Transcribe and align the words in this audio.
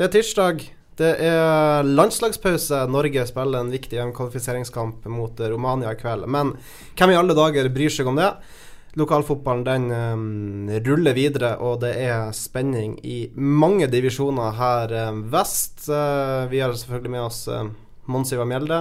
Det 0.00 0.06
er 0.06 0.12
tirsdag. 0.14 0.62
Det 0.96 1.08
er 1.28 1.84
landslagspause. 1.84 2.86
Norge 2.88 3.20
spiller 3.28 3.60
en 3.60 3.68
viktig 3.68 4.00
kvalifiseringskamp 4.16 5.04
mot 5.12 5.42
Romania 5.52 5.90
i 5.92 5.98
kveld. 6.00 6.24
Men 6.24 6.54
hvem 6.96 7.12
i 7.12 7.18
alle 7.20 7.36
dager 7.36 7.68
bryr 7.68 7.92
seg 7.92 8.08
om 8.08 8.16
det? 8.16 8.30
Lokalfotballen 8.96 9.66
den 9.66 9.84
um, 9.92 10.70
ruller 10.88 11.12
videre, 11.12 11.50
og 11.60 11.82
det 11.84 11.90
er 12.00 12.32
spenning 12.32 12.94
i 13.04 13.18
mange 13.36 13.90
divisjoner 13.92 14.56
her 14.56 14.94
um, 15.10 15.20
vest. 15.34 15.84
Uh, 15.92 16.48
vi 16.48 16.62
har 16.64 16.72
selvfølgelig 16.72 17.12
med 17.18 17.26
oss 17.26 17.42
uh, 17.52 17.66
Mons 18.08 18.32
Ivar 18.32 18.48
Mjelde. 18.48 18.80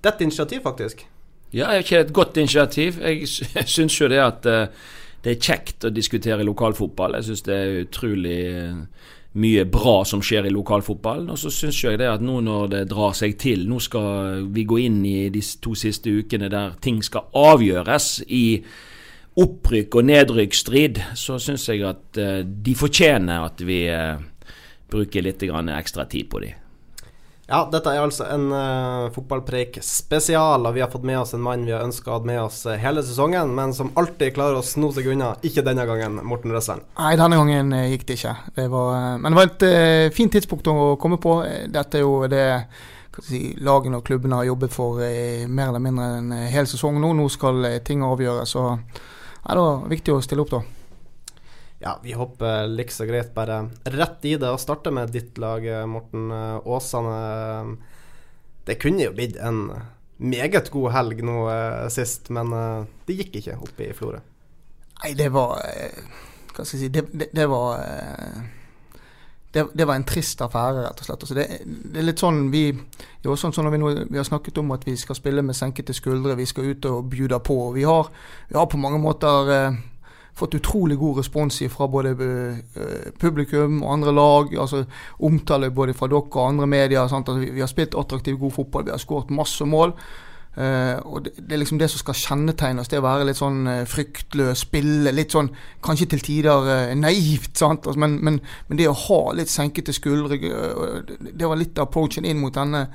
Det 0.00 0.14
er 0.14 0.24
initiativ, 0.30 0.64
faktisk. 0.64 1.04
Ja, 1.52 1.74
ikke 1.76 2.00
et 2.06 2.16
godt 2.16 2.40
initiativ? 2.40 3.02
Jeg 3.04 3.28
sy- 3.28 3.52
syns 3.76 4.00
jo 4.00 4.08
det 4.08 4.24
at 4.24 4.48
uh, 4.48 4.96
det 5.28 5.36
er 5.36 5.44
kjekt 5.44 5.84
å 5.84 5.92
diskutere 5.92 6.48
lokalfotball. 6.48 7.20
Jeg 7.20 7.28
syns 7.28 7.44
det 7.44 7.54
er 7.60 7.78
utrolig 7.82 8.38
eh, 8.48 9.08
mye 9.38 9.64
bra 9.70 10.02
som 10.08 10.22
skjer 10.24 10.48
i 10.48 10.52
lokalfotballen. 10.54 11.30
Og 11.32 11.40
så 11.40 11.52
syns 11.54 11.80
jeg 11.84 12.00
det 12.00 12.10
at 12.10 12.24
nå 12.24 12.40
når 12.44 12.70
det 12.74 12.84
drar 12.90 13.16
seg 13.16 13.38
til, 13.40 13.66
nå 13.70 13.80
skal 13.82 14.44
vi 14.54 14.66
gå 14.68 14.80
inn 14.84 15.00
i 15.06 15.30
de 15.34 15.42
to 15.62 15.74
siste 15.78 16.12
ukene 16.12 16.50
der 16.52 16.76
ting 16.84 17.00
skal 17.04 17.30
avgjøres 17.38 18.10
i 18.26 18.46
opprykk 19.38 20.00
og 20.00 20.08
nedrykksstrid, 20.08 21.02
så 21.14 21.38
syns 21.42 21.68
jeg 21.70 21.84
at 21.86 22.18
eh, 22.18 22.40
de 22.42 22.74
fortjener 22.74 23.44
at 23.46 23.62
vi 23.62 23.84
eh, 23.92 24.18
bruker 24.90 25.22
litt 25.22 25.44
ekstra 25.44 26.08
tid 26.10 26.26
på 26.30 26.42
dem. 26.42 26.67
Ja, 27.48 27.62
dette 27.72 27.94
er 27.94 28.02
altså 28.04 28.26
en 28.28 28.50
uh, 28.52 29.06
fotballpreik 29.14 29.78
spesial, 29.80 30.66
og 30.68 30.74
vi 30.76 30.82
har 30.84 30.90
fått 30.92 31.06
med 31.08 31.16
oss 31.16 31.32
en 31.32 31.40
mann 31.40 31.64
vi 31.64 31.72
har 31.72 31.80
ønska 31.86 32.10
å 32.12 32.18
ha 32.18 32.26
med 32.28 32.42
oss 32.42 32.58
uh, 32.68 32.74
hele 32.76 33.00
sesongen, 33.00 33.54
men 33.56 33.72
som 33.72 33.88
alltid 33.96 34.34
klarer 34.36 34.60
å 34.60 34.66
sno 34.66 34.90
seg 34.92 35.08
unna. 35.14 35.30
Ikke 35.48 35.64
denne 35.64 35.86
gangen, 35.88 36.20
Morten 36.28 36.52
Røsland. 36.52 36.84
Nei, 37.00 37.14
denne 37.16 37.40
gangen 37.40 37.72
eh, 37.72 37.86
gikk 37.94 38.04
det 38.10 38.18
ikke. 38.18 38.34
Det 38.58 38.68
var, 38.68 38.92
eh, 38.98 39.16
men 39.22 39.32
det 39.32 39.40
var 39.40 39.48
et 39.48 39.64
uh, 39.64 40.12
fint 40.12 40.36
tidspunkt 40.36 40.68
å 40.68 40.92
komme 41.00 41.16
på. 41.24 41.38
Eh, 41.48 41.64
Dette 41.72 42.02
er 42.02 42.04
jo 42.04 42.20
det 42.28 42.44
si, 43.24 43.54
lagene 43.64 43.98
og 43.98 44.06
klubbene 44.06 44.42
har 44.42 44.48
jobbet 44.50 44.74
for 44.74 45.00
eh, 45.04 45.46
mer 45.48 45.72
eller 45.72 45.82
mindre 45.82 46.08
en 46.20 46.32
eh, 46.36 46.48
hel 46.52 46.68
sesong 46.68 47.00
nå. 47.00 47.14
Nå 47.16 47.28
skal 47.32 47.64
eh, 47.64 47.80
ting 47.84 48.04
avgjøres. 48.04 48.52
Så 48.54 48.64
ja, 48.68 49.54
det 49.54 49.62
var 49.62 49.86
viktig 49.90 50.14
å 50.14 50.20
stille 50.24 50.44
opp, 50.44 50.52
da. 50.52 50.62
Ja, 51.78 52.00
vi 52.02 52.12
hopper 52.18 52.66
likså 52.66 53.06
greit 53.06 53.30
bare 53.34 53.68
rett 53.84 54.24
i 54.26 54.34
det 54.40 54.50
og 54.50 54.58
starter 54.58 54.94
med 54.94 55.12
ditt 55.14 55.38
lag, 55.38 55.62
eh, 55.62 55.86
Morten 55.86 56.30
eh, 56.34 56.66
Åsane. 56.66 57.76
Det 58.66 58.80
kunne 58.82 59.06
jo 59.06 59.14
blitt 59.14 59.38
en 59.38 59.68
meget 60.18 60.72
god 60.74 60.90
helg 60.96 61.22
nå 61.22 61.44
eh, 61.52 61.86
sist, 61.94 62.32
men 62.34 62.50
eh, 62.52 62.88
det 63.06 63.20
gikk 63.20 63.38
ikke 63.40 63.60
oppe 63.62 63.86
i 63.86 63.94
Florø. 63.94 64.18
Nei, 65.04 65.12
det 65.14 65.28
var 65.30 65.60
eh, 65.62 66.00
Hva 66.50 66.64
skal 66.64 66.74
jeg 66.74 66.80
si 66.80 66.88
Det, 66.90 67.04
det, 67.14 67.28
det 67.38 67.44
var 67.46 67.84
eh, 67.84 68.40
det, 69.54 69.62
det 69.78 69.86
var 69.86 69.96
en 69.96 70.04
trist 70.04 70.42
affære, 70.44 70.82
rett 70.84 70.98
og 70.98 71.06
slett. 71.06 71.22
Altså 71.24 71.36
det, 71.38 71.46
det 71.94 72.02
er 72.02 72.08
litt 72.08 72.20
sånn 72.20 72.48
vi 72.52 72.64
jo, 72.68 73.36
sånn, 73.38 73.54
sånn 73.54 73.70
vi, 73.72 73.78
nå, 73.80 73.92
vi 74.10 74.18
har 74.18 74.26
snakket 74.26 74.58
om 74.60 74.74
at 74.74 74.84
vi 74.84 74.96
skal 74.98 75.16
spille 75.16 75.44
med 75.46 75.56
senkete 75.56 75.94
skuldre, 75.96 76.36
vi 76.36 76.46
skal 76.50 76.74
ut 76.74 76.90
og 76.90 77.06
bjuda 77.14 77.38
på. 77.46 77.56
Vi 77.78 77.86
har, 77.88 78.10
vi 78.50 78.58
har 78.58 78.68
på 78.68 78.80
mange 78.82 79.00
måter 79.00 79.54
eh, 79.54 79.78
fått 80.38 80.56
utrolig 80.58 80.98
god 80.98 81.20
respons 81.22 81.60
fra 81.72 81.88
både 81.90 82.14
eh, 82.14 83.10
publikum 83.20 83.82
og 83.82 83.92
andre 83.96 84.14
lag. 84.14 84.54
altså 84.54 84.84
Omtale 85.18 85.70
både 85.70 85.94
fra 85.94 86.08
dere 86.08 86.22
og 86.22 86.48
andre 86.48 86.66
medier. 86.66 87.02
Altså, 87.02 87.36
vi, 87.38 87.60
har 87.60 87.70
spilt 87.70 87.98
attraktiv, 87.98 88.38
god 88.38 88.56
fotball, 88.56 88.84
vi 88.84 88.94
har 88.94 89.02
skåret 89.02 89.30
masse 89.34 89.64
mål. 89.64 89.94
Uh, 90.58 90.98
og 91.06 91.20
det, 91.22 91.36
det 91.36 91.54
er 91.54 91.60
liksom 91.60 91.78
det 91.78 91.86
som 91.92 92.00
skal 92.00 92.16
kjennetegne 92.18 92.82
oss, 92.82 92.88
det 92.90 92.98
å 92.98 93.04
være 93.04 93.28
litt 93.28 93.38
sånn 93.38 93.60
uh, 93.68 93.84
fryktløs, 93.86 94.64
spille 94.64 95.12
litt 95.14 95.36
sånn 95.36 95.52
kanskje 95.86 96.08
til 96.10 96.24
tider 96.26 96.66
uh, 96.66 96.94
naivt, 96.98 97.52
sant. 97.60 97.86
Altså, 97.86 98.00
men, 98.02 98.16
men, 98.26 98.40
men 98.66 98.80
det 98.80 98.88
å 98.90 98.96
ha 99.04 99.20
litt 99.38 99.52
senkete 99.52 99.94
skuldre, 99.94 100.34
eh, 100.34 100.96
det, 101.06 101.36
det 101.38 101.46
var 101.46 101.60
litt 101.60 101.78
av 101.78 101.86
approachen 101.86 102.26
inn 102.26 102.42
mot 102.42 102.56
denne 102.56 102.88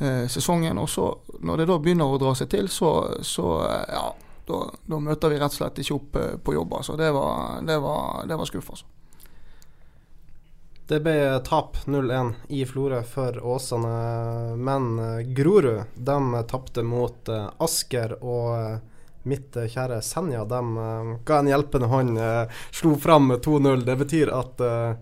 eh, 0.00 0.26
sesongen. 0.28 0.78
Og 0.78 0.88
så, 0.88 1.10
når 1.40 1.62
det 1.62 1.68
da 1.70 1.78
begynner 1.82 2.14
å 2.14 2.20
dra 2.20 2.34
seg 2.36 2.50
til, 2.52 2.68
så, 2.72 2.92
så 3.26 3.46
eh, 3.66 3.94
ja, 3.96 4.06
da, 4.50 4.62
da 4.90 5.02
møter 5.02 5.32
vi 5.32 5.38
rett 5.40 5.54
og 5.54 5.60
slett 5.60 5.82
ikke 5.82 5.96
opp 5.96 6.16
eh, 6.20 6.32
på 6.42 6.56
jobb. 6.56 6.74
Altså. 6.80 6.96
Det 7.00 7.10
var, 7.14 7.60
var, 7.86 8.26
var 8.26 8.50
skuff, 8.50 8.72
altså. 8.74 8.88
Det 10.90 10.98
ble 11.04 11.38
tap 11.46 11.76
0-1 11.86 12.32
i 12.50 12.64
Florø 12.66 13.04
for 13.06 13.36
Åsane, 13.46 14.56
men 14.58 14.88
eh, 14.98 15.26
Grorud 15.38 15.84
de 15.94 16.46
tapte 16.50 16.82
mot 16.82 17.28
eh, 17.30 17.46
Asker. 17.62 18.16
Og 18.26 18.48
eh, 18.56 18.80
mitt 19.30 19.54
eh, 19.56 19.68
kjære 19.70 20.00
Senja 20.02 20.42
de 20.50 20.58
eh, 20.58 21.12
ga 21.28 21.38
en 21.38 21.50
hjelpende 21.52 21.92
hånd, 21.92 22.18
eh, 22.18 22.58
slo 22.74 22.96
fram 22.98 23.30
2-0. 23.36 23.84
Det 23.86 23.96
betyr 24.02 24.34
at 24.34 24.66
eh, 24.66 24.98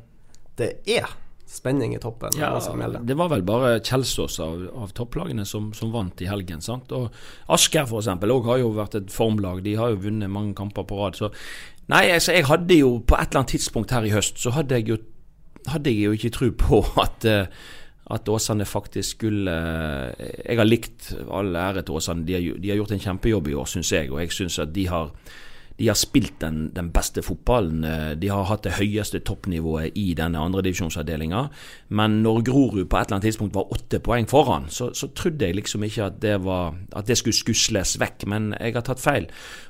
det 0.60 0.70
er 0.98 1.09
spenning 1.48 1.94
i 1.97 2.00
toppen. 2.03 2.36
Ja, 2.38 2.53
det 3.00 3.16
var 3.16 3.31
vel 3.32 3.42
bare 3.47 3.78
Kjelsås 3.81 4.38
av, 4.44 4.66
av 4.76 4.92
topplagene 4.97 5.47
som, 5.48 5.70
som 5.76 5.92
vant 5.94 6.20
i 6.22 6.28
helgen. 6.28 6.60
sant? 6.64 6.92
Og 6.92 7.09
Asker 7.54 7.88
eksempel, 7.88 8.34
også 8.34 8.53
har 8.53 8.62
jo 8.62 8.75
vært 8.76 8.98
et 9.00 9.12
formlag. 9.12 9.62
De 9.64 9.76
har 9.81 9.94
jo 9.94 10.03
vunnet 10.09 10.31
mange 10.31 10.54
kamper 10.59 10.86
på 10.88 11.00
rad. 11.00 11.16
så 11.16 11.32
Nei, 11.88 12.10
altså, 12.12 12.34
jeg 12.36 12.48
hadde 12.50 12.76
jo 12.82 12.98
på 13.00 13.16
et 13.16 13.31
eller 13.31 13.42
annet 13.42 13.54
tidspunkt 13.56 13.94
her 13.97 14.04
i 14.04 14.12
høst, 14.12 14.36
så 14.42 14.53
hadde 14.53 14.76
jeg 14.76 14.91
jo, 14.91 14.98
hadde 15.72 15.94
jeg 15.94 16.04
jo 16.04 16.16
ikke 16.19 16.34
tro 16.36 16.50
på 16.53 16.84
at 17.06 17.28
eh, 17.28 17.60
at 18.09 18.28
Åsane 18.28 18.65
faktisk 18.65 19.19
skulle 19.19 19.53
eh, 19.53 20.30
Jeg 20.47 20.56
har 20.56 20.69
likt 20.69 21.10
all 21.30 21.56
ære 21.56 21.82
til 21.84 21.98
Åsane. 21.98 22.25
De 22.25 22.36
har, 22.36 22.47
de 22.56 22.70
har 22.70 22.80
gjort 22.80 22.94
en 22.97 23.03
kjempejobb 23.04 23.48
i 23.48 23.54
år, 23.54 23.69
syns 23.69 23.92
jeg. 23.92 24.10
Og 24.12 24.22
jeg 24.22 24.32
syns 24.32 24.59
at 24.65 24.72
de 24.75 24.86
har, 24.88 25.10
de 25.78 25.87
har 25.87 25.94
spilt 25.99 26.41
den, 26.43 26.71
den 26.75 26.89
beste 26.94 27.22
fotballen. 27.22 27.84
Eh, 27.87 28.15
De 28.19 28.28
har 28.33 28.49
hatt 28.50 28.65
det 28.66 28.77
høyeste 28.81 29.21
toppnivået 29.22 29.94
i 29.94 30.09
denne 30.19 30.41
andredivisjonsavdelinga. 30.43 31.44
Men 31.94 32.19
når 32.25 32.43
Grorud 32.49 32.89
på 32.91 32.99
et 32.99 33.06
eller 33.06 33.19
annet 33.19 33.28
tidspunkt 33.28 33.55
var 33.55 33.71
åtte 33.75 34.00
poeng 34.03 34.27
foran, 34.31 34.66
så, 34.75 34.91
så 34.94 35.06
trodde 35.15 35.47
jeg 35.47 35.55
liksom 35.61 35.84
ikke 35.87 36.09
at 36.11 36.19
det, 36.22 36.34
var, 36.44 36.75
at 36.99 37.06
det 37.06 37.19
skulle 37.21 37.39
skusles 37.39 37.94
vekk. 38.03 38.27
Men 38.27 38.50
jeg 38.59 38.75
har 38.75 38.87
tatt 38.89 39.03
feil. 39.03 39.28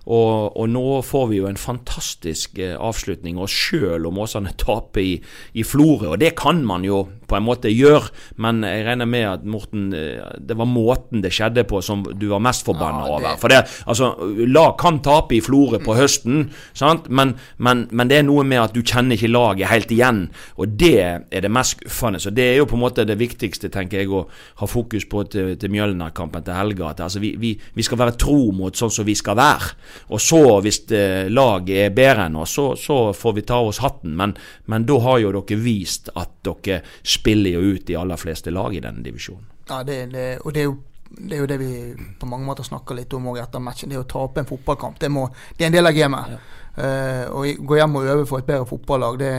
Og, 0.08 0.56
og 0.56 0.70
nå 0.72 0.86
får 1.04 1.26
vi 1.28 1.42
jo 1.42 1.50
en 1.50 1.60
fantastisk 1.60 2.58
eh, 2.64 2.72
avslutning. 2.80 3.36
Og 3.38 3.50
selv 3.52 4.08
om 4.08 4.22
Åsane 4.24 4.54
taper 4.58 5.04
i, 5.04 5.14
i 5.60 5.66
Florø, 5.66 6.14
og 6.14 6.22
det 6.24 6.32
kan 6.40 6.64
man 6.64 6.86
jo 6.88 7.04
på 7.28 7.36
en 7.36 7.44
måte 7.44 7.68
gjøre, 7.68 8.08
men 8.40 8.62
jeg 8.64 8.86
regner 8.86 9.04
med 9.10 9.26
at 9.28 9.44
Morten, 9.44 9.90
eh, 9.92 10.24
det 10.40 10.56
var 10.56 10.70
måten 10.72 11.20
det 11.24 11.34
skjedde 11.36 11.66
på 11.68 11.82
som 11.84 12.06
du 12.16 12.30
var 12.32 12.40
mest 12.40 12.64
forbanna 12.64 13.04
Ja, 13.04 13.18
over. 13.18 13.36
For 13.42 13.52
det, 13.52 13.60
altså, 13.84 14.14
lag 14.48 14.78
kan 14.80 15.02
tape 15.04 15.36
i 15.36 15.42
Florø 15.44 15.82
på 15.84 15.97
høsten, 15.98 16.48
sant? 16.76 17.08
Men, 17.10 17.34
men, 17.56 17.86
men 17.90 18.10
det 18.10 18.20
er 18.20 18.26
noe 18.28 18.44
med 18.46 18.62
at 18.62 18.76
du 18.76 18.82
kjenner 18.82 19.18
ikke 19.18 19.30
laget 19.30 19.70
helt 19.72 19.92
igjen, 19.94 20.22
og 20.56 20.76
det 20.80 20.94
er 21.04 21.44
det 21.44 21.52
mest 21.52 21.76
skuffende. 21.76 22.20
Så 22.22 22.32
det 22.34 22.46
er 22.46 22.60
jo 22.60 22.68
på 22.70 22.78
en 22.78 22.84
måte 22.84 23.06
det 23.08 23.18
viktigste, 23.20 23.70
tenker 23.74 24.02
jeg, 24.02 24.12
å 24.12 24.24
ha 24.62 24.68
fokus 24.70 25.06
på 25.10 25.24
til, 25.32 25.54
til 25.60 25.72
Mjølner-kampen 25.74 26.46
til 26.46 26.56
helga. 26.56 26.92
At 26.92 27.04
altså, 27.06 27.22
vi, 27.22 27.34
vi, 27.40 27.54
vi 27.74 27.86
skal 27.86 28.00
være 28.02 28.16
tro 28.20 28.38
mot 28.56 28.76
sånn 28.76 28.92
som 28.94 29.06
vi 29.08 29.16
skal 29.18 29.38
være. 29.38 29.74
Og 30.14 30.22
så, 30.22 30.42
hvis 30.64 30.82
eh, 30.96 31.28
laget 31.32 31.84
er 31.84 31.94
bedre 31.96 32.28
enn 32.28 32.38
oss, 32.40 32.56
så, 32.58 32.70
så 32.78 32.98
får 33.16 33.38
vi 33.38 33.46
ta 33.48 33.60
av 33.60 33.72
oss 33.72 33.82
hatten. 33.84 34.16
Men, 34.18 34.34
men 34.70 34.88
da 34.88 34.98
har 35.04 35.22
jo 35.22 35.34
dere 35.38 35.60
vist 35.62 36.12
at 36.14 36.38
dere 36.46 36.82
spiller 37.02 37.58
jo 37.58 37.74
ut 37.74 37.86
de 37.88 37.98
aller 37.98 38.20
fleste 38.20 38.54
lag 38.54 38.74
i 38.76 38.82
denne 38.84 39.04
divisjonen. 39.04 39.46
Ja, 39.68 39.82
det, 39.84 39.98
det, 40.14 40.28
og 40.44 40.54
det 40.56 40.62
er, 40.62 40.70
jo, 40.70 40.78
det 41.08 41.36
er 41.36 41.42
jo 41.42 41.48
det 41.50 41.58
vi 41.60 41.72
på 42.20 42.28
mange 42.28 42.46
måter 42.46 42.66
snakker 42.66 42.96
litt 42.98 43.14
om 43.16 43.30
også 43.32 43.42
etter 43.42 43.62
matchen. 43.64 43.92
Det 43.92 44.00
å 44.00 44.06
tape 44.08 44.42
en 44.42 44.48
fotballkamp. 44.48 44.98
Det, 45.00 45.10
må, 45.12 45.26
det 45.56 45.64
er 45.64 45.70
en 45.70 45.76
del 45.78 45.90
av 45.90 45.96
gamet. 45.96 46.34
Eh, 46.78 47.24
å 47.32 47.42
gå 47.42 47.78
hjem 47.78 47.96
og 47.98 48.10
øve 48.12 48.26
for 48.28 48.42
et 48.42 48.48
bedre 48.48 48.68
fotballag, 48.68 49.18
det, 49.18 49.30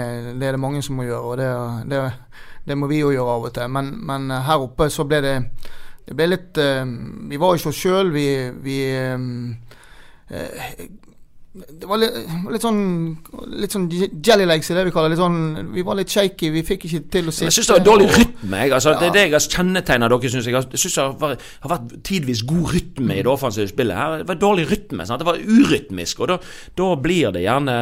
det 0.42 0.48
er 0.48 0.58
det 0.58 0.62
mange 0.62 0.82
som 0.86 0.98
må 1.00 1.06
gjøre. 1.08 1.22
Og 1.30 1.38
det, 1.40 1.52
det, 1.92 2.02
det 2.68 2.78
må 2.78 2.90
vi 2.92 3.04
jo 3.04 3.14
gjøre 3.14 3.36
av 3.38 3.50
og 3.50 3.54
til. 3.56 3.76
Men, 3.78 3.94
men 4.10 4.32
her 4.48 4.66
oppe 4.66 4.90
så 4.94 5.08
ble 5.08 5.22
det 5.26 5.36
det 6.10 6.16
ble 6.18 6.26
litt 6.32 6.58
uh, 6.58 6.88
Vi 7.30 7.38
var 7.38 7.54
ikke 7.54 7.70
oss 7.70 7.84
sjøl. 7.84 8.10
Vi, 8.16 8.26
vi 8.66 8.80
uh, 8.98 9.20
eh, 10.34 10.88
det 11.80 11.88
var 11.90 12.00
litt, 12.02 12.16
litt 12.54 12.64
sånn 12.64 12.82
Litt 13.60 13.74
sånn 13.76 13.88
jelly 13.90 14.46
legs, 14.50 14.70
i 14.72 14.78
det 14.78 14.86
vi 14.88 14.94
kaller 14.94 15.12
det. 15.12 15.18
Litt 15.18 15.24
sånn, 15.24 15.72
vi 15.76 15.86
var 15.86 15.98
litt 16.00 16.12
shaky. 16.14 16.52
Vi 16.54 16.64
fikk 16.68 16.86
ikke 16.90 17.02
til 17.16 17.30
å 17.30 17.34
sitte. 17.34 17.50
Jeg 17.50 17.58
syns 17.60 17.70
det 17.72 17.78
var 17.78 17.86
dårlig 17.88 18.10
rytme. 18.16 18.62
Jeg. 18.64 18.74
Altså, 18.78 18.96
Det 19.00 19.08
er 19.10 19.16
det 19.16 19.24
jeg 19.26 19.36
har 19.36 19.48
kjennetegna 19.56 20.10
dere. 20.12 20.34
Synes 20.36 20.50
jeg. 20.50 20.58
jeg 20.58 20.84
syns 20.84 20.98
det 21.00 21.06
har 21.06 21.38
har 21.62 21.74
vært 21.74 21.96
tidvis 22.08 22.44
god 22.48 22.74
rytme 22.76 23.18
i 23.18 23.24
det 23.24 23.32
offensive 23.32 23.70
spillet. 23.72 23.96
Her 23.96 24.22
det 24.24 24.30
var 24.30 24.42
dårlig 24.42 24.68
rytme. 24.72 25.08
Sant? 25.08 25.24
Det 25.24 25.30
var 25.30 25.40
urytmisk. 25.40 26.22
Og 26.24 26.34
da, 26.34 26.40
da 26.78 26.92
blir 27.00 27.34
det 27.36 27.46
gjerne 27.46 27.78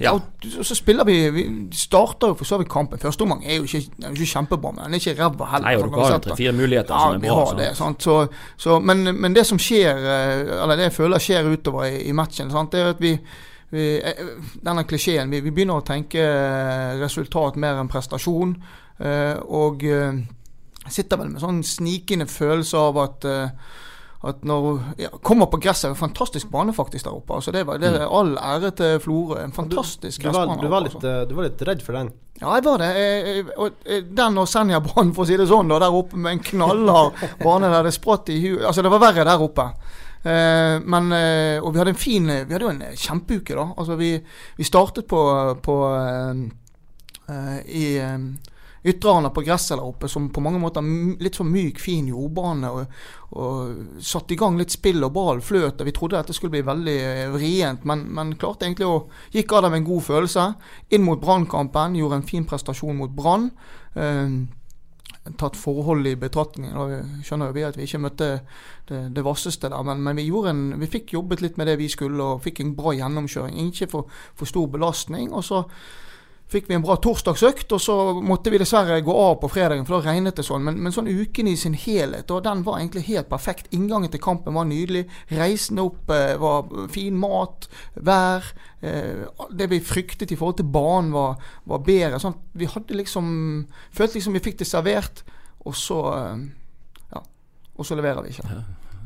Ja. 0.00 0.12
og 0.16 0.22
så 0.66 0.74
spiller 0.74 1.04
vi 1.06 1.14
Vi 1.30 1.42
starter 1.76 2.32
jo 2.32 2.34
for 2.34 2.44
så 2.48 2.56
vidt 2.58 2.68
kampen. 2.72 2.98
Første 2.98 3.22
omgang 3.22 3.44
er 3.46 3.56
jo 3.60 3.62
ikke, 3.68 3.78
er 4.02 4.08
jo 4.08 4.16
ikke 4.16 4.26
kjempebra, 4.32 4.72
men 4.72 4.84
den 4.84 4.94
er 4.96 4.98
ikke 4.98 5.14
ræva 5.22 5.46
heller. 5.52 5.68
Nei, 5.68 5.76
og 5.76 5.92
du 5.92 5.98
har 6.00 6.18
tre-fire 6.24 6.52
muligheter 6.56 6.94
Ja, 6.94 7.00
som 7.04 7.14
er 7.14 7.18
vi 7.22 7.28
bra. 7.28 7.44
har 7.44 7.54
det. 7.60 7.68
sant? 7.76 8.02
Så, 8.02 8.16
så, 8.56 8.78
men, 8.80 9.04
men 9.20 9.34
det 9.36 9.44
som 9.46 9.58
skjer, 9.62 9.96
eh, 9.96 10.62
eller 10.62 10.76
det 10.76 10.88
jeg 10.88 10.92
føler 10.96 11.18
skjer 11.22 11.50
utover 11.52 11.84
i, 11.84 12.02
i 12.08 12.12
matchen, 12.12 12.50
sant? 12.50 12.72
det 12.72 12.80
er 12.80 12.90
at 12.96 13.00
vi, 13.04 13.12
vi 13.70 13.86
eh, 14.00 14.24
Denne 14.64 14.84
klisjeen. 14.84 15.30
Vi, 15.30 15.40
vi 15.40 15.50
begynner 15.54 15.78
å 15.78 15.86
tenke 15.86 16.18
eh, 16.24 16.96
resultat 17.04 17.56
mer 17.56 17.78
enn 17.82 17.88
prestasjon. 17.92 18.56
Og 19.02 19.80
sitter 20.90 21.18
vel 21.18 21.30
med 21.32 21.40
sånn 21.42 21.62
snikende 21.66 22.26
følelse 22.30 22.78
av 22.78 22.98
at 23.02 23.24
at 24.22 24.44
når 24.46 24.66
ja, 25.02 25.08
Kommer 25.22 25.48
på 25.50 25.58
gresset, 25.58 25.90
en 25.90 25.98
fantastisk 25.98 26.46
bane 26.52 26.70
faktisk 26.76 27.04
der 27.08 27.16
oppe. 27.16 27.34
altså 27.34 27.50
Det, 27.54 27.64
var, 27.66 27.80
det 27.82 27.88
er 27.90 28.04
all 28.06 28.36
ære 28.38 28.70
til 28.78 29.00
Florø. 29.02 29.40
En 29.42 29.52
fantastisk 29.52 30.20
Du 30.22 30.28
gressbane. 30.28 30.60
du, 30.62 30.68
var 30.70 30.84
litt, 30.84 30.94
altså. 30.94 31.08
eh, 31.22 31.24
du 31.26 31.34
var 31.34 31.48
litt 31.48 31.64
redd 31.66 31.82
for 31.82 31.98
den. 31.98 32.12
Ja, 32.40 32.52
jeg 32.56 32.64
var 32.64 32.78
det. 32.82 32.90
Jeg, 32.96 33.42
jeg, 33.50 33.72
eh, 33.86 34.04
Den 34.22 34.38
og 34.38 34.46
Senjabanen, 34.48 35.10
for 35.16 35.24
å 35.24 35.28
si 35.30 35.36
det 35.40 35.48
sånn, 35.50 35.68
da, 35.74 35.80
der 35.82 35.98
oppe 35.98 36.16
med 36.22 36.36
en 36.36 36.44
knallhard 36.52 37.18
bane 37.44 37.70
der 37.74 37.88
det 37.90 37.94
spratt 37.98 38.30
i 38.30 38.38
huet. 38.44 38.62
Altså, 38.70 38.82
det 38.86 38.94
var 38.94 39.02
verre 39.08 39.26
der 39.26 39.42
oppe. 39.42 39.66
Eh, 40.22 40.76
men, 40.86 41.10
eh, 41.18 41.58
og 41.58 41.72
vi 41.74 41.80
hadde 41.82 41.90
en 41.96 41.98
fin 41.98 42.28
Vi 42.30 42.54
hadde 42.54 42.62
jo 42.68 42.70
en 42.70 42.82
kjempeuke, 42.94 43.56
da. 43.58 43.66
Altså, 43.74 43.98
vi, 43.98 44.12
vi 44.56 44.68
startet 44.70 45.08
på, 45.10 45.18
på 45.66 45.76
eh, 45.98 47.58
i 47.74 47.84
eh, 47.98 48.18
Ytrehanda 48.82 49.30
på 49.30 49.44
gresset 49.46 49.76
der 49.76 49.84
oppe, 49.86 50.08
som 50.10 50.26
på 50.34 50.42
mange 50.42 50.58
måter 50.58 50.82
litt 51.22 51.36
sånn 51.38 51.52
myk, 51.52 51.78
fin 51.78 52.08
jordbane. 52.10 52.70
Og, 52.70 52.96
og 53.38 54.00
satte 54.02 54.34
i 54.34 54.38
gang 54.40 54.58
litt 54.58 54.74
spill 54.74 55.04
og 55.06 55.12
ball 55.14 55.42
fløt. 55.44 55.78
og 55.78 55.86
Vi 55.86 55.94
trodde 55.94 56.18
dette 56.18 56.34
skulle 56.34 56.56
bli 56.56 56.64
veldig 56.66 56.96
eh, 57.10 57.28
vrient, 57.30 57.86
men, 57.88 58.08
men 58.10 58.34
klarte 58.40 58.66
egentlig 58.66 58.90
å 58.90 59.04
Gikk 59.32 59.54
av 59.54 59.64
det 59.64 59.70
med 59.72 59.82
en 59.82 59.90
god 59.92 60.02
følelse. 60.08 60.48
Inn 60.96 61.06
mot 61.06 61.20
Brannkampen, 61.22 61.94
gjorde 61.96 62.18
en 62.20 62.26
fin 62.26 62.48
prestasjon 62.48 62.98
mot 62.98 63.14
Brann. 63.14 63.48
Eh, 63.94 64.34
tatt 65.38 65.56
forholdet 65.56 66.16
i 66.16 66.18
betraktning. 66.18 66.72
vi 66.74 67.24
skjønner 67.24 67.50
jo 67.50 67.54
vi 67.54 67.62
at 67.62 67.76
vi 67.78 67.86
ikke 67.86 68.02
møtte 68.02 68.30
det, 68.88 69.02
det 69.14 69.22
vasseste 69.22 69.70
der, 69.70 69.82
men, 69.86 70.02
men 70.02 70.18
vi, 70.18 70.26
en, 70.50 70.64
vi 70.80 70.90
fikk 70.90 71.14
jobbet 71.14 71.44
litt 71.44 71.58
med 71.60 71.70
det 71.70 71.78
vi 71.78 71.88
skulle 71.88 72.22
og 72.22 72.42
fikk 72.42 72.60
en 72.60 72.74
bra 72.74 72.96
gjennomkjøring. 72.98 73.68
Ikke 73.70 73.90
for, 73.92 74.10
for 74.34 74.50
stor 74.50 74.66
belastning. 74.72 75.30
og 75.32 75.44
så 75.46 75.62
fikk 76.52 76.68
vi 76.70 76.76
en 76.76 76.84
bra 76.84 76.94
torsdagsøkt, 77.02 77.72
og 77.72 77.80
så 77.82 77.96
måtte 78.20 78.52
vi 78.52 78.60
dessverre 78.60 78.98
gå 79.04 79.14
av 79.16 79.38
på 79.42 79.48
fredagen, 79.52 79.86
for 79.88 79.98
da 79.98 80.10
regnet 80.12 80.36
det 80.38 80.44
sånn. 80.46 80.62
Men, 80.66 80.76
men 80.84 80.92
sånn 80.94 81.08
uken 81.10 81.48
i 81.50 81.56
sin 81.58 81.74
helhet, 81.74 82.30
og 82.30 82.44
den 82.46 82.62
var 82.66 82.78
egentlig 82.78 83.06
helt 83.08 83.30
perfekt. 83.32 83.70
Inngangen 83.76 84.12
til 84.12 84.20
kampen 84.22 84.54
var 84.58 84.68
nydelig. 84.68 85.06
Reisen 85.32 85.80
opp 85.82 86.12
eh, 86.12 86.34
var 86.40 86.68
fin 86.92 87.16
mat, 87.18 87.66
vær. 87.96 88.46
Eh, 88.82 89.24
det 89.56 89.70
vi 89.72 89.80
fryktet 89.84 90.32
i 90.34 90.38
forhold 90.38 90.60
til 90.60 90.68
banen, 90.74 91.10
var, 91.16 91.40
var 91.70 91.82
bedre. 91.86 92.20
Sånn, 92.22 92.36
vi 92.58 92.68
hadde 92.70 92.96
liksom 93.00 93.32
Følte 93.94 94.18
liksom 94.20 94.36
vi 94.38 94.44
fikk 94.44 94.60
det 94.62 94.68
servert, 94.68 95.24
og 95.66 95.74
så 95.78 95.98
eh, 96.12 96.46
Ja. 97.16 97.24
Og 97.78 97.86
så 97.88 97.96
leverer 97.98 98.22
vi 98.26 98.34
ikke. 98.36 98.62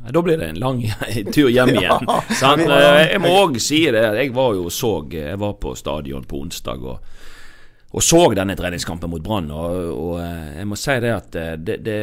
Da 0.07 0.21
blir 0.23 0.37
det 0.39 0.45
en 0.53 0.59
lang 0.61 0.77
tur 1.35 1.49
hjem 1.51 1.73
igjen. 1.81 2.05
sant? 2.37 2.61
Eh, 2.63 3.01
Jeg 3.11 3.19
må 3.23 3.31
òg 3.41 3.57
si 3.59 3.81
det. 3.91 4.03
Jeg 4.21 4.31
var 4.35 4.53
jo 4.55 4.69
så 4.71 4.91
Jeg 5.11 5.39
var 5.41 5.57
på 5.59 5.73
stadion 5.75 6.23
på 6.23 6.39
onsdag 6.45 6.83
og, 6.87 7.01
og 7.97 8.03
så 8.05 8.19
denne 8.37 8.53
treningskampen 8.57 9.09
mot 9.09 9.23
Brann. 9.25 9.49
Og, 9.49 9.77
og 9.89 10.17
eh, 10.21 10.59
jeg 10.59 10.69
må 10.69 10.77
si 10.77 10.97
det 11.01 11.13
at 11.15 11.37
eh, 11.39 11.53
det, 11.57 11.77
det 11.85 11.99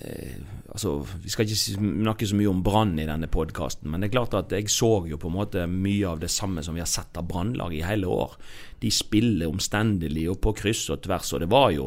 eh, 0.00 0.38
Altså, 0.76 1.06
Vi 1.22 1.30
skal 1.32 1.46
ikke 1.46 1.56
snakke 1.56 2.26
så 2.28 2.36
mye 2.36 2.50
om 2.52 2.58
Brann 2.60 2.98
i 3.00 3.06
denne 3.08 3.30
podkasten, 3.32 3.88
men 3.88 4.02
det 4.02 4.10
er 4.10 4.18
klart 4.18 4.34
at 4.36 4.50
jeg 4.52 4.68
så 4.68 5.06
jo 5.08 5.16
på 5.16 5.30
en 5.30 5.36
måte 5.38 5.62
mye 5.72 6.04
av 6.10 6.20
det 6.20 6.28
samme 6.28 6.60
som 6.60 6.76
vi 6.76 6.82
har 6.84 6.90
sett 6.90 7.16
av 7.16 7.24
Brannlaget 7.30 7.78
i 7.78 7.86
hele 7.86 8.10
år. 8.12 8.34
De 8.82 8.90
spiller 8.92 9.48
omstendelig 9.48 10.26
og 10.28 10.36
på 10.44 10.52
kryss 10.58 10.82
og 10.92 11.00
tvers, 11.06 11.30
og 11.32 11.40
det 11.40 11.48
var 11.48 11.70
jo, 11.72 11.86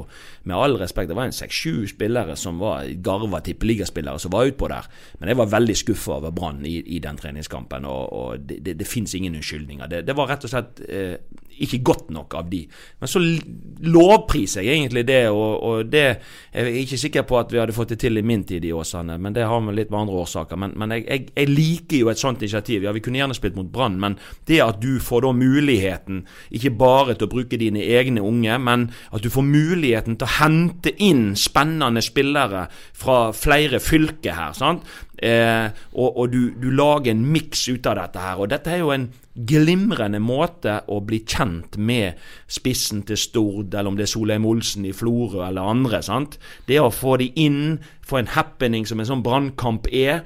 med 0.50 0.58
all 0.58 0.80
respekt, 0.82 1.12
det 1.12 1.18
var 1.20 1.30
en 1.30 1.38
seks-sju 1.38 1.86
spillere 1.92 2.34
som 2.34 2.58
var 2.58 2.90
garva 3.06 3.44
tippeligaspillere 3.46 4.18
som 4.18 4.34
var 4.34 4.50
utpå 4.50 4.72
der. 4.74 4.90
Men 5.20 5.30
jeg 5.30 5.40
var 5.44 5.54
veldig 5.54 5.76
skuffa 5.84 6.16
over 6.18 6.34
Brann 6.34 6.66
i, 6.66 6.80
i 6.82 6.98
den 7.04 7.22
treningskampen, 7.22 7.86
og, 7.86 8.10
og 8.10 8.50
det, 8.50 8.64
det, 8.66 8.80
det 8.82 8.90
fins 8.90 9.14
ingen 9.14 9.38
unnskyldninger. 9.38 9.86
Det, 9.86 10.02
det 10.10 10.18
var 10.18 10.34
rett 10.34 10.50
og 10.50 10.54
slett 10.56 10.82
eh, 10.90 11.14
ikke 11.60 11.82
godt 11.86 12.10
nok 12.16 12.36
av 12.40 12.50
de. 12.50 12.64
Men 13.00 13.12
så 13.12 13.22
lovpriser 13.86 14.66
jeg 14.66 14.80
egentlig 14.80 15.06
det, 15.08 15.22
og, 15.30 15.64
og 15.64 15.90
det 15.92 16.06
Jeg 16.50 16.66
er 16.66 16.78
ikke 16.82 16.98
sikker 16.98 17.26
på 17.28 17.38
at 17.40 17.52
vi 17.54 17.60
hadde 17.62 17.76
fått 17.76 17.94
det 17.94 18.00
til 18.02 18.18
i 18.18 18.26
min 18.26 18.44
tid 18.48 18.66
i 18.66 18.74
Åsane, 18.80 19.18
men 19.22 19.36
det 19.36 19.48
har 19.48 19.62
vi 19.66 19.76
litt 19.76 19.92
med 19.92 20.02
andre 20.02 20.22
årsaker. 20.24 20.60
Men, 20.60 20.74
men 20.80 20.96
jeg, 20.96 21.06
jeg, 21.08 21.26
jeg 21.36 21.52
liker 21.52 22.04
jo 22.04 22.12
et 22.12 22.22
sånt 22.22 22.44
initiativ. 22.44 22.86
Ja, 22.86 22.94
vi 22.96 23.04
kunne 23.04 23.22
gjerne 23.22 23.38
spilt 23.38 23.58
mot 23.60 23.70
Brann, 23.74 24.00
men 24.02 24.18
det 24.50 24.62
at 24.66 24.82
du 24.84 25.00
får 25.04 25.26
da 25.26 25.34
muligheten, 25.36 26.24
ikke 26.56 26.74
bare 26.80 27.16
til 27.16 27.30
å 27.30 27.34
bruke 27.34 27.60
dine 27.60 27.84
egne 27.84 28.24
unge, 28.26 28.58
men 28.64 28.90
at 29.14 29.26
du 29.26 29.30
får 29.34 29.48
muligheten 29.48 30.18
til 30.20 30.28
å 30.28 30.36
hente 30.40 30.96
inn 31.04 31.34
spennende 31.40 32.04
spillere 32.06 32.68
fra 32.98 33.20
flere 33.36 33.82
fylker 33.84 34.38
her. 34.38 34.56
sant? 34.58 34.88
Eh, 35.22 35.68
og 35.94 36.18
og 36.20 36.32
du, 36.32 36.52
du 36.56 36.70
lager 36.72 37.12
en 37.12 37.26
miks 37.34 37.68
ut 37.70 37.88
av 37.90 37.98
dette 38.00 38.24
her. 38.24 38.40
Og 38.40 38.50
dette 38.52 38.72
er 38.72 38.84
jo 38.84 38.94
en 38.96 39.10
glimrende 39.50 40.20
måte 40.24 40.80
å 40.92 41.00
bli 41.06 41.22
kjent 41.24 41.78
med 41.78 42.20
spissen 42.52 43.04
til 43.08 43.20
Stord, 43.20 43.74
eller 43.74 43.92
om 43.92 44.00
det 44.00 44.08
er 44.08 44.14
Solheim 44.14 44.48
Olsen 44.48 44.88
i 44.88 44.96
Florø 44.96 45.46
eller 45.48 45.70
andre. 45.76 46.02
sant? 46.04 46.40
Det 46.68 46.80
å 46.80 46.92
få 46.92 47.18
de 47.22 47.32
inn, 47.36 47.80
få 48.02 48.20
en 48.20 48.34
happening 48.36 48.88
som 48.88 49.00
en 49.00 49.12
sånn 49.12 49.26
brannkamp 49.26 49.88
er. 49.92 50.24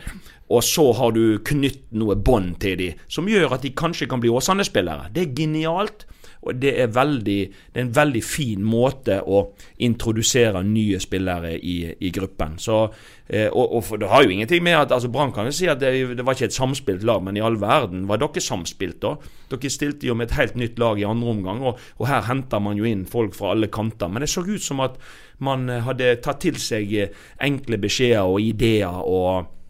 Og 0.54 0.63
så 0.66 0.92
har 0.94 1.13
du 1.16 1.40
knytt 1.45 1.88
noe 1.98 2.16
bånd 2.16 2.60
til 2.62 2.78
de, 2.78 2.90
som 3.10 3.30
gjør 3.30 3.56
at 3.56 3.63
de 3.63 3.72
kanskje 3.74 4.10
kan 4.12 4.22
bli 4.22 4.30
Åsane-spillere. 4.30 5.10
Det 5.13 5.24
er 5.24 5.38
genialt. 5.38 6.06
Og 6.44 6.60
det 6.60 6.74
er, 6.81 6.92
veldig, 6.92 7.40
det 7.74 7.80
er 7.80 7.86
en 7.86 7.95
veldig 7.95 8.22
fin 8.25 8.63
måte 8.68 9.19
å 9.24 9.45
introdusere 9.86 10.63
nye 10.68 11.00
spillere 11.01 11.54
i, 11.56 11.78
i 12.04 12.12
gruppen. 12.13 12.57
Så, 12.62 12.80
eh, 13.28 13.48
og, 13.48 13.78
og 13.80 14.00
Det 14.00 14.10
har 14.12 14.25
jo 14.25 14.34
ingenting 14.36 14.63
med 14.63 14.78
at 14.80 14.92
altså 14.95 15.12
Brann 15.13 15.34
kan 15.36 15.48
jo 15.48 15.56
si 15.56 15.69
at 15.72 15.80
det, 15.81 15.94
det 16.18 16.25
var 16.25 16.38
ikke 16.38 16.51
et 16.51 16.57
samspilt 16.57 17.06
lag, 17.07 17.24
men 17.24 17.40
i 17.40 17.44
all 17.44 17.57
verden 17.62 18.07
var 18.10 18.22
dere 18.22 18.44
samspilt 18.44 19.00
da? 19.04 19.16
Dere 19.54 19.72
stilte 19.72 20.10
jo 20.10 20.18
med 20.19 20.30
et 20.30 20.38
helt 20.40 20.60
nytt 20.60 20.80
lag 20.81 21.00
i 21.00 21.07
andre 21.07 21.34
omgang, 21.38 21.63
og, 21.63 21.81
og 22.00 22.07
her 22.12 22.28
henter 22.28 22.63
man 22.63 22.80
jo 22.80 22.88
inn 22.90 23.07
folk 23.10 23.38
fra 23.38 23.54
alle 23.56 23.72
kanter. 23.72 24.12
Men 24.12 24.25
det 24.25 24.31
så 24.34 24.44
ut 24.44 24.63
som 24.63 24.84
at 24.84 25.00
man 25.44 25.68
eh, 25.72 25.84
hadde 25.88 26.16
tatt 26.24 26.44
til 26.44 26.60
seg 26.62 26.95
eh, 27.00 27.28
enkle 27.44 27.80
beskjeder 27.81 28.28
og 28.28 28.42
ideer. 28.44 29.04
og 29.04 29.62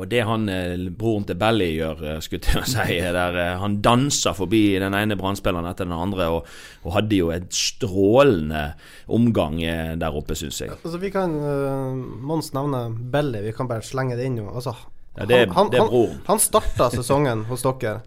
og 0.00 0.08
det 0.08 0.22
han, 0.24 0.48
eh, 0.48 0.88
broren 0.96 1.24
til 1.28 1.36
Belly 1.38 1.68
gjør, 1.76 2.02
eh, 2.08 2.20
skulle 2.24 2.54
jeg 2.56 2.68
si, 2.70 2.96
er 2.96 3.12
der 3.16 3.36
eh, 3.38 3.58
han 3.60 3.80
danser 3.84 4.36
forbi 4.36 4.78
den 4.80 4.96
ene 4.96 5.18
brannspilleren 5.20 5.68
etter 5.68 5.88
den 5.88 5.96
andre, 5.96 6.28
og, 6.32 6.48
og 6.86 6.96
hadde 6.96 7.18
jo 7.18 7.28
et 7.34 7.50
strålende 7.52 8.64
omgang 9.12 9.60
der 10.00 10.16
oppe, 10.16 10.36
syns 10.38 10.62
jeg. 10.62 10.72
Altså, 10.78 10.98
vi 11.02 11.10
kan 11.12 11.34
uh, 11.36 11.92
Mons 11.92 12.52
nevne 12.56 12.86
Belly, 13.12 13.42
vi 13.44 13.52
kan 13.56 13.68
bare 13.70 13.84
slenge 13.84 14.16
det 14.18 14.30
inn 14.30 14.40
nå. 14.40 14.48
Altså, 14.52 14.74
Ja, 15.12 15.26
det, 15.28 15.42
han, 15.52 15.68
det 15.68 15.76
er 15.76 15.90
broren. 15.90 16.16
Han, 16.22 16.26
han 16.30 16.40
starta 16.40 16.88
sesongen 16.96 17.44
hos 17.50 17.66
dere. 17.66 18.00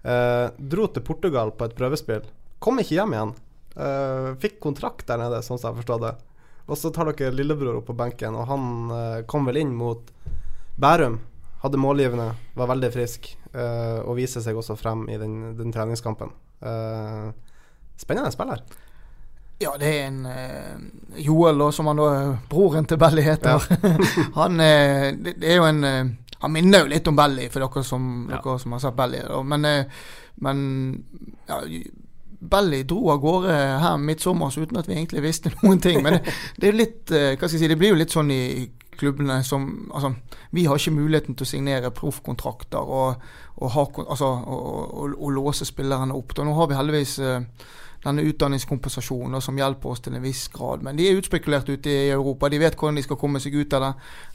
Uh, 0.00 0.48
dro 0.56 0.88
til 0.88 1.04
Portugal 1.04 1.52
på 1.52 1.68
et 1.68 1.76
prøvespill. 1.76 2.24
Kom 2.64 2.80
ikke 2.80 2.96
hjem 2.96 3.12
igjen. 3.16 3.34
Uh, 3.76 4.32
fikk 4.40 4.56
kontrakt 4.64 5.04
der 5.10 5.20
nede, 5.20 5.42
sånn 5.44 5.60
som 5.60 5.74
jeg 5.74 5.82
forstår 5.82 6.00
det. 6.06 6.14
Og 6.70 6.78
så 6.80 6.92
tar 6.94 7.10
dere 7.12 7.34
lillebror 7.36 7.82
opp 7.82 7.90
på 7.90 7.98
benken, 7.98 8.38
og 8.38 8.48
han 8.48 8.64
uh, 8.88 9.20
kom 9.28 9.44
vel 9.50 9.60
inn 9.60 9.76
mot 9.76 10.08
Bærum. 10.80 11.18
Hadde 11.60 11.76
målgivende, 11.76 12.30
var 12.56 12.70
veldig 12.70 12.88
frisk, 12.94 13.26
uh, 13.52 14.00
og 14.08 14.14
viser 14.16 14.40
seg 14.40 14.56
også 14.56 14.78
frem 14.80 15.02
i 15.12 15.18
den, 15.20 15.52
den 15.58 15.74
treningskampen. 15.74 16.30
Uh, 16.64 17.28
spennende 18.00 18.30
spiller. 18.32 18.62
Ja, 19.60 19.74
det 19.76 19.90
er 19.92 20.06
en 20.06 20.22
uh, 20.24 21.18
Joel, 21.20 21.60
da, 21.60 21.68
som 21.76 21.90
han 21.90 22.00
da 22.00 22.08
broren 22.48 22.88
til 22.88 22.96
Belly 23.00 23.26
heter. 23.26 23.60
han 24.40 24.56
eh, 24.64 25.10
det, 25.20 25.36
det 25.42 25.52
er 25.52 25.60
jo 25.60 25.68
en 25.68 25.84
Han 26.40 26.52
minner 26.54 26.86
jo 26.86 26.88
litt 26.94 27.08
om 27.12 27.16
Belly, 27.18 27.50
for 27.52 27.60
dere 27.60 27.84
som, 27.84 28.06
Ja. 28.30 28.38
dere 28.40 28.58
som 28.62 28.72
har 28.72 28.80
sett 28.80 28.96
Belly. 28.96 29.20
da. 29.28 29.42
Men, 29.44 29.66
men 30.40 30.62
ja, 31.44 31.58
Belly 32.40 32.78
dro 32.88 33.10
av 33.12 33.20
gårde 33.20 33.58
her 33.82 33.98
midtsommers 34.00 34.56
uten 34.56 34.80
at 34.80 34.88
vi 34.88 34.96
egentlig 34.96 35.26
visste 35.28 35.52
noen 35.60 35.84
ting. 35.84 36.00
Men 36.00 36.22
det, 36.22 36.32
det 36.56 36.70
er 36.70 36.72
jo 36.72 36.78
litt 36.80 37.12
Hva 37.12 37.44
skal 37.44 37.58
jeg 37.58 37.66
si, 37.66 37.68
det 37.68 37.76
blir 37.76 37.92
jo 37.92 38.00
litt 38.00 38.16
sånn 38.16 38.32
i 38.32 38.40
klubbene 39.00 39.40
som 39.46 39.66
Altså, 39.90 40.12
vi 40.54 40.64
har 40.68 40.78
ikke 40.78 40.94
muligheten 40.94 41.36
til 41.36 41.46
å 41.46 41.50
signere 41.50 41.92
proffkontrakter 41.96 42.78
og, 43.00 43.22
og, 43.56 44.00
altså, 44.06 44.28
og, 44.28 45.14
og 45.16 45.30
låse 45.34 45.66
spillerne 45.68 46.16
opp. 46.16 46.34
Da 46.36 46.46
nå 46.46 46.54
har 46.56 46.70
vi 46.70 46.78
heldigvis 46.78 47.18
eh, 47.24 47.68
denne 48.04 48.24
utdanningskompensasjonen 48.24 49.36
da, 49.36 49.40
som 49.44 49.58
hjelper 49.58 49.92
oss 49.92 50.00
til 50.00 50.14
en 50.16 50.24
viss 50.24 50.46
grad. 50.52 50.84
Men 50.84 50.96
de 50.96 51.08
er 51.08 51.18
utspekulert 51.20 51.68
ute 51.68 51.92
i 51.92 52.08
Europa. 52.14 52.48
De 52.48 52.60
vet 52.62 52.76
hvordan 52.78 52.96
de 52.96 53.04
skal 53.04 53.18
komme 53.20 53.40
seg 53.42 53.58
ut 53.60 53.76
av 53.76 53.84
det. 53.84 53.90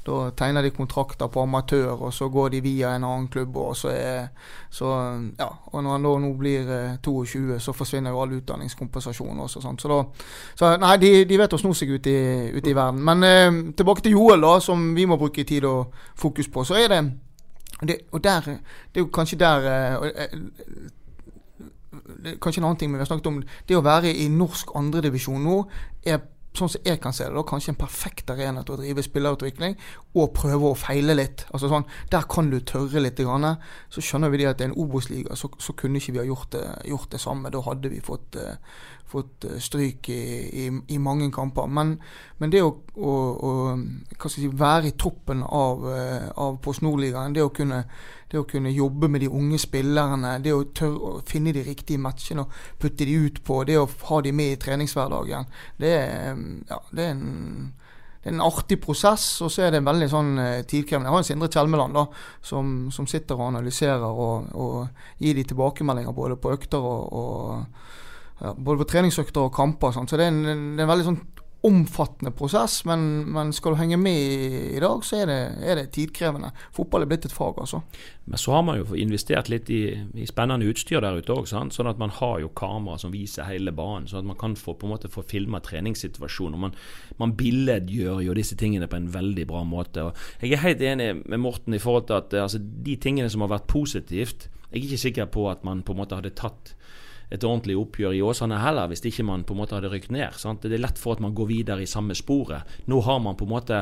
Da 0.06 0.20
tegner 0.38 0.62
de 0.62 0.74
kontrakter 0.76 1.32
på 1.34 1.42
amatør, 1.42 1.96
og 1.96 2.14
så 2.14 2.30
går 2.30 2.54
de 2.54 2.62
via 2.62 2.94
en 2.94 3.08
annen 3.08 3.28
klubb. 3.34 3.58
Og 3.58 3.74
så 3.78 3.90
er, 3.90 4.28
så, 4.70 4.92
ja, 5.40 5.50
og 5.72 5.82
når 5.82 5.98
han 5.98 6.06
da 6.06 6.14
nå 6.22 6.32
blir 6.38 6.72
eh, 6.78 6.98
22, 7.02 7.60
så 7.60 7.74
forsvinner 7.74 8.14
jo 8.14 8.22
all 8.22 8.38
utdanningskompensasjon 8.38 9.44
også. 9.48 9.64
Sant? 9.66 9.82
Så, 9.82 9.90
da, 9.90 10.30
så 10.56 10.74
nei, 10.82 10.96
de, 11.02 11.14
de 11.26 11.42
vet 11.42 11.58
å 11.58 11.62
sno 11.62 11.74
seg 11.74 11.96
ut 11.98 12.10
i, 12.12 12.18
ut 12.54 12.70
i 12.70 12.78
verden. 12.78 13.02
Men 13.06 13.26
eh, 13.26 13.62
tilbake 13.74 14.06
til 14.06 14.20
Joel, 14.20 14.46
da, 14.46 14.60
som 14.62 14.92
vi 14.96 15.10
må 15.10 15.18
bruke 15.18 15.48
tid 15.48 15.66
og 15.66 15.96
fokus 16.14 16.52
på. 16.54 16.68
Så 16.70 16.78
er 16.84 16.94
det, 16.94 17.02
det 17.82 17.98
Og 18.12 18.24
der, 18.24 18.46
det 18.46 19.02
er 19.02 19.04
jo 19.04 19.10
kanskje 19.14 19.42
der 19.42 19.66
eh, 19.72 20.12
eh, 20.24 20.38
Kanskje 22.42 22.62
en 22.62 22.70
annen 22.70 22.80
ting, 22.80 22.92
men 22.92 23.00
vi 23.00 23.06
har 23.06 23.10
snakket 23.10 23.32
om 23.32 23.44
det 23.68 23.78
å 23.78 23.84
være 23.86 24.14
i 24.14 24.30
norsk 24.30 24.76
andredivisjon 24.78 25.44
nå 25.46 25.60
er 26.06 26.22
sånn 26.56 26.72
som 26.72 26.88
jeg 26.88 27.00
kan 27.04 27.16
se 27.16 27.28
det, 27.28 27.36
da, 27.36 27.44
kanskje 27.48 27.74
en 27.74 27.80
perfekt 27.80 28.32
arena 28.32 28.64
til 28.66 28.76
å 28.76 28.80
drive 28.80 29.04
spillerutvikling 29.06 29.78
og 30.16 30.34
prøve 30.38 30.72
å 30.72 30.78
feile 30.80 31.16
litt. 31.18 31.46
Altså 31.52 31.70
sånn, 31.72 31.88
Der 32.12 32.28
kan 32.32 32.50
du 32.50 32.60
tørre 32.60 33.02
litt. 33.02 33.20
Grann. 33.20 33.58
Så 33.90 34.04
skjønner 34.04 34.30
vi 34.30 34.42
det 34.42 34.50
at 34.50 34.60
det 34.60 34.66
er 34.66 34.72
en 34.74 34.82
Obos-liga, 34.84 35.36
så, 35.36 35.50
så, 35.60 35.74
kunne 35.74 36.00
ikke 36.00 36.16
vi 36.16 36.20
ha 36.20 36.28
gjort 36.28 36.52
det, 36.52 36.64
gjort 36.90 37.12
det 37.12 37.22
samme. 37.22 37.52
Da 37.52 37.62
hadde 37.64 37.92
vi 37.92 38.02
fått, 38.04 38.36
uh, 38.36 38.58
fått 39.16 39.48
eh, 39.50 39.60
stryk 39.64 40.10
i, 40.14 40.20
i, 40.66 40.68
i, 40.96 41.00
mange 41.02 41.32
kamper. 41.34 41.68
Men, 41.72 41.96
men 42.42 42.54
det 42.54 42.62
å, 42.66 42.74
å, 42.96 43.16
å 43.76 44.32
si, 44.32 44.50
være 44.52 44.92
i 44.92 44.98
toppen 45.00 45.44
av, 45.44 45.88
uh, 45.88 46.28
av 46.46 46.60
Post 46.64 46.86
Nord-ligaen, 46.86 47.36
det 47.36 47.46
det 48.36 48.42
å 48.42 48.48
kunne 48.50 48.74
jobbe 48.74 49.08
med 49.08 49.22
de 49.22 49.30
unge 49.30 49.60
spillerne, 49.62 50.36
det 50.44 50.52
å 50.52 50.66
tørre 50.76 51.16
å 51.16 51.24
finne 51.30 51.54
de 51.56 51.64
riktige 51.64 52.02
matchene 52.02 52.44
og 52.44 52.60
putte 52.82 53.06
de 53.08 53.16
ut 53.22 53.42
på, 53.46 53.62
det 53.64 53.78
å 53.80 53.88
ha 54.10 54.22
de 54.26 54.34
med 54.36 54.56
i 54.56 54.60
treningshverdagen, 54.60 55.46
det 55.80 55.96
ja, 55.96 56.80
det 56.92 57.06
er 57.06 57.12
en 57.14 57.74
det 58.26 58.32
er 58.32 58.40
en 58.40 58.42
artig 58.42 58.80
prosess, 58.82 59.24
og 59.46 59.52
så 59.54 59.62
er 59.62 59.68
det 59.70 59.84
en 59.84 59.86
veldig 59.86 60.06
sånn 60.10 60.30
eh, 60.42 60.64
tidkrevende. 60.66 61.12
Jeg 61.12 61.14
har 61.14 61.22
en 61.22 61.28
Sindre 61.28 61.50
Kjelmeland 61.54 61.94
da, 61.94 62.08
som, 62.42 62.72
som, 62.90 63.06
sitter 63.06 63.38
og 63.38 63.52
analyserer 63.52 64.02
og, 64.02 64.48
og 64.58 65.20
gir 65.22 65.38
de 65.38 65.44
tilbakemeldinger 65.46 66.16
både 66.18 66.40
på 66.42 66.56
økter 66.56 66.88
og, 66.90 67.14
og 67.14 68.05
ja, 68.42 68.54
både 68.54 68.84
på 68.84 68.90
treningsøkter 68.92 69.48
og 69.48 69.56
kamper. 69.56 69.96
Sånn. 69.96 70.10
Så 70.10 70.20
det 70.20 70.28
er 70.28 70.34
en, 70.34 70.44
det 70.76 70.84
er 70.84 70.88
en 70.88 70.94
veldig 70.94 71.08
sånn 71.08 71.24
omfattende 71.66 72.30
prosess, 72.32 72.84
men, 72.86 73.24
men, 73.34 73.50
skal 73.54 73.74
du 73.74 73.80
henge 73.80 73.98
med 73.98 74.20
i, 74.76 74.80
dag, 74.82 75.02
så 75.06 75.24
er 75.24 75.30
det, 75.32 75.38
er 75.66 75.80
det, 75.80 75.86
tidkrevende. 75.96 76.52
Fotball 76.76 77.06
er 77.06 77.10
blitt 77.10 77.26
et 77.26 77.34
fag, 77.34 77.58
altså. 77.64 77.80
Men 78.30 78.42
så 78.42 78.54
har 78.54 78.62
man 78.68 78.78
jo 78.78 78.98
investert 79.02 79.50
litt 79.50 79.72
i, 79.74 79.80
i 80.14 80.28
spennende 80.30 80.68
utstyr 80.70 81.02
der 81.02 81.18
ute 81.18 81.34
òg, 81.34 81.50
sånn 81.50 81.90
at 81.90 82.02
man 82.02 82.14
har 82.20 82.38
jo 82.44 82.52
kamera 82.54 83.00
som 83.02 83.16
viser 83.16 83.50
hele 83.50 83.74
banen, 83.74 84.06
sånn 84.12 84.22
at 84.22 84.30
man 84.30 84.40
kan 84.44 84.54
få, 84.60 84.76
på 84.78 84.86
en 84.86 84.94
måte 84.94 85.10
få 85.10 85.26
filma 85.26 85.62
treningssituasjoner. 85.66 86.62
Man, 86.68 86.78
man 87.18 87.34
billedgjør 87.40 88.22
jo 88.28 88.38
disse 88.38 88.60
tingene 88.62 88.90
på 88.92 89.02
en 89.02 89.10
veldig 89.16 89.50
bra 89.50 89.66
måte. 89.66 90.06
Og 90.12 90.46
jeg 90.46 90.54
er 90.54 90.66
helt 90.68 90.86
enig 90.86 91.12
med 91.24 91.42
Morten 91.42 91.74
i 91.74 91.82
forhold 91.82 92.12
til 92.12 92.20
at 92.22 92.42
altså, 92.46 92.62
de 92.62 93.00
tingene 93.02 93.32
som 93.34 93.42
har 93.42 93.56
vært 93.58 93.72
positivt, 93.74 94.52
jeg 94.70 94.84
er 94.84 94.86
ikke 94.86 95.06
sikker 95.08 95.34
på 95.34 95.50
at 95.50 95.66
man 95.66 95.82
på 95.88 95.96
en 95.96 96.04
måte 96.04 96.18
hadde 96.20 96.36
tatt 96.38 96.76
et 97.34 97.44
ordentlig 97.44 97.78
oppgjør 97.80 98.16
i 98.16 98.22
Åsane 98.26 98.60
heller, 98.62 98.90
hvis 98.92 99.04
ikke 99.08 99.26
man 99.28 99.46
på 99.48 99.56
en 99.56 99.62
måte 99.64 99.78
hadde 99.78 99.92
rykt 99.92 100.14
ned. 100.14 100.38
Sant? 100.40 100.66
Det 100.66 100.78
er 100.78 100.84
lett 100.84 101.02
for 101.02 101.16
at 101.16 101.24
man 101.24 101.36
går 101.38 101.50
videre 101.50 101.84
i 101.84 101.90
samme 101.90 102.16
sporet. 102.18 102.78
Nå 102.92 103.02
har 103.06 103.20
man 103.24 103.38
på 103.40 103.48
en 103.48 103.56
måte 103.56 103.82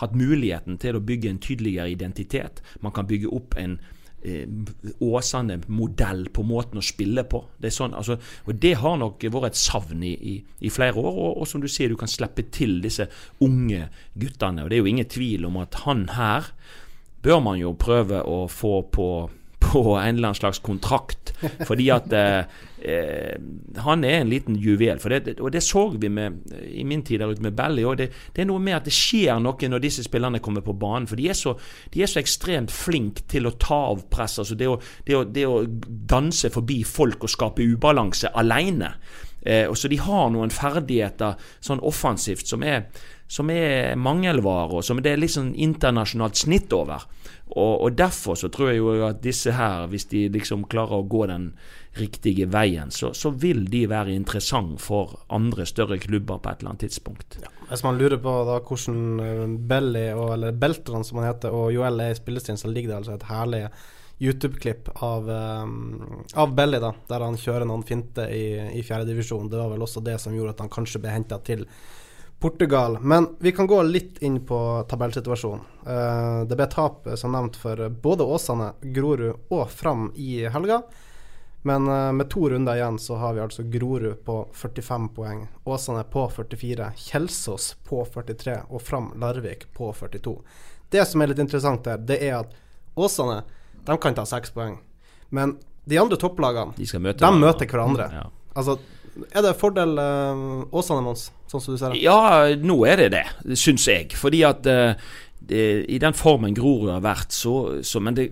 hatt 0.00 0.14
muligheten 0.18 0.78
til 0.82 0.98
å 0.98 1.02
bygge 1.04 1.32
en 1.32 1.42
tydeligere 1.42 1.90
identitet. 1.92 2.62
Man 2.84 2.94
kan 2.94 3.08
bygge 3.10 3.32
opp 3.34 3.58
en 3.60 3.76
eh, 4.22 4.46
Åsane-modell 5.04 6.28
på 6.34 6.46
måten 6.46 6.80
å 6.80 6.86
spille 6.86 7.26
på. 7.30 7.44
Det 7.58 7.74
sånn, 7.74 7.94
altså, 7.98 8.18
det 8.46 8.76
har 8.82 8.98
nok 9.00 9.26
vært 9.26 9.52
et 9.52 9.62
savn 9.62 10.06
i, 10.06 10.14
i, 10.14 10.38
i 10.66 10.72
flere 10.72 10.98
år. 10.98 11.12
Og, 11.12 11.30
og, 11.42 11.46
som 11.50 11.62
du 11.62 11.70
sier, 11.70 11.90
du 11.90 12.00
kan 12.00 12.10
slippe 12.10 12.46
til 12.54 12.80
disse 12.84 13.08
unge 13.44 13.88
guttene. 14.14 14.64
og 14.64 14.70
Det 14.70 14.78
er 14.78 14.84
jo 14.84 14.92
ingen 14.94 15.14
tvil 15.18 15.46
om 15.50 15.62
at 15.62 15.82
han 15.86 16.08
her 16.14 16.52
bør 17.24 17.40
man 17.40 17.56
jo 17.56 17.72
prøve 17.80 18.20
å 18.28 18.44
få 18.52 18.82
på 18.92 19.08
på 19.74 19.96
en 19.96 20.14
eller 20.14 20.28
annen 20.28 20.38
slags 20.38 20.58
kontrakt. 20.62 21.32
Fordi 21.66 21.88
at 21.90 22.12
eh, 22.14 22.44
eh, 22.86 23.34
han 23.82 24.04
er 24.06 24.20
en 24.20 24.30
liten 24.30 24.58
juvel. 24.60 25.00
Det, 25.02 25.38
og 25.40 25.50
det 25.52 25.62
så 25.66 25.88
vi 25.98 26.08
med, 26.08 26.38
i 26.70 26.84
min 26.86 27.02
tid 27.02 27.20
der 27.20 27.32
ute 27.32 27.42
med 27.42 27.56
Belly. 27.58 27.82
òg. 27.84 27.98
det, 27.98 28.08
det, 28.36 28.42
er 28.42 28.48
noe 28.50 28.62
med 28.62 28.78
at 28.78 28.86
det 28.86 28.94
skjer 28.94 29.42
noe 29.42 29.70
når 29.70 29.82
disse 29.82 30.06
spillerne 30.06 30.42
kommer 30.44 30.62
på 30.62 30.76
banen. 30.78 31.08
For 31.10 31.18
de 31.18 31.28
er 31.28 31.38
så, 31.38 31.56
de 31.94 32.02
er 32.02 32.10
så 32.10 32.22
ekstremt 32.22 32.70
flinke 32.70 33.26
til 33.30 33.50
å 33.50 33.56
ta 33.58 33.80
av 33.90 34.06
press. 34.10 34.38
Altså 34.44 34.58
det 34.58 34.70
å, 34.70 34.78
det, 35.06 35.18
å, 35.18 35.24
det 35.26 35.46
å, 35.50 35.60
danse 36.14 36.52
forbi 36.54 36.82
folk 36.86 37.26
og 37.26 37.34
skape 37.34 37.66
ubalanse 37.66 38.30
alene. 38.34 38.94
Eh, 39.42 39.72
så 39.74 39.90
De 39.90 39.98
har 40.00 40.30
noen 40.30 40.54
ferdigheter 40.54 41.34
sånn 41.60 41.82
offensivt 41.82 42.46
som 42.48 42.62
er, 42.62 42.86
som 43.26 43.50
er 43.50 43.96
mangelvare, 43.96 44.78
og 44.78 44.84
som 44.84 45.00
det 45.02 45.14
er 45.14 45.20
litt 45.22 45.32
sånn 45.34 45.54
internasjonalt 45.56 46.36
snitt 46.38 46.72
over. 46.76 47.06
Og, 47.54 47.84
og, 47.84 47.94
Derfor 47.96 48.36
så 48.38 48.50
tror 48.52 48.70
jeg 48.70 48.80
jo 48.80 48.92
at 49.06 49.22
disse 49.24 49.54
her, 49.54 49.86
hvis 49.92 50.06
de 50.10 50.26
liksom 50.32 50.66
klarer 50.70 51.00
å 51.00 51.08
gå 51.08 51.24
den 51.30 51.50
riktige 51.98 52.48
veien, 52.50 52.90
så, 52.90 53.12
så 53.14 53.30
vil 53.30 53.64
de 53.70 53.84
være 53.90 54.14
interessant 54.14 54.80
for 54.82 55.14
andre 55.32 55.66
større 55.68 55.98
klubber 56.02 56.40
på 56.42 56.50
et 56.50 56.62
eller 56.62 56.74
annet 56.74 56.86
tidspunkt. 56.88 57.38
Ja. 57.42 57.52
Hvis 57.70 57.84
man 57.86 57.98
lurer 58.00 58.20
på 58.20 58.32
da 58.48 58.58
hvordan 58.60 59.20
eh, 59.24 59.44
Belly, 59.70 60.06
og, 60.12 60.32
eller 60.36 60.56
Beltran 60.58 61.06
som 61.06 61.20
han 61.20 61.30
heter, 61.30 61.54
og 61.54 61.72
Joel 61.72 62.02
er 62.02 62.14
i 62.14 62.18
spillestilen, 62.18 62.60
så 62.60 62.72
ligger 62.72 62.92
det 62.92 63.02
altså 63.02 63.16
et 63.16 63.28
herlig 63.30 63.66
YouTube-klipp 64.24 64.92
av, 65.02 65.28
um, 65.28 66.24
av 66.38 66.52
Belly, 66.54 66.78
da, 66.82 66.92
der 67.08 67.24
han 67.24 67.38
kjører 67.40 67.66
noen 67.66 67.82
finter 67.86 68.30
i, 68.30 68.44
i 68.78 68.82
fjerdedivisjon. 68.86 69.50
Det 69.50 69.58
var 69.58 69.72
vel 69.72 69.84
også 69.84 70.02
det 70.06 70.20
som 70.22 70.34
gjorde 70.34 70.54
at 70.54 70.62
han 70.64 70.72
kanskje 70.72 71.02
ble 71.02 71.14
henta 71.14 71.40
til 71.44 71.64
Portugal. 72.44 72.98
Men 73.00 73.36
vi 73.38 73.52
kan 73.52 73.66
gå 73.66 73.82
litt 73.82 74.18
inn 74.20 74.46
på 74.46 74.84
tabellsituasjonen. 74.88 75.64
Uh, 75.86 76.44
det 76.44 76.58
ble 76.58 76.66
tap, 76.68 77.06
som 77.16 77.32
nevnt, 77.32 77.56
for 77.56 77.80
både 77.88 78.26
Åsane, 78.28 78.66
Grorud 78.82 79.48
og 79.48 79.70
Fram 79.72 80.10
i 80.20 80.42
helga. 80.52 80.82
Men 81.64 81.88
uh, 81.88 82.12
med 82.12 82.28
to 82.28 82.50
runder 82.52 82.76
igjen 82.76 82.98
så 83.00 83.16
har 83.16 83.32
vi 83.32 83.40
altså 83.40 83.64
Grorud 83.72 84.20
på 84.26 84.36
45 84.52 85.08
poeng, 85.16 85.46
Åsane 85.64 86.04
på 86.12 86.26
44, 86.36 86.90
Kjelsås 87.06 87.70
på 87.88 88.04
43 88.12 88.58
og 88.68 88.84
Fram 88.84 89.14
Larvik 89.16 89.64
på 89.72 89.88
42. 89.96 90.36
Det 90.92 91.08
som 91.08 91.24
er 91.24 91.32
litt 91.32 91.40
interessant 91.46 91.88
her, 91.88 91.96
det 91.96 92.20
er 92.28 92.42
at 92.42 92.52
Åsane 92.94 93.40
de 93.88 93.96
kan 94.04 94.20
ta 94.20 94.26
seks 94.28 94.52
poeng. 94.52 94.76
Men 95.32 95.56
de 95.88 95.96
andre 95.96 96.20
topplagene, 96.20 96.76
de, 96.76 96.92
møte 97.00 97.24
de 97.24 97.40
møter 97.40 97.72
hverandre. 97.72 98.10
Ja. 98.12 98.28
Altså, 98.52 98.76
er 99.30 99.44
det 99.46 99.54
fordel 99.60 99.98
uh, 99.98 100.64
Åsane, 100.74 101.04
Mons? 101.04 101.28
sånn 101.50 101.62
som 101.62 101.74
du 101.74 101.78
ser 101.78 101.94
det? 101.94 102.02
Ja, 102.02 102.50
nå 102.58 102.80
er 102.88 103.04
det 103.04 103.12
det, 103.14 103.26
syns 103.58 103.86
jeg. 103.86 104.10
Fordi 104.18 104.42
at 104.46 104.66
uh, 104.66 105.12
det, 105.48 105.84
i 105.92 105.98
den 105.98 106.14
formen 106.16 106.54
Grorud 106.56 106.90
har 106.92 107.02
vært, 107.04 107.32
så, 107.34 107.82
så 107.84 108.00
Men 108.00 108.16
det, 108.16 108.28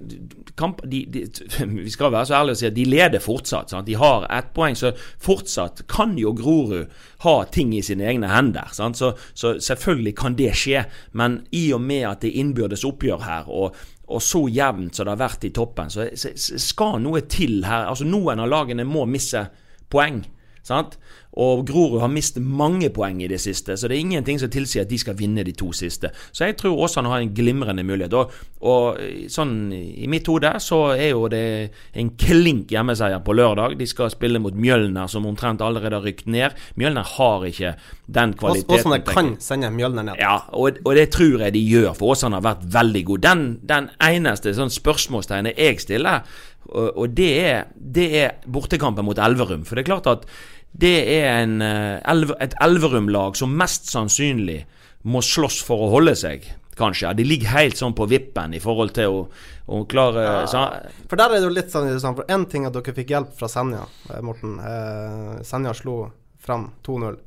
kamp, 0.57 0.81
de, 0.89 1.05
de, 1.13 1.25
vi 1.85 1.91
skal 1.93 2.13
være 2.13 2.31
så 2.31 2.39
ærlige 2.41 2.57
og 2.57 2.61
si 2.61 2.69
at 2.69 2.77
de 2.77 2.87
leder 2.89 3.23
fortsatt. 3.23 3.73
Sant? 3.73 3.87
De 3.87 3.97
har 4.01 4.27
ett 4.33 4.53
poeng, 4.57 4.77
så 4.79 4.95
fortsatt 5.23 5.85
kan 5.93 6.17
jo 6.21 6.35
Grorud 6.37 6.93
ha 7.27 7.37
ting 7.53 7.75
i 7.77 7.83
sine 7.85 8.09
egne 8.09 8.31
hender. 8.33 8.73
Så, 8.73 9.13
så, 9.35 9.55
selvfølgelig 9.61 10.17
kan 10.19 10.37
det 10.39 10.53
skje. 10.59 10.87
Men 11.19 11.43
i 11.53 11.69
og 11.77 11.83
med 11.85 12.09
at 12.09 12.25
det 12.25 12.33
er 12.33 12.43
innbyrdes 12.43 12.87
oppgjør 12.89 13.27
her, 13.27 13.51
og, 13.51 13.77
og 14.13 14.23
så 14.23 14.47
jevnt 14.53 14.97
som 14.97 15.09
det 15.09 15.17
har 15.17 15.25
vært 15.25 15.49
i 15.49 15.55
toppen, 15.55 15.93
så, 15.93 16.09
så 16.17 16.61
skal 16.61 17.01
noe 17.03 17.25
til 17.29 17.63
her. 17.69 17.91
Altså 17.91 18.09
Noen 18.09 18.43
av 18.43 18.51
lagene 18.51 18.89
må 18.89 19.07
misse 19.09 19.47
poeng. 19.93 20.23
Sant? 20.63 20.97
Og 21.41 21.63
Grorud 21.65 22.03
har 22.03 22.11
mistet 22.13 22.45
mange 22.45 22.91
poeng 22.93 23.23
i 23.25 23.29
det 23.31 23.39
siste, 23.41 23.77
så 23.77 23.89
det 23.89 23.97
er 23.97 24.05
ingenting 24.05 24.41
som 24.41 24.51
tilsier 24.53 24.85
at 24.85 24.91
de 24.91 24.99
skal 25.01 25.17
vinne 25.17 25.45
de 25.47 25.55
to 25.57 25.71
siste. 25.73 26.11
Så 26.29 26.45
jeg 26.45 26.59
tror 26.61 26.83
Åsane 26.85 27.09
har 27.09 27.23
en 27.23 27.33
glimrende 27.33 27.85
mulighet. 27.89 28.13
Og, 28.13 28.35
og 28.69 29.01
sånn 29.33 29.55
i 29.73 30.11
mitt 30.13 30.29
hode 30.29 30.51
så 30.61 30.83
er 30.93 31.15
jo 31.15 31.25
det 31.33 31.73
en 31.97 32.13
klink 32.21 32.75
hjemmeseier 32.75 33.25
på 33.25 33.37
lørdag. 33.39 33.79
De 33.81 33.89
skal 33.89 34.13
spille 34.13 34.43
mot 34.45 34.53
Mjølner, 34.53 35.09
som 35.09 35.27
omtrent 35.29 35.65
allerede 35.65 36.03
har 36.03 36.05
rykt 36.05 36.29
ned. 36.29 36.59
Mjølner 36.77 37.09
har 37.15 37.49
ikke 37.49 37.75
den 38.13 38.37
kvaliteten. 38.37 38.77
Åsane 38.77 39.03
kan 39.09 39.35
sende 39.41 39.73
Mjølner 39.73 40.11
ned. 40.13 40.21
Ja, 40.21 40.37
og, 40.53 40.83
og, 40.85 40.95
det 41.01 41.09
tror 41.17 41.47
jeg 41.47 41.57
de 41.57 41.65
gjør, 41.65 41.93
for 41.97 42.13
Åsane 42.13 42.43
har 42.43 42.49
vært 42.51 42.69
veldig 42.77 43.07
god. 43.09 43.25
Den, 43.25 43.51
den 43.73 43.93
eneste 44.05 44.53
sånn 44.57 44.73
spørsmålstegnet 44.73 45.57
jeg 45.57 45.81
stiller, 45.81 46.27
og, 46.69 46.89
og 46.93 47.15
det, 47.17 47.33
er, 47.41 47.71
det 47.75 48.11
er 48.21 48.35
bortekampen 48.45 49.09
mot 49.09 49.19
Elverum. 49.19 49.65
For 49.65 49.81
det 49.81 49.87
er 49.87 49.95
klart 49.95 50.13
at 50.13 50.29
det 50.73 50.97
er 51.21 51.43
en, 51.43 51.61
eh, 51.63 52.33
et 52.41 52.55
Elverum-lag 52.65 53.37
som 53.37 53.53
mest 53.57 53.91
sannsynlig 53.93 54.63
må 55.05 55.21
slåss 55.25 55.61
for 55.67 55.85
å 55.85 55.91
holde 55.93 56.15
seg, 56.17 56.47
kanskje. 56.79 57.13
De 57.19 57.27
ligger 57.27 57.53
helt 57.53 57.77
sånn 57.77 57.95
på 57.95 58.07
vippen 58.09 58.55
i 58.57 58.61
forhold 58.63 58.95
til 58.97 59.13
å, 59.13 59.25
å 59.69 59.83
klare 59.91 60.25
ja, 60.49 60.63
For 61.11 61.21
der 61.21 61.29
er 61.29 61.43
det 61.43 61.49
jo 61.51 61.53
litt 61.53 61.75
sånn 61.75 62.17
For 62.17 62.25
én 62.33 62.47
ting 62.49 62.65
at 62.65 62.73
dere 62.73 62.95
fikk 62.97 63.13
hjelp 63.13 63.35
fra 63.37 63.51
Senja, 63.53 63.85
eh, 64.11 64.23
Morten. 64.25 64.57
Eh, 64.59 65.43
Senja 65.47 65.75
slo 65.77 66.07
fram 66.43 66.71
2-0. 66.87 67.21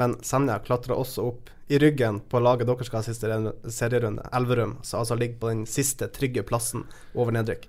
Men 0.00 0.16
Senja 0.24 0.58
klatra 0.64 0.96
også 0.96 1.28
opp 1.28 1.52
i 1.68 1.78
ryggen 1.82 2.22
på 2.30 2.40
laget 2.40 2.68
dere 2.68 2.86
skal 2.86 3.02
ha 3.02 3.04
siste 3.04 3.70
serierunde, 3.74 4.24
Elverum, 4.32 4.78
som 4.86 5.02
altså 5.02 5.18
ligger 5.18 5.40
på 5.42 5.52
den 5.52 5.64
siste 5.68 6.08
trygge 6.14 6.46
plassen 6.46 6.86
over 7.14 7.34
nedrykk. 7.34 7.66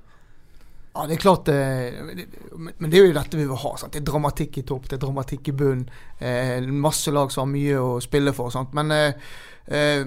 Ja, 0.94 1.04
det 1.06 1.18
er 1.18 1.22
klart 1.22 1.46
det, 1.46 1.58
Men 2.58 2.90
det 2.90 2.98
er 2.98 3.06
jo 3.06 3.18
dette 3.18 3.38
vi 3.38 3.46
vil 3.46 3.60
ha. 3.62 3.74
Sant? 3.78 3.94
Det 3.94 4.02
er 4.02 4.08
dramatikk 4.08 4.58
i 4.58 4.66
topp, 4.66 4.88
det 4.90 4.98
er 4.98 5.04
dramatikk 5.04 5.52
i 5.52 5.58
bunn. 5.58 5.84
Eh, 6.18 6.66
masse 6.74 7.14
lag 7.14 7.30
som 7.34 7.46
har 7.46 7.52
mye 7.54 7.84
å 7.84 7.92
spille 8.02 8.34
for. 8.34 8.50
Sant? 8.54 8.74
Men 8.78 8.94
eh, 8.96 9.28
eh, 9.68 10.02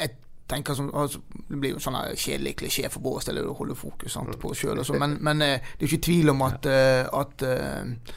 jeg 0.00 0.16
tenker 0.50 0.74
som, 0.74 0.90
altså, 0.94 1.20
Det 1.48 1.58
blir 1.60 1.76
jo 1.76 1.82
sånn 1.82 1.98
kjedelig 2.14 2.56
klisjé 2.60 2.90
for 2.90 3.04
vår 3.04 3.28
del 3.28 3.44
å 3.44 3.54
holde 3.58 3.78
fokus 3.78 4.16
sant, 4.16 4.34
på 4.40 4.50
oss 4.50 4.64
sjøl. 4.64 4.82
Men, 4.98 5.18
men 5.22 5.46
eh, 5.46 5.60
det 5.60 5.84
er 5.84 5.86
jo 5.86 5.92
ikke 5.94 6.08
tvil 6.10 6.34
om 6.34 6.42
at, 6.48 6.66
eh, 6.66 7.04
at 7.06 7.46
eh, 7.46 8.16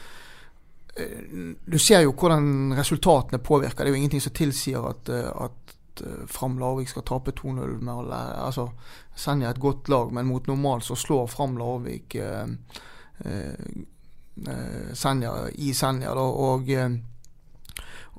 Du 1.66 1.78
ser 1.82 2.04
jo 2.04 2.14
hvordan 2.14 2.74
resultatene 2.78 3.42
påvirker. 3.42 3.82
Det 3.82 3.90
er 3.90 3.96
jo 3.96 4.02
ingenting 4.02 4.22
som 4.22 4.34
tilsier 4.34 4.84
at, 4.86 5.10
at 5.10 6.04
Fram 6.30 6.58
Larvik 6.58 6.90
skal 6.90 7.02
tape 7.06 7.34
2-0 7.34 7.80
med 7.80 7.90
alle 7.92 8.20
altså, 8.44 8.68
Senja 9.14 9.48
er 9.48 9.54
et 9.54 9.62
godt 9.62 9.88
lag, 9.92 10.12
men 10.12 10.26
mot 10.26 10.46
normalt 10.50 10.86
så 10.86 10.96
slår 10.98 11.28
Fram 11.30 11.58
Larvik 11.60 12.16
uh, 12.18 12.48
uh, 13.24 13.82
eh, 14.46 14.94
Senja, 14.94 15.32
i 15.54 15.74
Senja. 15.74 16.14
Da, 16.14 16.20
og, 16.20 16.70
eh, 16.70 16.90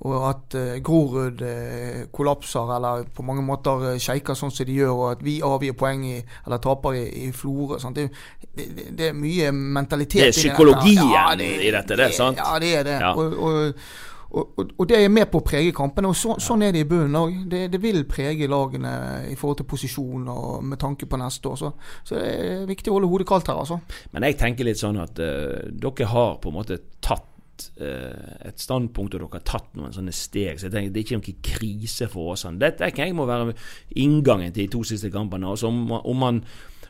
og 0.05 0.15
at 0.29 0.55
eh, 0.59 0.79
Grorud 0.83 1.41
eh, 1.41 2.07
kollapser, 2.11 2.75
eller 2.77 3.05
på 3.15 3.23
mange 3.23 3.43
måter 3.45 3.95
sjeiker 4.01 4.37
sånn 4.37 4.53
som 4.53 4.67
de 4.67 4.79
gjør, 4.79 4.93
og 4.95 5.05
at 5.13 5.23
vi 5.25 5.37
avgir 5.45 5.77
poeng 5.77 6.03
i, 6.07 6.17
eller 6.45 6.63
taper 6.63 6.99
i, 6.99 7.05
i 7.27 7.29
Florø. 7.35 7.79
Det, 7.95 8.09
det, 8.51 8.67
det, 8.75 8.89
det 8.97 9.11
er 9.11 9.15
mye 9.19 9.53
mentalitet 9.53 10.21
Det 10.21 10.27
er 10.27 10.31
i 10.31 10.33
dette. 10.33 10.41
psykologien 10.41 11.45
i 11.45 11.71
dette, 11.71 11.95
det 11.95 12.09
er 12.09 12.17
sant? 12.17 12.41
Ja, 12.41 12.59
det 12.59 12.75
er 12.81 12.87
det. 12.87 12.99
Ja. 13.03 13.15
Og, 13.15 13.39
og, 13.39 13.87
og, 14.31 14.71
og, 14.77 14.87
det 14.89 14.97
er 14.99 15.11
med 15.13 15.29
på 15.31 15.39
å 15.39 15.45
prege 15.45 15.73
kampene. 15.75 16.09
og 16.11 16.17
så, 16.17 16.35
Sånn 16.41 16.65
er 16.65 16.73
det 16.75 16.85
i 16.85 16.89
bunnen 16.89 17.15
òg. 17.19 17.37
Det, 17.51 17.65
det 17.71 17.81
vil 17.83 18.01
prege 18.09 18.49
lagene 18.51 18.95
i 19.29 19.37
forhold 19.39 19.61
til 19.61 19.69
posisjon 19.69 20.25
og 20.31 20.65
med 20.65 20.81
tanke 20.81 21.07
på 21.09 21.19
neste 21.21 21.51
år. 21.51 21.61
Så, 21.61 21.71
så 22.03 22.17
det 22.17 22.33
er 22.33 22.65
viktig 22.69 22.91
å 22.91 22.97
holde 22.97 23.11
hodet 23.11 23.29
kaldt 23.29 23.51
her, 23.51 23.61
altså. 23.61 23.79
Men 24.15 24.27
jeg 24.27 24.39
tenker 24.41 24.67
litt 24.67 24.81
sånn 24.81 24.99
at 25.01 25.21
uh, 25.21 25.63
dere 25.71 26.11
har 26.11 26.37
på 26.43 26.51
en 26.51 26.57
måte 26.57 26.81
tatt 27.05 27.69
eh, 27.79 28.49
et 28.49 28.59
standpunkt, 28.59 29.15
og 29.15 29.21
dere 29.21 29.37
har 29.37 29.47
tatt 29.47 29.73
noen 29.79 29.95
sånne 29.95 30.13
steg. 30.15 30.59
Så 30.59 30.67
jeg 30.67 30.75
tenker 30.75 30.93
Det 30.93 31.01
er 31.01 31.07
ikke 31.07 31.19
noen 31.21 31.43
krise 31.53 32.11
for 32.11 32.35
Åsane. 32.35 32.61
Dette 32.61 32.83
tenker 32.83 33.07
jeg 33.07 33.17
må 33.17 33.27
være 33.29 33.53
inngangen 34.01 34.51
til 34.51 34.65
de 34.65 34.73
to 34.75 34.83
siste 34.87 35.13
kampene. 35.13 35.53
Altså 35.53 35.71
om, 35.71 35.85
om 36.01 36.25
man 36.25 36.41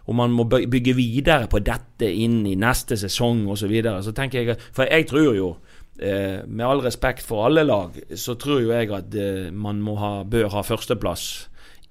om 0.05 0.19
man 0.21 0.33
må 0.37 0.43
bygge 0.45 0.93
videre 0.93 1.47
på 1.49 1.59
dette 1.65 2.05
inn 2.05 2.43
i 2.45 2.53
neste 2.59 2.97
sesong 2.99 3.47
osv. 3.47 3.63
Så, 3.65 3.69
videre, 3.71 4.03
så 4.05 4.13
tenker 4.13 4.43
jeg 4.43 4.57
For 4.75 4.85
jeg 4.85 5.07
tror 5.09 5.31
jo, 5.33 5.47
eh, 5.99 6.45
med 6.47 6.65
all 6.65 6.81
respekt 6.85 7.25
for 7.25 7.45
alle 7.47 7.63
lag, 7.63 7.97
så 8.15 8.35
tror 8.39 8.63
jo 8.63 8.73
jeg 8.73 8.91
at 8.95 9.15
eh, 9.19 9.51
man 9.51 9.83
ha, 9.99 10.23
bør 10.23 10.49
ha 10.53 10.63
førsteplass 10.65 11.27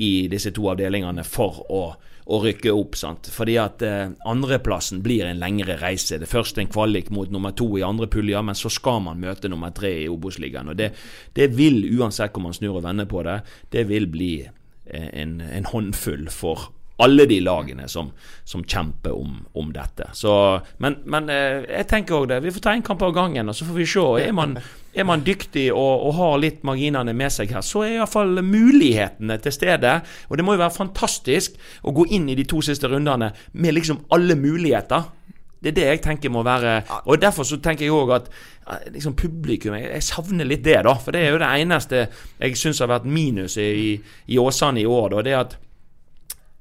i 0.03 0.27
disse 0.31 0.51
to 0.55 0.67
avdelingene 0.73 1.25
for 1.27 1.61
å, 1.71 1.83
å 2.27 2.41
rykke 2.43 2.73
opp. 2.75 2.99
sant? 2.99 3.31
Fordi 3.33 3.57
at 3.63 3.85
eh, 3.87 4.11
andreplassen 4.27 5.03
blir 5.05 5.27
en 5.29 5.41
lengre 5.43 5.79
reise. 5.81 6.19
Det 6.19 6.29
er 6.29 6.35
først 6.35 6.59
en 6.59 6.71
kvalik 6.73 7.11
mot 7.15 7.31
nummer 7.31 7.55
to 7.57 7.69
i 7.79 7.87
andre 7.87 8.09
puljer, 8.11 8.43
men 8.43 8.59
så 8.59 8.73
skal 8.73 9.03
man 9.07 9.23
møte 9.23 9.51
nummer 9.51 9.75
tre 9.75 9.93
i 10.05 10.11
Obos-ligaen. 10.11 10.75
Det, 10.79 10.93
det 11.37 11.53
vil, 11.57 11.83
uansett 11.99 12.35
hvor 12.35 12.49
man 12.49 12.57
snur 12.57 12.81
og 12.81 12.87
vender 12.87 13.09
på 13.11 13.23
det, 13.27 13.41
det 13.75 13.89
vil 13.91 14.09
bli 14.11 14.33
eh, 14.45 15.11
en, 15.13 15.39
en 15.45 15.71
håndfull 15.71 16.29
for 16.33 16.71
alle 16.97 17.27
de 17.27 17.41
lagene 17.43 17.89
som, 17.89 18.13
som 18.45 18.63
kjemper 18.65 19.13
om, 19.13 19.41
om 19.53 19.73
dette. 19.75 20.07
Så, 20.15 20.33
men, 20.79 21.01
men 21.11 21.31
eh, 21.33 21.65
jeg 21.67 21.89
tenker 21.91 22.21
òg 22.21 22.29
det. 22.31 22.41
Vi 22.45 22.53
får 22.55 22.63
ta 22.63 22.75
en 22.75 22.85
kamp 22.87 23.03
av 23.03 23.15
gangen, 23.17 23.51
og 23.51 23.57
så 23.57 23.67
får 23.67 23.79
vi 23.81 23.87
se. 23.91 24.05
Er 24.23 24.37
man, 24.37 24.55
er 24.95 25.09
man 25.09 25.25
dyktig 25.27 25.67
og, 25.73 26.07
og 26.07 26.15
har 26.21 26.39
litt 26.45 26.63
marginene 26.67 27.17
med 27.17 27.35
seg 27.35 27.51
her, 27.55 27.67
så 27.67 27.83
er 27.87 27.97
iallfall 27.97 28.39
mulighetene 28.47 29.41
til 29.43 29.57
stede. 29.57 29.97
Og 30.31 30.39
det 30.39 30.47
må 30.47 30.55
jo 30.55 30.63
være 30.63 30.77
fantastisk 30.77 31.59
å 31.83 31.95
gå 31.97 32.07
inn 32.15 32.31
i 32.31 32.39
de 32.39 32.47
to 32.47 32.63
siste 32.63 32.91
rundene 32.91 33.33
med 33.53 33.75
liksom 33.75 34.05
alle 34.15 34.39
muligheter. 34.39 35.11
Det 35.65 35.73
er 35.73 35.79
det 35.79 35.85
jeg 35.89 36.01
tenker 36.05 36.29
må 36.29 36.43
være 36.45 36.83
Og 37.09 37.17
derfor 37.17 37.47
så 37.49 37.57
tenker 37.57 37.87
jeg 37.87 37.95
òg 37.97 38.11
at 38.19 38.27
eh, 38.29 38.91
liksom 38.95 39.17
publikum 39.17 39.75
jeg, 39.79 39.91
jeg 39.97 40.07
savner 40.07 40.47
litt 40.47 40.63
det, 40.63 40.79
da. 40.87 40.95
For 41.01 41.17
det 41.17 41.25
er 41.25 41.35
jo 41.35 41.43
det 41.43 41.53
eneste 41.59 42.07
jeg 42.39 42.59
syns 42.61 42.85
har 42.85 42.93
vært 42.93 43.09
minus 43.09 43.59
i, 43.59 43.97
i 43.99 44.39
Åsane 44.39 44.85
i 44.85 44.87
år. 44.87 45.17
Da, 45.17 45.27
det 45.27 45.39
at 45.41 45.57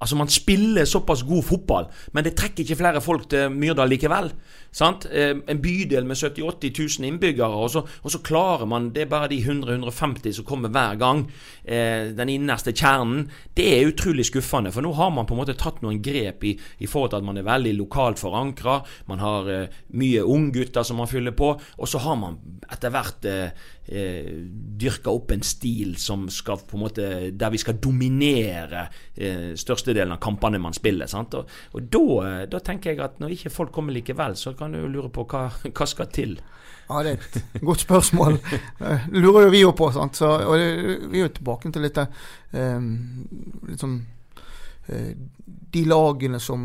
Altså 0.04 0.18
Man 0.20 0.32
spiller 0.32 0.90
såpass 0.90 1.24
god 1.24 1.46
fotball, 1.48 1.88
men 2.14 2.26
det 2.26 2.36
trekker 2.36 2.66
ikke 2.66 2.80
flere 2.82 3.02
folk 3.04 3.30
til 3.32 3.54
Myrdal 3.56 3.92
likevel. 3.94 4.34
Sant? 4.74 5.06
En 5.06 5.62
bydel 5.62 6.08
med 6.10 6.18
70 6.18 6.42
000-80 6.42 7.00
000 7.00 7.08
innbyggere, 7.08 7.62
og 7.64 7.70
så, 7.74 7.84
og 7.86 8.12
så 8.12 8.22
klarer 8.26 8.66
man 8.70 8.90
Det 8.94 9.04
er 9.04 9.12
bare 9.12 9.30
de 9.30 9.40
100-150 9.42 10.40
som 10.40 10.48
kommer 10.48 10.74
hver 10.74 10.98
gang. 11.00 11.26
Eh, 11.64 12.10
den 12.18 12.30
innerste 12.30 12.74
kjernen. 12.74 13.30
Det 13.56 13.68
er 13.74 13.88
utrolig 13.88 14.26
skuffende, 14.28 14.72
for 14.74 14.86
nå 14.86 14.94
har 14.98 15.12
man 15.14 15.28
på 15.30 15.36
en 15.36 15.44
måte 15.44 15.58
tatt 15.60 15.82
noen 15.84 16.02
grep 16.04 16.44
i, 16.44 16.56
i 16.80 16.90
forhold 16.90 17.14
til 17.14 17.22
at 17.22 17.28
man 17.28 17.40
er 17.40 17.48
veldig 17.48 17.76
lokalt 17.78 18.22
forankra. 18.22 18.80
Man 19.12 19.22
har 19.24 19.50
eh, 19.52 19.80
mye 20.00 20.24
unggutter 20.24 20.84
som 20.84 21.00
man 21.02 21.12
fyller 21.12 21.36
på, 21.38 21.54
og 21.54 21.90
så 21.90 22.02
har 22.04 22.20
man 22.20 22.40
etter 22.72 22.94
hvert 22.94 23.28
eh, 23.30 23.66
eh, 23.86 24.30
dyrka 24.80 25.12
opp 25.12 25.34
en 25.34 25.44
stil 25.46 25.96
som 26.02 26.26
skal 26.32 26.62
på 26.64 26.78
en 26.78 26.84
måte 26.84 27.10
der 27.32 27.54
vi 27.54 27.62
skal 27.62 27.80
dominere 27.84 28.88
eh, 29.16 29.54
størstedelen 29.60 30.16
av 30.16 30.22
kampene 30.24 30.62
man 30.62 30.76
spiller. 30.76 31.10
Sant? 31.12 31.36
Og, 31.38 31.50
og 31.74 31.90
da, 31.94 32.46
da 32.50 32.62
tenker 32.64 32.94
jeg 32.94 33.04
at 33.04 33.20
når 33.22 33.36
ikke 33.36 33.54
folk 33.54 33.74
kommer 33.76 33.96
likevel, 33.96 34.38
så 34.40 34.56
kan 34.58 34.63
du 34.72 34.80
jo 34.80 34.92
lure 34.92 35.10
på 35.14 35.26
hva, 35.28 35.48
hva 35.68 35.88
skal 35.90 36.08
til. 36.14 36.38
Ja, 36.90 37.02
det 37.04 37.12
er 37.12 37.20
et 37.20 37.62
godt 37.62 37.84
spørsmål. 37.86 38.40
Eh, 38.84 39.08
lurer 39.12 39.48
jo 39.48 39.52
vi 39.54 39.62
jo 39.62 39.72
på. 39.72 39.92
sant? 39.92 40.18
Så, 40.20 40.28
og 40.28 40.58
det, 40.60 41.00
vi 41.12 41.20
er 41.22 41.28
jo 41.28 41.34
tilbake 41.38 41.72
til 41.72 41.86
litt, 41.86 42.00
um, 42.54 42.90
litt 43.70 43.80
sånn 43.80 44.02
De 45.74 45.84
lagene 45.88 46.42
som 46.44 46.64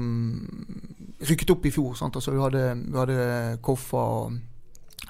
rykket 1.23 1.53
opp 1.55 1.67
i 1.67 1.71
fjor. 1.71 1.95
sant? 1.95 2.17
Altså 2.19 2.35
Vi 2.35 2.43
hadde, 2.43 2.65
vi 2.83 2.99
hadde 2.99 3.59
Koffa 3.63 4.05
og 4.19 4.39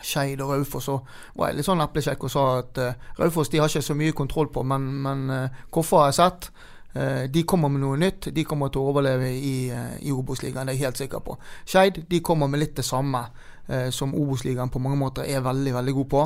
Skeid 0.02 0.40
og 0.44 0.52
Raufoss. 0.52 0.84
Så 0.84 0.98
var 1.36 1.50
jeg 1.50 1.58
litt 1.58 1.68
sånn 1.68 1.82
eplekjekk 1.82 2.26
og 2.28 2.32
sa 2.32 2.44
at 2.60 2.82
uh, 2.82 3.06
Raufoss 3.18 3.50
de 3.52 3.62
har 3.62 3.70
ikke 3.70 3.88
så 3.88 3.96
mye 3.98 4.16
kontroll 4.16 4.50
på, 4.52 4.62
men, 4.62 4.90
men 5.04 5.24
uh, 5.32 5.62
Koffa 5.74 6.04
har 6.04 6.12
jeg 6.12 6.20
sett. 6.20 6.50
Eh, 6.94 7.28
de 7.30 7.42
kommer 7.44 7.68
med 7.68 7.82
noe 7.84 7.98
nytt. 8.00 8.30
De 8.34 8.44
kommer 8.48 8.72
til 8.72 8.80
å 8.80 8.92
overleve 8.92 9.28
i, 9.28 9.68
uh, 9.70 9.94
i 10.00 10.12
Obos-ligaen, 10.14 10.66
det 10.66 10.74
er 10.74 10.78
jeg 10.78 10.86
helt 10.86 11.02
sikker 11.02 11.22
på. 11.24 11.36
Skeid 11.68 12.02
de 12.08 12.20
kommer 12.24 12.48
med 12.48 12.62
litt 12.62 12.76
det 12.78 12.86
samme 12.86 13.20
eh, 13.68 13.90
som 13.90 14.14
Obos-ligaen 14.14 14.72
på 14.72 14.80
mange 14.82 14.98
måter 14.98 15.28
er 15.28 15.44
veldig 15.44 15.74
veldig 15.74 15.94
god 16.00 16.08
på. 16.14 16.24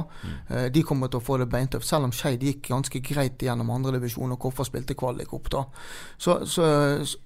Eh, 0.48 0.66
de 0.72 0.82
kommer 0.86 1.10
til 1.10 1.20
å 1.20 1.26
få 1.26 1.38
det 1.42 1.50
beintøft, 1.50 1.88
selv 1.88 2.08
om 2.08 2.14
Skeid 2.14 2.42
gikk 2.46 2.70
ganske 2.70 3.02
greit 3.04 3.42
gjennom 3.42 3.70
andredivisjon 3.74 4.32
og 4.36 4.40
Koffa 4.42 4.66
spilte 4.68 4.96
kvalik 4.98 5.34
opp. 5.34 5.50
da. 5.52 5.64
Så, 6.16 6.42
så, 6.46 6.64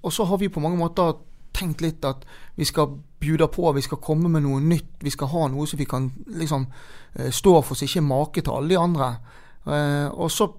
og 0.03 0.13
så 0.13 0.25
har 0.25 0.41
vi 0.41 0.53
på 0.53 0.65
mange 0.65 0.81
måter 0.81 1.15
tenkt 1.57 1.81
litt 1.81 2.05
at 2.05 2.25
vi 2.57 2.65
skal 2.69 2.99
bjuda 3.21 3.49
på, 3.53 3.71
vi 3.73 3.85
skal 3.85 4.01
komme 4.03 4.29
med 4.33 4.45
noe 4.45 4.61
nytt. 4.61 4.99
Vi 5.03 5.13
skal 5.13 5.31
ha 5.33 5.49
noe 5.53 5.67
som 5.69 5.81
vi 5.81 5.89
kan 5.89 6.11
liksom 6.27 6.67
eh, 7.15 7.33
stå 7.33 7.59
for, 7.63 7.77
som 7.77 7.89
ikke 7.89 8.03
er 8.03 8.09
make 8.09 8.45
til 8.45 8.57
alle 8.57 8.75
de 8.75 8.81
andre. 8.81 9.11
Eh, 9.67 10.09
og 10.13 10.31
så 10.33 10.51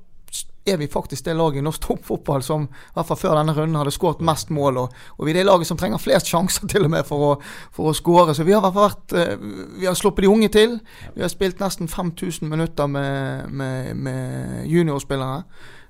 er 0.68 0.78
vi 0.78 0.88
faktisk 0.92 1.26
det 1.26 1.36
laget 1.38 1.62
i 1.62 1.64
norsk 1.66 1.82
toppfotball 1.88 2.44
som 2.44 2.68
i 2.68 2.96
hvert 2.96 3.08
fall 3.08 3.20
før 3.22 3.38
denne 3.40 3.56
runden 3.56 3.80
hadde 3.80 3.94
skåret 3.96 4.24
mest 4.26 4.52
mål. 4.54 4.82
Og, 4.84 4.98
og 5.18 5.26
vi 5.26 5.32
er 5.32 5.40
det 5.40 5.48
laget 5.48 5.70
som 5.70 5.80
trenger 5.80 6.02
flest 6.02 6.32
sjanser 6.32 6.68
til 6.72 6.88
og 6.88 6.94
med 6.94 7.08
for 7.08 7.30
å, 7.30 7.32
for 7.76 7.92
å 7.92 7.96
skåre. 7.98 8.36
Så 8.36 8.46
vi 8.48 8.56
har 8.56 8.68
vært 8.76 9.16
eh, 9.16 9.38
Vi 9.78 9.88
har 9.88 9.98
sluppet 9.98 10.26
de 10.26 10.32
unge 10.32 10.52
til. 10.54 10.78
Vi 11.16 11.24
har 11.24 11.32
spilt 11.34 11.64
nesten 11.64 11.88
5000 11.92 12.50
minutter 12.52 12.92
med, 12.92 13.50
med, 13.50 13.96
med 13.96 14.68
juniorspillere. 14.68 15.44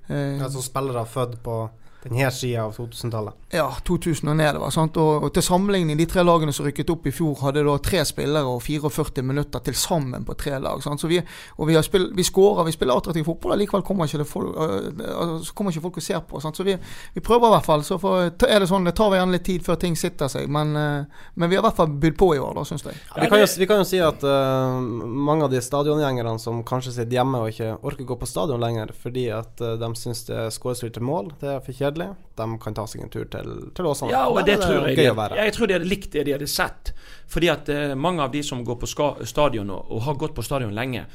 Eh, 0.07 0.37
Altså 0.43 0.63
spillere 0.63 1.05
født 1.09 1.39
på 1.43 1.59
denne 2.03 2.31
sida 2.31 2.63
av 2.63 2.75
2000-tallet. 2.75 3.33
ja, 3.51 3.67
2000 3.83 4.29
og 4.29 4.35
nedover. 4.37 4.69
Sant? 4.73 4.97
Og, 5.01 5.23
og 5.23 5.33
til 5.33 5.43
sammenligning, 5.43 5.97
de 5.97 6.05
tre 6.09 6.23
lagene 6.25 6.53
som 6.53 6.65
rykket 6.67 6.89
opp 6.93 7.07
i 7.07 7.13
fjor, 7.15 7.35
hadde 7.41 7.63
da 7.65 7.77
tre 7.83 8.03
spillere 8.05 8.51
og 8.51 8.61
44 8.61 9.23
minutter 9.25 9.63
til 9.65 9.75
sammen 9.77 10.25
på 10.27 10.35
tre 10.37 10.59
lag. 10.61 10.81
Sant? 10.83 11.01
Så 11.01 11.09
vi, 11.09 11.19
og 11.57 11.69
vi, 11.69 11.75
har 11.77 11.85
spill, 11.85 12.09
vi 12.15 12.25
skårer, 12.27 12.67
vi 12.67 12.75
spiller 12.75 12.97
attraktiv 12.97 13.25
fotball, 13.27 13.55
og 13.55 13.61
likevel 13.61 13.85
kommer 13.87 14.09
ikke, 14.09 14.21
det 14.21 14.27
folk, 14.29 14.53
øh, 14.55 15.03
altså, 15.13 15.55
kommer 15.57 15.73
ikke 15.73 15.85
folk 15.87 15.97
og 16.01 16.05
ser 16.05 16.21
på. 16.27 16.41
Sant? 16.43 16.59
Så 16.59 16.67
vi, 16.67 16.77
vi 17.15 17.23
prøver 17.23 17.49
i 17.49 17.55
hvert 17.55 17.69
fall. 17.69 17.85
Så 17.87 17.97
for, 18.01 18.27
er 18.27 18.61
det 18.61 18.69
sånn, 18.69 18.87
det 18.87 18.95
tar 18.97 19.15
gjerne 19.17 19.37
litt 19.37 19.47
tid 19.47 19.65
før 19.65 19.79
ting 19.81 19.97
sitter 19.97 20.31
seg, 20.31 20.49
men, 20.51 20.75
øh, 20.77 21.25
men 21.35 21.49
vi 21.49 21.57
har 21.57 21.65
i 21.65 21.67
hvert 21.69 21.81
fall 21.81 21.97
bydd 22.03 22.19
på 22.19 22.33
i 22.35 22.41
år, 22.43 22.53
da, 22.59 22.65
syns 22.67 22.85
jeg. 22.85 22.99
vi, 23.15 23.31
kan 23.31 23.41
jo, 23.41 23.49
vi 23.63 23.69
kan 23.69 23.81
jo 23.81 23.87
si 23.87 24.03
at 24.03 24.23
uh, 24.27 24.77
mange 24.77 25.47
av 25.47 25.53
de 25.53 25.61
stadiongjengerne 25.63 26.37
som 26.41 26.61
kanskje 26.67 26.93
sitter 26.99 27.19
hjemme 27.19 27.41
og 27.41 27.53
ikke 27.53 27.73
orker 27.87 28.07
gå 28.07 28.17
på 28.19 28.29
stadion 28.29 28.61
lenger 28.61 28.93
fordi 28.97 29.27
at 29.33 29.63
uh, 29.63 29.75
de 29.79 29.89
syns 29.97 30.25
det 30.27 30.37
er 30.37 30.53
skårestyrte 30.53 31.03
mål, 31.03 31.31
det 31.41 31.51
er 31.55 31.63
for 31.63 31.75
kjedelig, 31.87 32.09
de 32.37 32.59
kan 32.61 32.75
ta 32.77 32.85
seg 32.87 33.05
en 33.05 33.11
tur 33.13 33.25
til, 33.31 33.55
til 33.75 33.89
Åsane. 33.89 34.11
Ja, 34.13 34.27
og 34.29 34.43
det 34.45 34.57
er 34.57 34.61
tror 34.63 34.87
jeg 34.91 35.15
være. 35.15 35.39
jeg 35.39 35.55
tror 35.55 35.67
de 35.67 35.77
hadde 35.77 35.89
likt 35.89 36.11
det 36.13 36.25
de 36.27 36.35
hadde 36.35 36.49
sett. 36.51 36.93
Fordi 37.27 37.49
at 37.51 37.69
eh, 37.69 37.95
mange 37.95 38.23
av 38.23 38.31
de 38.31 38.43
som 38.43 38.63
går 38.65 38.79
på 38.81 38.89
stadion 39.25 39.71
og, 39.73 39.91
og 39.91 40.05
har 40.07 40.19
gått 40.19 40.35
på 40.37 40.45
stadion 40.45 40.75
lenge, 40.75 41.05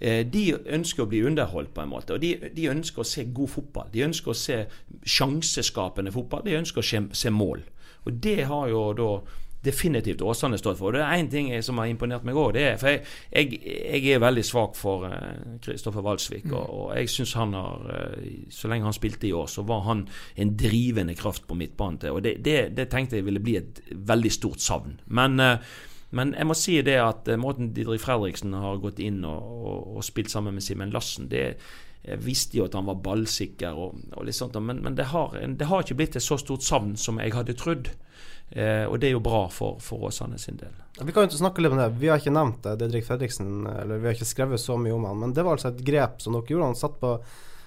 eh, 0.00 0.24
de 0.26 0.44
ønsker 0.78 1.06
å 1.06 1.08
bli 1.10 1.22
underholdt 1.26 1.72
på 1.74 1.84
en 1.84 1.92
måte. 1.94 2.16
Og 2.16 2.22
de, 2.22 2.34
de 2.56 2.68
ønsker 2.72 3.02
å 3.02 3.08
se 3.08 3.26
god 3.32 3.52
fotball. 3.54 3.88
De 3.94 4.04
ønsker 4.06 4.32
å 4.32 4.38
se 4.38 4.60
sjanseskapende 5.16 6.14
fotball. 6.14 6.44
De 6.46 6.58
ønsker 6.60 6.82
å 6.82 6.86
se, 6.86 7.02
se 7.12 7.32
mål. 7.34 7.64
Og 8.06 8.22
det 8.22 8.44
har 8.46 8.68
jo 8.70 8.86
da 8.96 9.10
definitivt 9.66 10.22
Åsane 10.24 10.58
stått 10.60 10.78
for. 10.78 10.90
Og 10.90 10.96
det 10.96 11.04
er 11.04 11.20
én 11.20 11.30
ting 11.30 11.50
som 11.64 11.80
har 11.82 11.90
imponert 11.90 12.26
meg 12.26 12.38
òg. 12.38 12.58
For 12.80 12.92
jeg, 12.92 13.02
jeg, 13.32 13.58
jeg 13.92 14.14
er 14.14 14.22
veldig 14.22 14.44
svak 14.46 14.78
for 14.78 15.08
Kristoffer 15.64 16.04
Walsvik. 16.06 16.46
Og, 16.52 16.62
og 16.62 16.94
jeg 16.96 17.10
syns 17.12 17.34
han 17.38 17.56
har 17.56 17.90
uh, 17.90 18.30
Så 18.52 18.70
lenge 18.70 18.88
han 18.88 18.96
spilte 18.96 19.28
i 19.28 19.34
år, 19.36 19.50
så 19.50 19.66
var 19.66 19.84
han 19.88 20.06
en 20.36 20.54
drivende 20.56 21.16
kraft 21.18 21.46
på 21.46 21.58
midtbanen. 21.58 21.98
til, 21.98 22.16
Og 22.16 22.24
det, 22.24 22.38
det, 22.44 22.76
det 22.76 22.88
tenkte 22.92 23.20
jeg 23.20 23.26
ville 23.26 23.42
bli 23.42 23.58
et 23.60 23.82
veldig 23.90 24.32
stort 24.32 24.64
savn. 24.64 25.00
Men 25.06 25.40
uh, 25.40 25.58
men 26.16 26.34
jeg 26.36 26.46
må 26.46 26.54
si 26.54 26.76
det 26.86 27.00
at 27.02 27.28
eh, 27.28 27.40
måten 27.40 27.72
Didrik 27.74 28.00
Fredriksen 28.00 28.54
har 28.56 28.78
gått 28.82 29.00
inn 29.02 29.24
og, 29.26 29.42
og, 29.42 29.96
og 29.98 30.06
spilt 30.06 30.30
sammen 30.32 30.54
med 30.56 30.64
Simen 30.64 30.94
Lassen, 30.94 31.26
det 31.32 31.56
jeg 32.06 32.22
visste 32.22 32.60
jo 32.60 32.66
at 32.68 32.76
han 32.78 32.86
var 32.86 33.00
ballsikker, 33.02 33.74
og, 33.74 33.96
og 34.14 34.26
litt 34.28 34.36
sånt, 34.38 34.54
men, 34.62 34.78
men 34.84 34.94
det, 34.94 35.08
har, 35.10 35.32
det 35.34 35.66
har 35.66 35.82
ikke 35.82 35.96
blitt 35.98 36.18
et 36.18 36.22
så 36.22 36.38
stort 36.38 36.62
savn 36.62 36.94
som 37.00 37.18
jeg 37.18 37.34
hadde 37.34 37.56
trodd. 37.58 37.90
Eh, 38.50 38.84
og 38.86 39.00
det 39.00 39.08
er 39.08 39.16
jo 39.16 39.24
bra 39.24 39.46
for, 39.50 39.80
for 39.82 40.06
Åsane 40.08 40.38
sin 40.38 40.58
del. 40.60 40.72
Vi 41.02 41.12
kan 41.12 41.24
jo 41.24 41.30
ikke 41.30 41.42
snakke 41.42 41.64
litt 41.64 41.74
om 41.74 41.80
det. 41.80 41.90
Vi 42.00 42.08
har 42.08 42.22
ikke 42.22 42.34
nevnt 42.34 42.62
det, 42.64 42.78
Didrik 42.80 43.06
Fredriksen, 43.08 43.66
eller 43.66 44.00
vi 44.00 44.08
har 44.08 44.16
ikke 44.16 44.28
skrevet 44.28 44.62
så 44.62 44.78
mye 44.80 44.94
om 44.96 45.04
han, 45.08 45.20
men 45.20 45.36
det 45.36 45.44
var 45.44 45.58
altså 45.58 45.72
et 45.72 45.84
grep 45.84 46.22
som 46.24 46.36
dere 46.36 46.54
gjorde. 46.54 46.70
Han 46.70 46.78
satt, 46.78 46.96
på, 47.02 47.16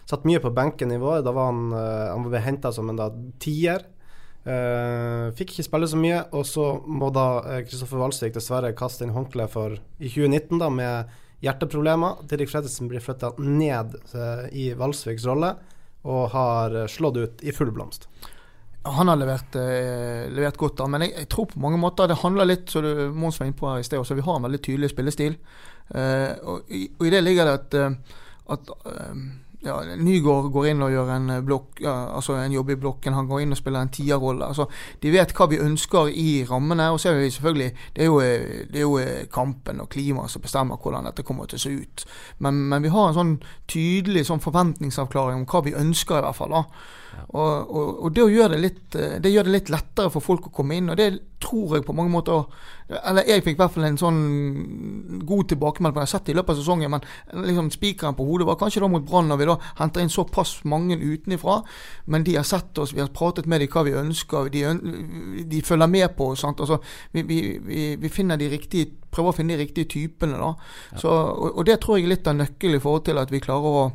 satt 0.10 0.28
mye 0.28 0.42
på 0.44 0.54
benken 0.56 0.96
i 0.96 1.00
vår. 1.02 1.22
Da 1.28 1.36
var 1.36 1.52
han, 1.52 1.70
eh, 1.76 2.10
han 2.10 2.26
ble 2.26 2.44
henta 2.46 2.74
som 2.76 2.92
en 2.92 3.00
da, 3.00 3.12
tier. 3.44 3.86
Uh, 4.40 5.30
fikk 5.36 5.52
ikke 5.52 5.66
spille 5.66 5.88
så 5.92 5.98
mye, 6.00 6.22
og 6.34 6.46
så 6.48 6.64
må 6.88 7.10
da 7.14 7.60
Kristoffer 7.68 8.00
uh, 8.00 8.06
Walsvik 8.06 8.32
dessverre 8.34 8.72
kaste 8.74 9.04
inn 9.06 9.12
håndkleet 9.14 9.52
for 9.52 9.76
i 9.76 10.08
2019 10.10 10.62
da 10.64 10.70
med 10.74 11.12
hjerteproblemer. 11.44 12.24
Didrik 12.24 12.50
Fredriksen 12.50 12.90
blir 12.90 13.04
flytta 13.04 13.34
ned 13.38 14.00
uh, 14.16 14.48
i 14.56 14.72
Walsviks 14.80 15.28
rolle 15.28 15.52
og 16.08 16.32
har 16.32 16.80
slått 16.90 17.20
ut 17.20 17.44
i 17.44 17.54
full 17.54 17.76
blomst. 17.76 18.09
Han 18.88 19.12
har 19.12 19.20
levert, 19.20 19.56
levert 20.32 20.58
godt, 20.58 20.80
men 20.88 21.04
jeg, 21.04 21.12
jeg, 21.18 21.28
tror 21.30 21.50
på 21.52 21.60
mange 21.60 21.78
måter 21.78 22.08
det 22.08 22.22
handler 22.22 22.48
litt 22.48 22.72
som 22.72 22.86
Mons 23.14 23.40
var 23.40 23.50
inne 23.50 23.58
på 23.60 23.68
her 23.68 23.82
i 23.82 23.86
sted, 23.86 24.00
også, 24.00 24.16
vi 24.16 24.24
har 24.24 24.40
en 24.40 24.48
veldig 24.48 24.62
tydelig 24.64 24.90
spillestil. 24.94 25.36
og, 25.92 26.72
i, 26.72 26.86
og, 26.96 27.04
i, 27.06 27.12
det 27.12 27.20
ligger 27.26 27.50
det 27.50 27.58
at, 27.60 27.76
at 28.56 28.72
ja, 29.60 29.76
Nygaard 30.00 30.52
går 30.54 30.70
inn 30.72 30.84
og 30.86 30.94
gjør 30.94 31.10
en, 31.18 31.30
eh, 31.34 31.42
blokk, 31.44 31.82
ja, 31.84 31.94
altså 32.16 32.38
en 32.40 32.54
jobb 32.54 32.70
i 32.72 32.78
blokken. 32.80 33.14
Han 33.14 33.28
går 33.28 33.42
inn 33.44 33.52
og 33.52 33.60
spiller 33.60 33.82
en 33.84 33.92
tierrolle. 33.92 34.46
Altså, 34.46 34.70
de 35.02 35.12
vet 35.12 35.34
hva 35.36 35.50
vi 35.52 35.60
ønsker 35.60 36.12
i 36.16 36.46
rammene. 36.48 36.90
Og 36.94 37.00
så 37.00 37.10
er 37.10 37.20
vi 37.20 37.30
selvfølgelig 37.30 37.72
Det 37.96 38.02
er 38.02 38.06
jo, 38.06 38.20
eh, 38.20 38.66
det 38.72 38.76
er 38.76 38.82
jo 38.82 38.98
eh, 38.98 39.28
kampen 39.28 39.82
og 39.82 39.90
klimaet 39.90 40.32
som 40.32 40.42
bestemmer 40.42 40.78
hvordan 40.78 41.06
dette 41.06 41.24
kommer 41.24 41.46
til 41.46 41.58
å 41.58 41.60
se 41.60 41.70
ut. 41.70 42.06
Men, 42.40 42.70
men, 42.70 42.84
vi 42.84 42.90
har 42.90 43.10
en 43.10 43.14
sånn 43.14 43.44
tydelig 43.68 44.26
sånn 44.28 44.40
forventningsavklaring 44.40 45.42
om 45.42 45.46
hva 45.46 45.64
vi 45.64 45.76
ønsker, 45.76 46.20
i 46.20 46.22
hvert 46.22 46.36
fall. 46.36 46.56
da. 46.56 46.64
Og, 47.30 47.70
og, 47.70 47.90
og, 48.04 48.14
det, 48.16 48.26
gjør 48.34 48.54
det, 48.54 48.60
litt, 48.64 48.86
det 48.94 49.32
gjør 49.32 49.46
det 49.46 49.54
litt 49.54 49.72
lettere 49.74 50.10
for 50.14 50.26
folk 50.26 50.48
å 50.50 50.54
komme 50.54 50.78
inn. 50.80 50.90
Og 50.90 50.98
det 50.98 51.12
tror 51.40 51.78
jeg 51.78 51.86
på 51.88 51.96
mange 51.96 52.12
måter 52.12 52.48
Eller 52.90 53.28
jeg 53.30 53.44
fikk 53.46 53.56
i 53.56 53.62
hvert 53.62 53.74
fall 53.76 53.86
en 53.88 54.00
sånn 54.02 54.22
god 55.30 55.52
tilbakemelding 55.52 55.94
på 55.94 56.02
det 56.02 56.08
jeg 56.08 56.10
har 56.10 56.14
sett 56.16 56.32
i 56.32 56.36
løpet 56.38 56.56
av 56.56 56.62
sesongen. 56.62 56.96
Men 56.96 57.46
liksom 57.46 57.70
spikeren 57.74 58.18
på 58.18 58.26
hodet 58.26 58.48
var 58.50 58.58
kanskje 58.60 58.82
da 58.84 58.90
mot 58.92 59.06
Brann, 59.06 59.30
når 59.30 59.42
vi 59.42 59.50
da 59.52 59.58
henter 59.82 60.04
inn 60.04 60.14
såpass 60.14 60.56
mange 60.70 60.98
utenifra. 60.98 61.60
Men 62.10 62.26
de 62.26 62.38
har 62.40 62.48
sett 62.50 62.82
oss, 62.82 62.96
vi 62.96 63.04
har 63.04 63.14
pratet 63.14 63.50
med 63.50 63.62
dem 63.62 63.70
hva 63.74 63.86
vi 63.86 63.98
ønsker. 64.00 64.50
De, 64.54 64.66
de 65.54 65.62
følger 65.66 65.92
med 65.92 66.16
på 66.18 66.32
oss. 66.34 66.48
Altså, 66.50 66.80
vi, 67.14 67.24
vi, 67.30 67.40
vi, 67.62 67.84
vi, 68.02 68.14
finner 68.14 68.42
de 68.42 68.50
riktige 68.50 68.96
prøver 69.10 69.34
å 69.34 69.38
finne 69.38 69.56
de 69.56 69.64
riktige 69.64 69.90
typene. 69.90 70.38
da. 70.38 70.54
Så, 70.98 71.10
og, 71.10 71.52
og, 71.52 71.64
det 71.66 71.80
tror 71.82 71.98
jeg 71.98 72.08
er 72.08 72.16
litt 72.16 72.30
av 72.30 72.38
nøkkelen 72.38 72.78
i 72.78 72.84
forhold 72.84 73.08
til 73.10 73.22
at 73.22 73.32
vi 73.34 73.42
klarer 73.44 73.80
å 73.84 73.86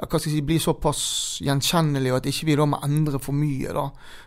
ja, 0.00 0.06
hva 0.08 0.16
skal 0.16 0.30
jeg 0.30 0.38
si, 0.38 0.44
blir 0.48 0.60
såpass 0.62 1.00
gjenkjennelig, 1.44 2.12
og 2.14 2.18
at 2.20 2.28
ikke 2.30 2.46
vi 2.48 2.54
da 2.56 2.64
må 2.70 2.78
endre 2.86 3.18
for 3.20 3.36
mye. 3.36 3.72
da. 3.76 3.82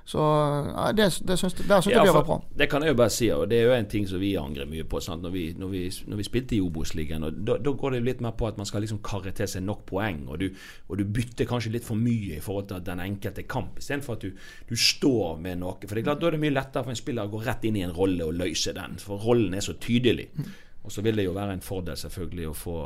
Så 0.06 0.22
ja, 0.22 0.92
det, 0.94 1.08
det 1.26 1.38
syns 1.40 1.56
jeg 1.58 1.66
vi 1.66 1.96
har 1.98 2.14
vært 2.14 2.28
bra. 2.28 2.38
Det 2.62 2.68
kan 2.70 2.84
jeg 2.86 2.94
jo 2.94 2.98
bare 3.00 3.14
si, 3.16 3.30
og 3.34 3.48
det 3.50 3.58
er 3.58 3.72
jo 3.72 3.76
en 3.80 3.88
ting 3.90 4.06
som 4.10 4.22
vi 4.22 4.34
angrer 4.38 4.70
mye 4.70 4.86
på. 4.90 5.02
Sant? 5.02 5.24
Når, 5.26 5.34
vi, 5.34 5.46
når, 5.58 5.72
vi, 5.72 5.84
når 6.12 6.20
vi 6.20 6.26
spilte 6.28 6.58
i 6.58 6.62
Obos-ligaen, 6.62 7.26
da, 7.48 7.56
da 7.58 7.74
går 7.80 7.96
det 7.96 8.04
litt 8.06 8.22
mer 8.22 8.36
på 8.38 8.50
at 8.52 8.60
man 8.60 8.70
skal 8.70 8.86
liksom 8.86 9.00
karre 9.06 9.34
til 9.34 9.50
seg 9.50 9.66
nok 9.66 9.82
poeng, 9.90 10.26
og 10.28 10.44
du, 10.44 10.52
og 10.90 11.00
du, 11.02 11.08
bytter 11.14 11.50
kanskje 11.50 11.74
litt 11.74 11.88
for 11.88 11.98
mye 11.98 12.38
i 12.38 12.44
forhold 12.44 12.70
til 12.70 12.84
den 12.86 13.02
enkelte 13.02 13.48
kamp, 13.50 13.80
istedenfor 13.82 14.20
at 14.20 14.28
du, 14.28 14.44
du, 14.70 14.76
står 14.78 15.40
med 15.42 15.64
noe. 15.64 15.80
For 15.82 15.96
det 15.96 16.04
er 16.04 16.12
klart, 16.12 16.22
Da 16.22 16.30
er 16.30 16.38
det 16.38 16.44
mye 16.44 16.54
lettere 16.54 16.86
for 16.86 16.94
en 16.94 17.02
spiller 17.02 17.26
å 17.26 17.34
gå 17.34 17.42
rett 17.48 17.66
inn 17.66 17.82
i 17.82 17.88
en 17.88 17.96
rolle 17.98 18.28
og 18.30 18.38
løse 18.38 18.76
den, 18.78 19.02
for 19.02 19.26
rollen 19.26 19.58
er 19.58 19.66
så 19.66 19.74
tydelig. 19.82 20.30
Mm. 20.38 20.54
Og 20.84 20.94
så 20.94 21.02
vil 21.02 21.18
det 21.18 21.26
jo 21.26 21.34
være 21.34 21.58
en 21.58 21.66
fordel 21.66 21.98
selvfølgelig 21.98 22.48
å 22.52 22.56
få 22.60 22.78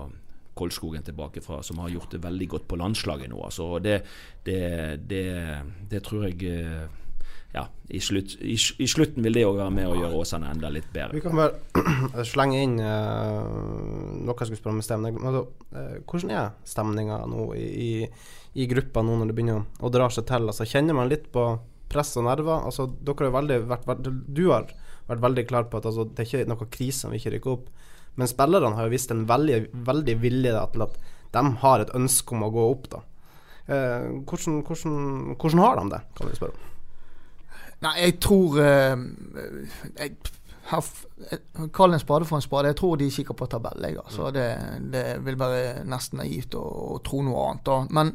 Kolskogen 0.57 1.05
tilbake 1.05 1.43
fra, 1.45 1.61
som 1.63 1.81
har 1.83 1.93
gjort 1.93 2.15
det 2.15 2.23
veldig 2.23 2.47
godt 2.53 2.69
på 2.69 2.79
landslaget 2.79 3.31
nå. 3.31 3.41
Altså, 3.45 3.75
det, 3.83 3.99
det, 4.47 4.61
det, 5.09 5.25
det, 5.91 6.01
tror 6.05 6.27
jeg 6.27 6.49
eh, 6.51 6.87
ja, 7.55 7.63
i, 7.87 7.99
slutt, 8.03 8.35
i, 8.41 8.55
i 8.55 8.87
slutten 8.89 9.23
vil 9.23 9.37
det 9.37 9.45
òg 9.47 9.57
være 9.59 9.73
med 9.73 9.87
å 9.89 9.95
gjøre 9.97 10.19
Åsane 10.19 10.49
enda 10.51 10.69
litt 10.73 10.89
bedre. 10.93 11.15
Vi 11.15 11.23
kan 11.23 11.37
bare 11.37 12.25
slenge 12.33 12.59
inn 12.63 12.75
uh, 12.81 13.47
noe 14.25 14.35
jeg 14.35 14.49
skulle 14.49 14.59
spørre 14.59 14.75
om 14.75 14.83
stemning. 14.85 15.19
Altså, 15.21 15.45
uh, 15.71 15.95
hvordan 16.03 16.33
er 16.35 16.51
stemninga 16.67 17.21
nå 17.31 17.47
i, 17.57 17.91
i, 18.53 18.67
gruppa 18.69 19.03
nå 19.05 19.17
når 19.19 19.31
det 19.31 19.37
begynner 19.37 19.63
å 19.79 19.93
dra 19.93 20.09
seg 20.13 20.27
til? 20.29 20.49
Altså, 20.51 20.67
kjenner 20.67 20.97
man 20.97 21.11
litt 21.11 21.29
på 21.33 21.47
press 21.91 22.13
og 22.19 22.27
nerver? 22.27 22.67
Altså, 22.67 22.89
dere 22.99 23.29
har 23.29 23.37
veldig 23.39 23.61
vært, 23.71 24.11
du 24.11 24.45
har 24.51 24.69
vært 25.07 25.23
veldig 25.23 25.47
klar 25.49 25.69
på 25.71 25.79
at 25.79 25.87
altså, 25.89 26.07
det 26.11 26.25
er 26.25 26.29
ikke 26.29 26.51
noe 26.51 26.71
krise 26.73 27.07
om 27.07 27.15
vi 27.15 27.21
ikke 27.21 27.37
rykker 27.37 27.55
opp. 27.55 27.71
Men 28.17 28.30
spillerne 28.30 28.75
har 28.77 28.88
jo 28.88 28.93
vist 28.93 29.13
en 29.13 29.27
veldig, 29.30 29.60
veldig 29.88 30.15
vilje 30.21 30.56
til 30.73 30.86
at 30.88 30.97
de 31.36 31.43
har 31.62 31.84
et 31.84 31.93
ønske 31.97 32.34
om 32.34 32.47
å 32.47 32.53
gå 32.53 32.63
opp. 32.71 32.89
da. 32.93 33.03
Eh, 33.67 34.08
hvordan, 34.25 34.62
hvordan, 34.65 35.36
hvordan, 35.36 35.60
har 35.60 35.80
de 35.80 35.89
det, 35.91 36.01
kan 36.17 36.30
vi 36.30 36.39
spørre 36.39 36.56
om? 36.56 36.73
Nei, 37.86 37.93
jeg 38.01 38.17
tror 38.23 38.60
eh, 38.63 38.95
jeg, 39.99 40.15
Kall 41.75 41.93
en 41.95 42.01
spade 42.01 42.27
for 42.27 42.36
en 42.36 42.43
spade. 42.43 42.71
Jeg 42.73 42.80
tror 42.80 42.97
de 42.99 43.12
kikker 43.12 43.36
på 43.38 43.47
tabell. 43.47 43.86
Altså. 44.03 44.27
Mm. 44.27 44.34
Det, 44.36 44.47
det, 44.93 45.03
vil 45.25 45.39
være 45.39 45.86
nesten 45.88 46.19
naivt 46.19 46.58
å, 46.60 46.63
å 46.95 46.97
tro 47.06 47.21
noe 47.23 47.45
annet. 47.47 47.63
Da. 47.69 47.77
Men 47.95 48.12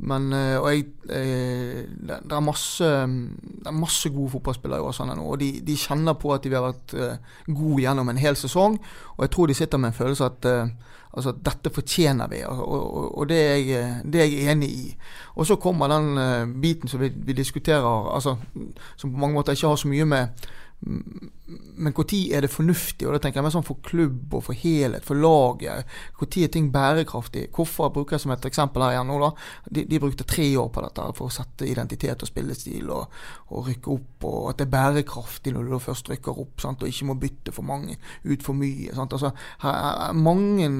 men, 0.00 0.32
eh, 0.32 0.56
og 0.56 0.68
jeg, 0.72 0.84
eh, 1.12 1.84
det, 2.08 2.32
er 2.32 2.40
masse, 2.40 2.84
det 2.84 3.68
er 3.68 3.76
masse 3.76 4.08
gode 4.08 4.30
fotballspillere 4.32 4.80
i 4.80 4.86
Åsane 4.88 5.16
nå. 5.16 5.26
Og 5.28 5.40
de, 5.42 5.50
de, 5.66 5.76
kjenner 5.76 6.16
på 6.16 6.32
at 6.32 6.44
de 6.44 6.54
har 6.54 6.64
vært 6.64 6.94
eh, 6.96 7.34
gode 7.52 7.82
gjennom 7.82 8.08
en 8.08 8.20
hel 8.20 8.38
sesong. 8.38 8.78
Og 9.16 9.26
jeg 9.26 9.34
tror 9.34 9.50
de 9.50 9.58
sitter 9.58 9.82
med 9.82 9.92
en 9.92 9.98
følelse 9.98 10.30
at 10.30 10.48
altså, 10.48 11.34
dette 11.36 11.72
fortjener 11.74 12.32
vi. 12.32 12.40
Og, 12.48 12.62
og, 12.64 13.10
og 13.18 13.28
det, 13.28 13.40
er 13.44 13.60
jeg, 13.60 13.90
det, 14.06 14.22
er 14.22 14.30
jeg, 14.30 14.48
enig 14.54 14.70
i. 14.70 14.86
Og 15.36 15.50
så 15.50 15.60
kommer 15.60 15.92
den 15.92 16.56
biten 16.62 16.88
som 16.88 17.02
vi, 17.02 17.12
vi 17.12 17.36
diskuterer, 17.36 17.84
altså, 18.14 18.38
som 18.96 19.12
på 19.12 19.20
mange 19.20 19.36
måter 19.36 19.52
ikke 19.52 19.74
har 19.74 19.84
så 19.84 19.90
mye 19.92 20.08
med 20.08 20.48
men 20.80 21.92
når 21.92 22.12
er 22.32 22.44
det 22.44 22.50
fornuftig? 22.50 23.04
Og 23.06 23.12
det 23.12 23.20
tenker 23.22 23.40
jeg 23.40 23.44
mer 23.44 23.52
sånn 23.52 23.66
For 23.66 23.80
klubb 23.84 24.32
og 24.38 24.44
for 24.46 24.56
helhet, 24.56 25.04
for 25.04 25.18
laget. 25.18 25.88
Når 26.16 26.36
er 26.40 26.52
ting 26.52 26.70
bærekraftig? 26.72 27.48
Hvorfor 27.52 27.90
bruker 27.92 28.16
jeg 28.16 28.24
som 28.24 28.32
et 28.32 28.46
eksempel 28.48 28.84
her 28.84 28.94
igjen 28.94 29.10
nå, 29.10 29.18
da? 29.20 29.30
De, 29.68 29.84
de, 29.84 30.00
brukte 30.00 30.24
tre 30.24 30.46
år 30.56 30.70
på 30.72 30.84
dette 30.84 31.08
for 31.18 31.28
å 31.28 31.34
sette 31.34 31.68
identitet 31.68 32.24
og 32.24 32.30
spillestil 32.30 32.92
og, 32.94 33.12
og, 33.50 33.68
rykke 33.68 33.92
opp. 33.92 34.26
Og 34.30 34.48
at 34.52 34.60
det 34.60 34.68
er 34.68 34.72
bærekraftig 34.72 35.52
når 35.52 35.68
du 35.68 35.74
da 35.74 35.82
først 35.84 36.08
rykker 36.12 36.40
opp, 36.44 36.64
sant? 36.64 36.80
og 36.80 36.92
ikke 36.92 37.10
må 37.10 37.18
bytte 37.20 37.54
for 37.56 37.66
mange 37.66 37.98
ut 38.24 38.46
for 38.46 38.56
mye. 38.56 38.94
Sant? 38.96 39.16
Altså, 39.18 39.34
her 39.64 39.76
er 40.08 40.16
mange, 40.16 40.70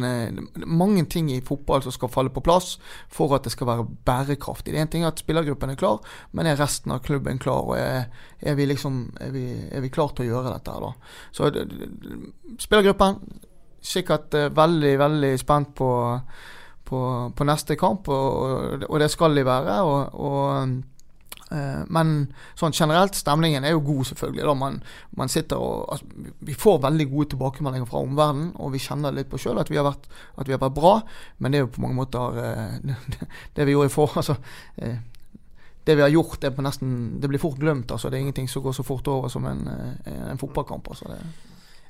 mange 0.64 1.04
ting 1.12 1.28
i 1.34 1.42
fotball 1.44 1.84
som 1.84 1.96
skal 1.96 2.12
falle 2.12 2.32
på 2.32 2.44
plass 2.44 2.78
for 3.12 3.36
at 3.36 3.44
det 3.44 3.52
skal 3.52 3.68
være 3.68 3.88
bærekraftig. 4.08 4.72
Det 4.72 4.80
er 4.80 4.88
en 4.88 4.94
ting 4.96 5.08
at 5.08 5.20
spillergruppen 5.20 5.74
er 5.74 5.80
klar, 5.80 6.00
men 6.32 6.48
er 6.48 6.60
resten 6.60 6.96
av 6.96 7.04
klubben 7.04 7.40
klar? 7.42 7.48
og 7.60 7.76
er, 7.76 8.06
er 8.40 8.54
vi 8.56 8.64
liksom 8.64 9.02
er 9.20 9.32
vi, 9.34 9.44
er 9.68 9.82
vi 9.84 9.89
klar 9.92 10.14
til 10.14 10.28
å 10.28 10.34
gjøre 10.34 10.54
dette. 10.56 10.76
da. 10.84 10.92
Så 11.34 11.50
spillergruppen 12.60 13.20
sikkert 13.80 14.36
uh, 14.36 14.48
veldig, 14.54 14.94
veldig 15.00 15.34
spent 15.40 15.74
på, 15.78 15.90
på, 16.84 17.02
på 17.36 17.48
neste 17.48 17.76
kamp, 17.80 18.08
og, 18.12 18.86
og, 18.86 18.96
det 19.00 19.10
skal 19.12 19.36
de 19.36 19.44
være. 19.46 19.76
og, 19.82 20.16
og 20.20 20.48
uh, 21.50 21.82
men 21.90 22.14
sånn 22.58 22.76
generelt, 22.76 23.16
stemningen 23.18 23.64
er 23.66 23.74
jo 23.74 23.84
god, 23.88 24.04
selvfølgelig. 24.12 24.44
da 24.46 24.56
man, 24.58 24.80
man 25.18 25.32
sitter 25.32 25.58
og, 25.58 25.88
altså, 25.96 26.34
Vi 26.46 26.54
får 26.54 26.82
veldig 26.84 27.08
gode 27.10 27.32
tilbakemeldinger 27.34 27.88
fra 27.90 28.04
omverdenen, 28.04 28.52
og 28.56 28.74
vi 28.76 28.82
kjenner 28.84 29.16
litt 29.16 29.30
på 29.32 29.40
sjøl 29.40 29.58
at, 29.58 29.72
vi 29.72 29.80
at 29.80 30.46
vi 30.46 30.54
har 30.54 30.62
vært 30.62 30.76
bra. 30.76 31.00
Men 31.38 31.52
det 31.52 31.60
er 31.60 31.66
jo 31.66 31.72
på 31.74 31.82
mange 31.86 31.98
måter 31.98 32.38
det, 32.84 32.98
det 33.56 33.66
vi 33.66 33.74
gjorde 33.74 33.90
i 33.90 33.96
for, 33.96 34.14
altså, 34.20 34.38
det 35.84 35.96
vi 35.96 36.02
har 36.02 36.12
gjort, 36.12 36.40
det, 36.40 36.52
nesten, 36.60 37.20
det 37.20 37.28
blir 37.28 37.40
fort 37.40 37.58
glemt. 37.58 37.90
Altså. 37.90 38.10
Det 38.10 38.18
er 38.18 38.26
ingenting 38.26 38.48
som 38.48 38.62
går 38.62 38.76
så 38.76 38.84
fort 38.86 39.08
over 39.08 39.32
som 39.32 39.46
en, 39.48 39.64
eh, 39.68 40.30
en 40.30 40.38
fotballkamp. 40.38 40.88
Altså. 40.92 41.08
Det. 41.08 41.20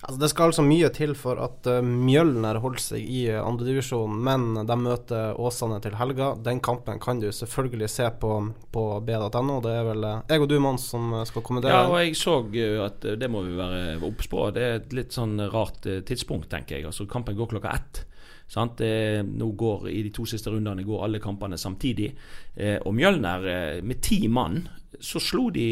Altså, 0.01 0.21
det 0.21 0.29
skal 0.33 0.49
altså 0.49 0.63
mye 0.65 0.89
til 0.97 1.11
for 1.19 1.41
at 1.45 1.67
uh, 1.69 1.83
Mjølner 1.85 2.57
holder 2.63 2.81
seg 2.81 3.03
i 3.05 3.19
uh, 3.29 3.43
andredivisjon, 3.45 4.15
men 4.25 4.63
de 4.65 4.77
møter 4.81 5.37
Åsane 5.37 5.77
til 5.85 5.99
helga. 6.01 6.31
Den 6.41 6.63
kampen 6.65 7.03
kan 7.03 7.21
du 7.21 7.29
selvfølgelig 7.35 7.91
se 7.93 8.07
på, 8.23 8.31
på 8.73 8.85
b.no. 9.05 9.59
Det 9.61 9.75
er 9.75 9.85
vel 9.91 10.07
jeg 10.09 10.41
og 10.41 10.49
du, 10.49 10.57
Mons, 10.63 10.87
som 10.95 11.13
skal 11.29 11.45
kommentere. 11.45 11.75
Ja, 11.75 11.91
og 11.91 12.01
jeg 12.01 12.17
så 12.17 12.39
at 12.87 13.05
det 13.21 13.29
må 13.29 13.45
vi 13.45 13.59
være 13.59 13.99
obs 14.07 14.31
på. 14.31 14.47
Det 14.57 14.65
er 14.65 14.79
et 14.79 14.97
litt 14.97 15.13
sånn 15.13 15.37
rart 15.53 15.85
tidspunkt, 15.85 16.49
tenker 16.55 16.79
jeg. 16.79 16.89
Altså, 16.89 17.05
kampen 17.11 17.37
går 17.37 17.53
klokka 17.53 17.75
ett. 17.77 18.07
Det, 18.51 19.23
nå 19.23 19.53
går 19.55 19.89
I 19.93 20.03
de 20.03 20.11
to 20.15 20.25
siste 20.27 20.51
rundene 20.51 20.83
går 20.83 21.05
alle 21.07 21.21
kampene 21.23 21.59
samtidig. 21.59 22.11
Eh, 22.57 22.79
og 22.83 22.95
Mjølner, 22.97 23.47
eh, 23.47 23.83
med 23.87 24.03
ti 24.03 24.27
mann, 24.29 24.65
så 24.99 25.23
slo 25.23 25.51
de 25.55 25.71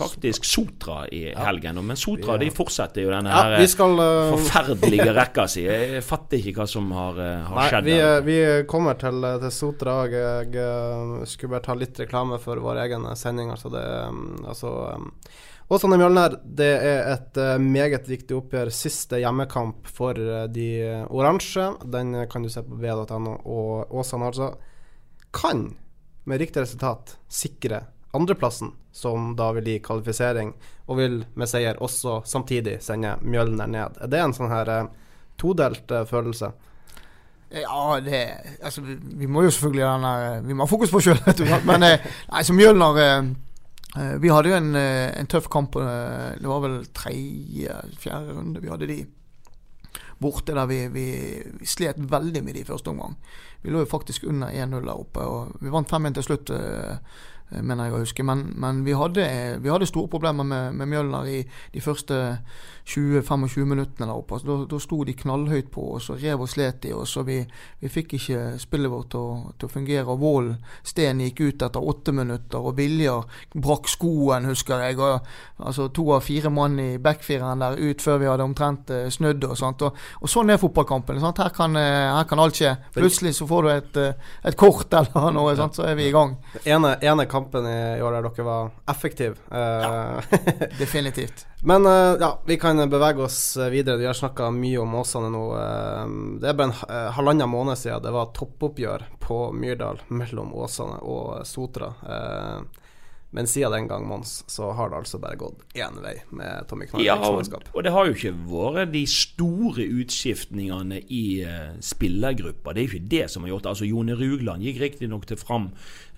faktisk 0.00 0.44
Sotra 0.46 1.08
i 1.08 1.34
helgen. 1.34 1.80
Men 1.84 1.96
Sotra 1.96 2.38
de 2.40 2.48
fortsetter 2.54 3.04
jo 3.04 3.10
denne 3.12 3.34
ja, 3.34 3.66
skal, 3.68 3.98
uh, 3.98 4.30
forferdelige 4.30 5.10
rekka 5.20 5.44
si. 5.50 5.66
Jeg 5.66 6.00
fatter 6.06 6.40
ikke 6.40 6.62
hva 6.62 6.68
som 6.70 6.88
har, 6.96 7.20
har 7.50 7.58
nei, 7.58 7.66
skjedd. 7.74 7.90
Vi, 7.90 7.98
vi, 8.30 8.38
kommer 8.70 8.96
til, 9.00 9.26
til 9.42 9.52
Sotra. 9.52 9.98
Jeg, 10.08 10.48
jeg, 10.54 11.28
skulle 11.34 11.56
bare 11.58 11.66
ta 11.66 11.76
litt 11.76 12.00
reklame 12.00 12.40
for 12.40 12.62
vår 12.62 12.84
egen 12.86 13.10
sending. 13.18 13.52
Altså 13.52 13.74
det, 13.74 13.84
altså, 14.48 14.72
Åsane 15.70 15.94
Mjølner, 16.00 16.34
det 16.42 16.70
er 16.82 17.04
et 17.12 17.38
uh, 17.38 17.52
meget 17.62 18.08
viktig 18.10 18.34
oppgjør. 18.34 18.72
Siste 18.74 19.20
hjemmekamp 19.22 19.86
for 19.86 20.18
uh, 20.18 20.48
de 20.50 20.66
oransje. 21.06 21.68
Den 21.86 22.16
kan 22.32 22.42
du 22.42 22.50
se 22.50 22.64
på 22.66 22.78
v.no. 22.80 23.36
Og 23.46 23.94
Åsane 24.00 24.26
altså 24.32 24.48
kan, 25.30 25.68
med 26.26 26.42
riktig 26.42 26.64
resultat, 26.64 27.14
sikre 27.30 27.84
andreplassen, 28.18 28.72
som 28.90 29.36
da 29.38 29.52
vil 29.54 29.70
gi 29.70 29.76
kvalifisering, 29.84 30.50
og 30.90 30.98
vil 30.98 31.20
med 31.38 31.46
seier 31.46 31.78
også 31.78 32.18
samtidig 32.26 32.80
sende 32.82 33.14
Mjølner 33.22 33.70
ned. 33.70 34.00
Er 34.02 34.10
det 34.10 34.24
en 34.24 34.34
sånn 34.34 34.50
her 34.50 34.72
todelt 35.38 35.94
følelse? 36.10 36.50
Ja, 37.50 38.00
det 38.02 38.18
Altså, 38.62 38.82
vi, 38.82 38.98
vi 39.22 39.26
må 39.26 39.42
jo 39.42 39.50
selvfølgelig 39.50 40.42
Vi 40.46 40.54
må 40.54 40.62
ha 40.62 40.70
fokus 40.70 40.90
på 40.90 41.00
sjøl, 41.02 41.18
men 41.66 41.82
nei, 41.82 42.42
så 42.46 42.54
Mjølner 42.54 42.98
Eh, 43.02 43.30
vi 44.22 44.30
hadde 44.30 44.50
jo 44.52 44.56
en, 44.56 44.74
eh, 44.78 45.10
en 45.18 45.26
tøff 45.26 45.48
kamp. 45.50 45.76
eh, 45.76 46.36
Det 46.38 46.46
var 46.46 46.60
vel 46.62 46.86
tredje, 46.94 47.74
fjerde 47.98 48.36
runde 48.36 48.60
vi 48.62 48.70
hadde 48.70 48.86
de 48.86 49.06
borte, 50.20 50.54
der 50.54 50.66
vi, 50.66 50.86
vi, 50.88 51.04
vi 51.58 51.66
slet 51.66 51.96
veldig 51.96 52.44
med 52.44 52.54
de 52.54 52.64
første 52.64 52.88
omgang. 52.92 53.16
Vi 53.62 53.70
lå 53.72 53.80
jo 53.80 53.88
faktisk 53.88 54.24
under 54.28 54.52
1-0 54.52 54.84
der 54.84 55.00
oppe, 55.00 55.20
og 55.20 55.56
vi 55.60 55.72
vant 55.72 55.88
5-1 55.88 56.14
til 56.14 56.22
slutt. 56.22 56.52
Eh, 57.50 57.58
eh, 57.58 57.62
mener 57.62 57.88
jeg 57.88 57.94
å 57.94 58.02
huske. 58.04 58.26
Men, 58.26 58.46
men 58.60 58.84
vi, 58.86 58.96
hadde, 58.96 59.26
vi 59.60 59.72
hadde 59.72 59.88
store 59.90 60.10
problemer 60.10 60.46
med, 60.46 60.74
med 60.74 60.90
Mjølner 60.90 61.30
i 61.30 61.40
de 61.74 61.84
første 61.84 62.20
20-25 62.90 63.64
minuttene 63.64 64.08
der 64.08 64.16
oppe. 64.16 64.34
Altså, 64.34 64.48
da, 64.48 64.66
da 64.70 64.80
sto 64.82 65.02
de 65.04 65.14
knallhøyt 65.14 65.70
på 65.72 65.84
oss 65.96 66.08
og 66.10 66.22
rev 66.22 66.42
og 66.42 66.50
slet 66.50 66.88
i 66.88 66.94
oss. 66.96 67.16
Vi, 67.26 67.38
vi 67.80 67.92
fikk 67.92 68.16
ikke 68.18 68.40
spillet 68.60 68.90
vårt 68.90 69.10
til, 69.14 69.44
til 69.58 69.68
å 69.68 69.72
fungere. 69.72 70.06
og 70.08 70.22
Vålen 70.22 70.56
Steen 70.86 71.22
gikk 71.22 71.42
ut 71.44 71.64
etter 71.66 71.90
åtte 71.92 72.14
minutter, 72.16 72.58
og 72.58 72.76
Viljar 72.78 73.26
brakk 73.54 73.90
skoen, 73.90 74.48
husker 74.50 74.84
jeg. 74.86 74.98
og 74.98 75.26
altså 75.60 75.88
To 75.94 76.06
av 76.16 76.24
fire 76.26 76.50
mann 76.52 76.78
i 76.80 76.90
backfireren 77.02 77.62
der 77.62 77.78
ut 77.78 78.02
før 78.02 78.20
vi 78.22 78.30
hadde 78.30 78.46
omtrent 78.46 78.90
eh, 78.94 79.08
snudd. 79.12 79.44
Og 79.46 79.58
sånt, 79.58 79.84
og, 79.86 79.98
og 80.20 80.30
sånn 80.32 80.50
er 80.50 80.60
fotballkampen. 80.60 81.20
Her, 81.22 81.54
kan, 81.54 81.76
eh, 81.78 82.10
her 82.16 82.26
kan 82.30 82.42
alt 82.42 82.58
skje. 82.58 82.74
Plutselig 82.96 83.36
så 83.38 83.48
får 83.50 83.66
du 83.66 83.72
et, 83.74 84.00
eh, 84.02 84.34
et 84.50 84.58
kort 84.58 84.92
eller 84.96 85.30
noe, 85.36 85.54
sant? 85.58 85.78
så 85.78 85.86
er 85.86 85.98
vi 85.98 86.08
i 86.08 86.14
gang. 86.14 86.36
Ene, 86.64 86.96
ene 87.06 87.28
kampen 87.40 87.66
i 87.66 87.76
i 87.98 88.02
år 88.04 88.18
der 88.20 88.28
dere 88.28 88.44
var 88.46 88.70
effektive. 88.88 89.36
ja, 89.50 90.22
Definitivt. 90.78 91.46
Men 91.66 91.86
eh, 91.86 92.16
ja, 92.20 92.30
vi 92.46 92.56
kan 92.60 92.78
bevege 92.90 93.24
oss 93.26 93.56
videre. 93.72 93.98
Vi 94.00 94.06
har 94.08 94.14
snakka 94.16 94.50
mye 94.54 94.78
om 94.80 94.94
Åsane 95.00 95.28
nå. 95.32 95.44
Eh, 95.60 96.04
det 96.40 96.52
er 96.52 96.56
bare 96.60 96.70
en 96.70 96.78
ha- 96.80 96.90
eh, 96.90 97.10
halvannen 97.18 97.50
måned 97.50 97.76
siden 97.80 98.02
det 98.04 98.12
var 98.14 98.30
toppoppgjør 98.36 99.08
på 99.20 99.40
Myrdal 99.52 100.00
mellom 100.08 100.54
Åsane 100.54 101.00
og 101.02 101.40
Sotra. 101.48 101.92
Eh, 102.06 102.60
men 103.30 103.46
siden 103.46 103.70
den 103.70 103.86
gang, 103.86 104.02
Mons, 104.08 104.40
så 104.50 104.72
har 104.74 104.88
det 104.90 104.96
altså 105.04 105.20
bare 105.22 105.36
gått 105.38 105.60
én 105.78 106.00
vei 106.02 106.16
med 106.34 106.64
Tommy 106.66 106.88
Ja, 106.98 107.14
og, 107.14 107.46
og 107.70 107.84
det 107.86 107.92
har 107.94 108.08
jo 108.08 108.16
ikke 108.16 108.32
vært 108.50 108.90
de 108.90 109.04
store 109.06 109.84
utskiftningene 109.86 110.98
i 111.06 111.44
uh, 111.46 111.76
spillergruppa. 111.78 112.74
Det 112.74 112.82
er 112.82 112.88
jo 112.88 112.96
ikke 112.98 113.12
det 113.12 113.28
som 113.30 113.46
har 113.46 113.52
gjort 113.52 113.68
det. 113.68 113.74
Altså, 113.76 113.86
Jone 113.86 114.16
Rugland 114.18 114.66
gikk 114.66 114.80
riktignok 114.82 115.28
til 115.30 115.38
Fram 115.38 115.68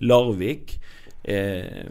Larvik. 0.01 0.79
Eh, 1.23 1.85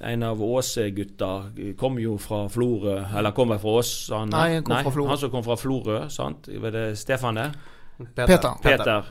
en 0.00 0.22
av 0.26 0.42
Åse-gutta 0.42 1.30
kom 1.78 1.98
jo 2.02 2.16
fra 2.18 2.48
Florø, 2.50 2.96
eller 3.16 3.30
kommer 3.36 3.60
fra. 3.62 3.78
Nei, 4.26 4.48
han 4.56 4.64
kom 4.66 4.82
fra 4.82 4.94
Florø. 4.96 5.08
Han 5.12 5.22
som 5.22 5.30
kom 5.30 5.46
fra 5.46 5.58
Florø, 5.60 6.00
sant? 6.10 6.50
Var 6.50 6.74
det 6.74 6.88
Stefan 6.98 7.38
der? 7.38 7.54
Peter. 8.14 8.58
Peter. 8.62 9.04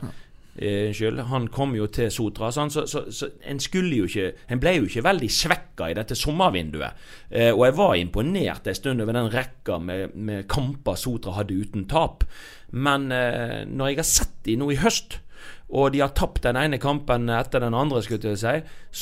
Eh, 0.56 0.86
Unnskyld. 0.88 1.18
Han 1.30 1.48
kom 1.48 1.74
jo 1.74 1.86
til 1.90 2.10
Sotra. 2.14 2.50
sant? 2.52 2.72
Så, 2.72 2.86
så, 2.86 3.04
så 3.10 3.28
en 3.42 3.58
skulle 3.60 3.96
jo 3.96 4.04
ikke 4.06 4.32
En 4.52 4.60
ble 4.62 4.76
jo 4.76 4.84
ikke 4.86 5.02
veldig 5.02 5.30
svekka 5.32 5.88
i 5.90 5.96
dette 5.98 6.14
sommervinduet. 6.14 7.00
Eh, 7.30 7.50
og 7.50 7.64
jeg 7.66 7.76
var 7.80 7.96
imponert 7.98 8.68
en 8.70 8.78
stund 8.78 9.02
over 9.02 9.16
den 9.16 9.32
rekka 9.32 9.80
med, 9.82 10.14
med 10.14 10.46
kamper 10.48 10.94
Sotra 11.00 11.34
hadde 11.40 11.58
uten 11.58 11.88
tap. 11.90 12.22
Men 12.70 13.10
eh, 13.12 13.64
når 13.66 13.90
jeg 13.94 14.02
har 14.02 14.10
sett 14.12 14.36
de 14.46 14.56
nå 14.60 14.70
i 14.70 14.78
høst, 14.78 15.18
og 15.74 15.92
de 15.94 16.00
har 16.04 16.12
tapt 16.14 16.42
den 16.44 16.56
ene 16.60 16.78
kampen 16.78 17.28
etter 17.32 17.64
den 17.64 17.74
andre, 17.74 18.02
skulle 18.04 18.34
jeg 18.34 18.38
si, 18.38 18.54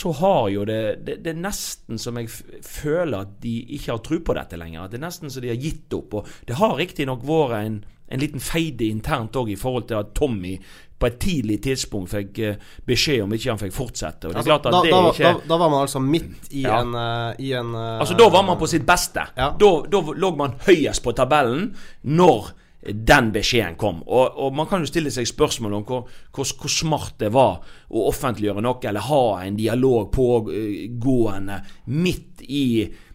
så 0.02 0.12
har 0.22 0.48
jo 0.54 0.64
det, 0.68 0.80
det 1.06 1.18
Det 1.24 1.34
er 1.34 1.40
nesten 1.42 1.98
som 1.98 2.16
jeg 2.16 2.30
føler 2.62 3.26
at 3.26 3.40
de 3.42 3.56
ikke 3.76 3.92
har 3.92 3.98
tro 4.04 4.20
på 4.24 4.34
dette 4.38 4.56
lenger. 4.56 4.84
At 4.84 4.94
det 4.94 5.00
er 5.00 5.06
nesten 5.08 5.30
så 5.30 5.42
de 5.42 5.52
har 5.52 5.60
gitt 5.60 5.92
opp. 5.98 6.14
Og 6.14 6.28
det 6.48 6.56
har 6.56 6.78
riktignok 6.78 7.26
vært 7.28 7.58
en, 7.66 7.76
en 8.08 8.20
liten 8.22 8.40
feide 8.40 8.88
internt 8.88 9.36
òg 9.36 9.52
i 9.52 9.58
forhold 9.58 9.90
til 9.90 10.00
at 10.00 10.14
Tommy 10.14 10.56
på 11.02 11.08
et 11.10 11.18
tidlig 11.18 11.56
tidspunkt 11.64 12.12
fikk 12.12 12.38
eh, 12.46 12.58
beskjed 12.86 13.24
om 13.24 13.32
ikke 13.34 13.50
han 13.50 13.58
fikk 13.58 13.74
fortsette. 13.74 14.30
Altså, 14.30 14.54
da, 14.54 14.58
det 14.62 14.70
da, 14.70 14.82
er 14.86 14.92
da, 14.92 15.10
ikke 15.10 15.48
da 15.50 15.56
var 15.58 15.72
man 15.72 15.80
altså 15.82 15.98
midt 15.98 16.52
i 16.54 16.62
Ja. 16.62 16.76
en, 16.80 16.94
eh, 16.94 17.42
i 17.42 17.52
en 17.58 17.74
eh, 17.74 17.98
Altså 17.98 18.14
Da 18.14 18.28
var 18.30 18.44
man 18.46 18.58
på 18.60 18.68
sitt 18.70 18.86
beste. 18.86 19.24
Ja. 19.36 19.50
Da 19.58 19.70
lå 19.90 20.30
man 20.38 20.54
høyest 20.66 21.02
på 21.02 21.12
tabellen 21.18 21.72
når 22.06 22.52
den 22.82 23.30
beskjeden 23.34 23.76
kom. 23.78 24.02
Og, 24.06 24.38
og 24.38 24.54
Man 24.56 24.66
kan 24.70 24.82
jo 24.82 24.90
stille 24.90 25.12
seg 25.14 25.28
spørsmål 25.28 25.78
om 25.78 25.86
hvor, 25.86 26.08
hvor, 26.34 26.52
hvor 26.58 26.72
smart 26.72 27.14
det 27.22 27.30
var 27.34 27.62
å 27.92 28.06
offentliggjøre 28.10 28.64
noe, 28.64 28.82
eller 28.88 29.08
ha 29.08 29.24
en 29.44 29.58
dialog 29.58 30.10
pågående 30.14 31.62
midt 31.94 32.42
i 32.48 32.66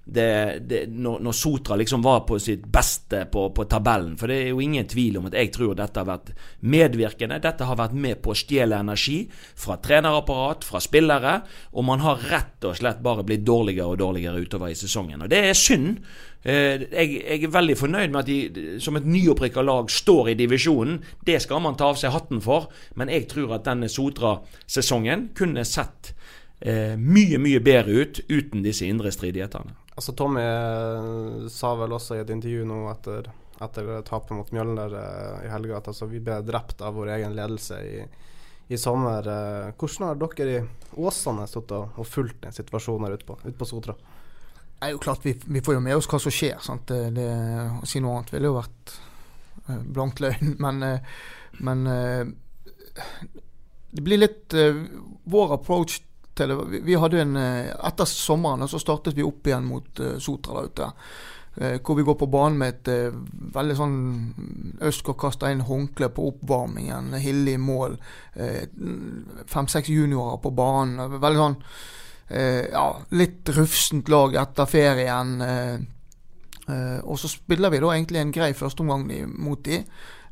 det, 0.07 0.59
det, 0.69 0.81
når, 0.87 1.19
når 1.19 1.35
Sotra 1.35 1.75
liksom 1.75 2.03
var 2.05 2.21
på 2.27 2.37
sitt 2.39 2.63
beste 2.71 3.25
på, 3.31 3.49
på 3.51 3.65
tabellen. 3.67 4.13
For 4.19 4.31
det 4.31 4.37
er 4.39 4.53
jo 4.53 4.61
ingen 4.63 4.87
tvil 4.87 5.17
om 5.19 5.27
at 5.27 5.35
jeg 5.35 5.51
tror 5.55 5.75
dette 5.75 5.99
har 5.99 6.07
vært 6.07 6.31
medvirkende. 6.63 7.41
Dette 7.43 7.67
har 7.67 7.79
vært 7.79 7.95
med 7.97 8.21
på 8.23 8.31
å 8.31 8.37
stjele 8.37 8.79
energi 8.79 9.17
fra 9.31 9.75
trenerapparat, 9.83 10.63
fra 10.67 10.79
spillere. 10.83 11.41
Og 11.75 11.87
man 11.87 12.03
har 12.05 12.23
rett 12.31 12.67
og 12.69 12.77
slett 12.79 13.03
bare 13.03 13.25
blitt 13.27 13.43
dårligere 13.47 13.91
og 13.91 13.99
dårligere 13.99 14.39
utover 14.45 14.71
i 14.71 14.79
sesongen. 14.79 15.25
Og 15.25 15.31
det 15.33 15.41
er 15.49 15.57
synd. 15.57 15.97
Eh, 16.43 16.85
Jeg, 16.87 17.17
jeg 17.19 17.43
er 17.43 17.51
veldig 17.51 17.75
fornøyd 17.77 18.13
med 18.13 18.21
at 18.21 18.29
de 18.29 18.77
som 18.83 18.95
et 18.95 19.07
nyopprykka 19.07 19.63
lag 19.65 19.91
står 19.91 20.31
i 20.31 20.37
divisjonen. 20.39 21.01
Det 21.27 21.41
skal 21.43 21.59
man 21.65 21.75
ta 21.75 21.91
av 21.91 21.99
seg 21.99 22.15
hatten 22.15 22.39
for. 22.43 22.69
Men 22.95 23.11
jeg 23.11 23.27
tror 23.33 23.57
at 23.57 23.67
denne 23.67 23.89
Sotra-sesongen 23.91 25.33
kunne 25.35 25.65
sett 25.67 26.13
eh, 26.61 26.95
mye, 26.95 27.41
mye 27.43 27.59
bedre 27.59 28.05
ut 28.05 28.23
uten 28.29 28.63
disse 28.63 28.87
indre 28.87 29.11
stridighetene. 29.11 29.75
Altså 29.97 30.13
Tommy 30.13 30.41
eh, 30.41 31.47
sa 31.49 31.71
vel 31.75 31.95
også 31.95 32.15
i 32.15 32.21
et 32.21 32.29
intervju 32.29 32.67
nå 32.69 32.83
etter, 32.91 33.31
etter 33.65 33.87
tapet 34.05 34.35
mot 34.37 34.51
Mjølner 34.53 34.93
eh, 34.93 35.47
i 35.47 35.49
helga 35.49 35.79
at 35.79 35.89
altså, 35.89 36.05
vi 36.11 36.21
ble 36.21 36.35
drept 36.45 36.83
av 36.85 36.93
vår 36.99 37.15
egen 37.15 37.33
ledelse 37.33 37.79
i, 37.81 38.03
i 38.69 38.77
sommer. 38.77 39.25
Eh, 39.25 39.71
hvordan 39.73 40.05
har 40.05 40.19
dere 40.21 40.53
i 40.53 40.61
Åsane 41.01 41.47
stått 41.49 41.73
og, 41.73 41.97
fulgt 42.05 42.43
den 42.45 42.53
situasjonen 42.53 43.07
her 43.07 43.17
ute 43.17 43.25
på, 43.25 43.39
ut 43.41 43.57
på 43.57 43.65
Sotra? 43.65 43.97
Det 43.97 44.85
er 44.85 44.93
jo 44.93 45.01
klart 45.01 45.25
vi, 45.25 45.33
vi 45.47 45.65
får 45.65 45.79
jo 45.79 45.81
med 45.87 45.97
oss 45.97 46.09
hva 46.11 46.21
som 46.21 46.35
skjer. 46.35 46.61
Sant? 46.61 46.93
Det, 47.17 47.25
å 47.81 47.89
si 47.89 47.97
noe 47.97 48.19
annet 48.19 48.35
ville 48.35 48.51
jo 48.51 48.59
vært 48.59 48.93
blankt 49.97 50.21
løgn. 50.21 50.53
Men, 50.63 50.75
men 51.57 51.79
det 53.89 54.03
blir 54.05 54.21
litt 54.21 54.53
vår 55.25 55.57
approach 55.57 56.03
til. 56.37 56.53
Vi, 56.85 56.95
hadde 56.99 57.23
en, 57.23 57.35
eh, 57.39 57.71
Etter 57.87 58.07
sommeren 58.09 58.67
så 58.69 58.79
startet 58.81 59.17
vi 59.17 59.25
opp 59.25 59.47
igjen 59.47 59.67
mot 59.67 59.99
eh, 59.99 60.17
Sotra 60.23 60.61
der 60.61 60.71
ute. 60.71 60.89
Eh, 61.57 61.75
hvor 61.81 61.97
vi 61.97 62.05
går 62.05 62.17
på 62.19 62.29
banen 62.29 62.59
med 62.61 62.75
et 62.75 63.13
veldig 63.55 63.75
sånn 63.77 63.97
Østgård 64.85 65.17
kaster 65.17 65.51
inn 65.51 65.65
håndkle 65.65 66.11
på 66.13 66.29
oppvarmingen. 66.31 67.15
Hille 67.21 67.55
i 67.55 67.61
mål. 67.61 67.97
Fem-seks 68.37 69.89
juniorer 69.89 70.37
på 70.43 70.53
banen. 70.53 71.17
Veldig 71.17 71.43
sånn 71.43 71.61
ja, 72.27 72.87
litt 73.15 73.47
rufsent 73.55 74.09
lag 74.11 74.33
etter 74.35 74.67
ferien. 74.67 75.29
Og 77.07 77.15
så 77.21 77.29
spiller 77.31 77.71
vi 77.71 77.79
da 77.79 77.93
egentlig 77.93 78.19
en 78.19 78.33
grei 78.35 78.49
førsteomgang 78.51 79.07
mot 79.31 79.63
de. 79.63 79.79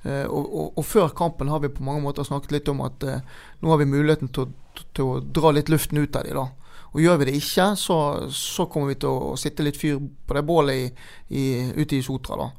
Eh, 0.06 0.26
og, 0.26 0.46
og, 0.46 0.70
og 0.78 0.86
før 0.86 1.10
kampen 1.18 1.50
har 1.50 1.64
vi 1.64 1.74
på 1.74 1.84
mange 1.86 2.04
måter 2.06 2.28
snakket 2.28 2.54
litt 2.56 2.72
om 2.72 2.86
at 2.86 3.04
eh, 3.04 3.26
nå 3.62 3.74
har 3.74 3.82
vi 3.82 3.90
muligheten 3.90 4.32
til 4.36 4.54
til 4.96 5.06
å 5.08 5.20
dra 5.20 5.52
litt 5.56 5.70
luften 5.72 6.02
ut 6.02 6.16
av 6.16 6.26
dem. 6.28 6.36
da. 6.36 6.48
Og 6.96 7.02
gjør 7.04 7.20
vi 7.22 7.28
det 7.30 7.38
ikke, 7.40 7.70
så, 7.80 7.98
så 8.32 8.68
kommer 8.72 8.94
vi 8.94 9.00
til 9.04 9.12
å 9.12 9.36
sitte 9.40 9.66
litt 9.66 9.80
fyr 9.80 10.00
på 10.00 10.38
det 10.38 10.44
bålet 10.48 10.76
i, 10.76 11.08
i, 11.36 11.46
ute 11.76 11.98
i 11.98 12.04
Sotra. 12.04 12.38
da. 12.40 12.50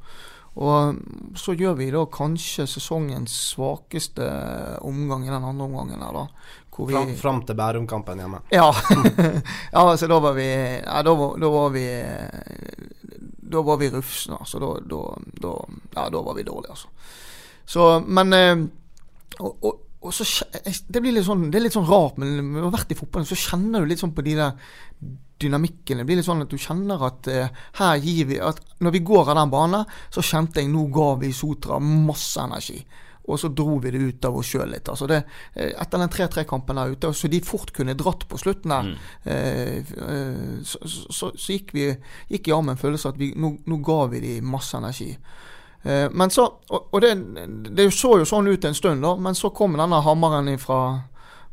Og 0.56 1.36
så 1.36 1.52
gjør 1.52 1.74
vi 1.76 1.90
da 1.92 2.06
kanskje 2.08 2.64
sesongens 2.68 3.34
svakeste 3.52 4.24
omgang 4.88 5.26
i 5.26 5.32
den 5.32 5.44
andre 5.44 5.66
omgangen 5.68 6.00
her, 6.00 6.16
da. 6.16 6.54
Hvor 6.76 6.88
vi, 6.88 6.96
Fram, 6.96 7.12
fram 7.16 7.42
til 7.48 7.56
Bærum-kampen 7.56 8.20
hjemme. 8.20 8.40
ja. 8.52 8.68
ja, 9.72 9.82
altså 9.82 10.08
da 10.08 10.18
var 10.20 10.34
vi 10.36 10.48
ja, 10.48 11.02
da, 11.04 11.14
var, 11.16 11.38
da 11.40 11.48
var 11.52 11.70
vi 11.72 11.84
Da 13.46 13.62
var 13.64 13.78
vi 13.80 13.88
rufsne, 13.94 14.36
altså. 14.40 14.60
Da, 14.60 14.74
da, 14.84 15.00
da, 15.40 15.54
ja, 15.94 16.08
da 16.12 16.24
var 16.24 16.36
vi 16.36 16.44
dårlige, 16.44 16.76
altså. 16.76 16.88
Så, 17.66 17.86
men 18.06 18.32
eh, 18.36 18.64
og, 19.42 19.52
og, 19.66 19.84
og 20.06 20.14
så, 20.14 20.46
det, 20.54 21.00
blir 21.00 21.14
litt 21.14 21.26
sånn, 21.26 21.48
det 21.50 21.60
er 21.60 21.66
litt 21.66 21.76
sånn 21.76 21.88
rart, 21.88 22.18
men 22.22 22.36
når 22.38 22.60
du 22.60 22.68
har 22.68 22.76
vært 22.78 22.94
i 22.94 22.98
fotballen, 22.98 23.28
så 23.28 23.38
kjenner 23.38 23.82
du 23.82 23.90
litt 23.90 24.02
sånn 24.02 24.14
på 24.16 24.24
de 24.26 24.36
der 24.38 24.76
dynamikken. 25.40 26.00
Det 26.00 26.06
blir 26.08 26.20
litt 26.20 26.28
sånn 26.28 26.44
at 26.44 26.52
du 26.52 26.60
kjenner 26.60 27.02
at 27.08 27.28
eh, 27.32 27.64
her 27.80 27.96
gir 28.00 28.30
vi 28.30 28.38
at 28.40 28.62
Når 28.80 28.92
vi 28.92 29.04
går 29.08 29.30
av 29.30 29.38
den 29.38 29.52
banen, 29.52 29.98
så 30.12 30.24
kjente 30.24 30.62
jeg 30.62 30.70
nå 30.72 30.86
ga 30.92 31.10
vi 31.20 31.32
Sotra 31.36 31.78
masse 31.80 32.40
energi. 32.40 32.78
Og 33.26 33.40
så 33.40 33.48
dro 33.50 33.78
vi 33.82 33.90
det 33.90 34.02
ut 34.04 34.26
av 34.28 34.36
oss 34.38 34.52
sjøl 34.52 34.70
litt. 34.70 34.88
Altså 34.92 35.08
det, 35.10 35.22
eh, 35.54 35.72
etter 35.74 36.00
den 36.02 36.12
3-3-kampen 36.12 36.78
der 36.78 36.94
ute, 36.94 37.12
så 37.12 37.30
de 37.32 37.40
fort 37.44 37.72
kunne 37.74 37.96
dratt 37.98 38.26
på 38.30 38.38
slutten 38.40 38.74
der, 38.74 38.92
mm. 38.92 39.00
eh, 39.32 40.62
så, 40.62 40.80
så, 40.84 41.06
så, 41.10 41.32
så 41.34 41.56
gikk 41.56 41.74
vi 41.76 41.88
gikk 42.30 42.48
i 42.48 42.54
armen 42.54 42.76
en 42.76 42.80
følelse 42.80 43.08
av 43.08 43.16
at 43.16 43.20
vi, 43.20 43.32
nå, 43.36 43.56
nå 43.66 43.80
ga 43.84 44.00
vi 44.12 44.22
de 44.22 44.36
masse 44.46 44.78
energi. 44.78 45.10
Eh, 45.86 46.10
men 46.10 46.30
så, 46.30 46.52
og, 46.68 47.00
det, 47.00 47.14
det 47.70 47.90
så 47.94 48.16
jo 48.18 48.26
sånn 48.26 48.48
ut 48.50 48.64
en 48.64 48.74
stund, 48.74 49.04
da, 49.04 49.12
men 49.22 49.36
så 49.38 49.52
kom 49.54 49.76
denne 49.78 50.00
hammeren 50.02 50.48
fra, 50.58 50.80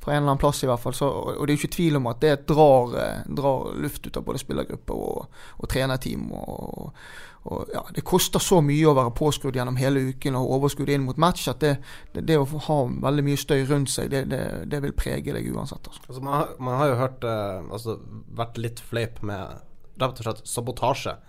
fra 0.01 0.13
en 0.13 0.23
eller 0.23 0.31
annen 0.31 0.41
plass, 0.41 0.63
i 0.63 0.69
hvert 0.69 0.81
fall. 0.81 0.95
Så, 0.97 1.09
og 1.09 1.43
det 1.43 1.53
er 1.53 1.59
jo 1.59 1.61
ikke 1.61 1.75
tvil 1.75 1.99
om 1.99 2.09
at 2.09 2.23
det 2.23 2.39
drar, 2.49 2.95
eh, 2.97 3.27
drar 3.29 3.75
luft 3.77 4.07
ut 4.07 4.17
av 4.17 4.25
både 4.25 4.41
spillergruppe 4.41 4.97
og, 4.97 5.43
og 5.59 5.69
trenerteam. 5.69 6.31
Og, 6.33 6.95
og, 7.43 7.69
ja, 7.75 7.83
det 7.93 8.05
koster 8.07 8.41
så 8.41 8.57
mye 8.65 8.87
å 8.89 8.95
være 8.97 9.13
påskrudd 9.19 9.59
gjennom 9.59 9.77
hele 9.77 10.01
uken 10.09 10.39
og 10.39 10.55
overskudd 10.57 10.89
inn 10.89 11.05
mot 11.05 11.19
match 11.21 11.45
at 11.51 11.61
det, 11.61 11.75
det, 12.15 12.23
det 12.31 12.39
å 12.39 12.47
ha 12.69 12.79
veldig 13.03 13.25
mye 13.27 13.41
støy 13.41 13.67
rundt 13.69 13.91
seg, 13.93 14.15
det, 14.15 14.41
det 14.71 14.79
vil 14.87 14.95
prege 14.97 15.35
deg 15.35 15.51
uansett. 15.51 15.91
Altså. 15.91 16.07
Altså, 16.07 16.23
man, 16.23 16.39
har, 16.39 16.57
man, 16.57 16.79
har, 16.79 16.89
jo 16.89 16.97
hørt 17.03 17.29
eh, 17.29 17.69
altså, 17.69 17.99
vært 18.33 18.57
litt 18.63 18.81
fleip 18.81 19.21
med 19.21 19.61
rett 20.01 20.23
og 20.23 20.25
slett 20.25 20.41
sabotasje. 20.49 21.19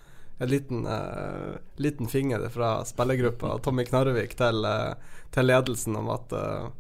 En 0.43 0.51
liten, 0.51 0.87
uh, 0.87 1.55
liten 1.79 2.09
finger 2.11 2.49
fra 2.51 2.81
spillergruppa 2.85 3.59
Tommy 3.63 3.85
Knarvik 3.87 4.35
til, 4.39 4.65
uh, 4.67 5.21
til, 5.35 5.47
ledelsen 5.47 5.95
om 6.01 6.11
at 6.15 6.35
uh, 6.35 6.73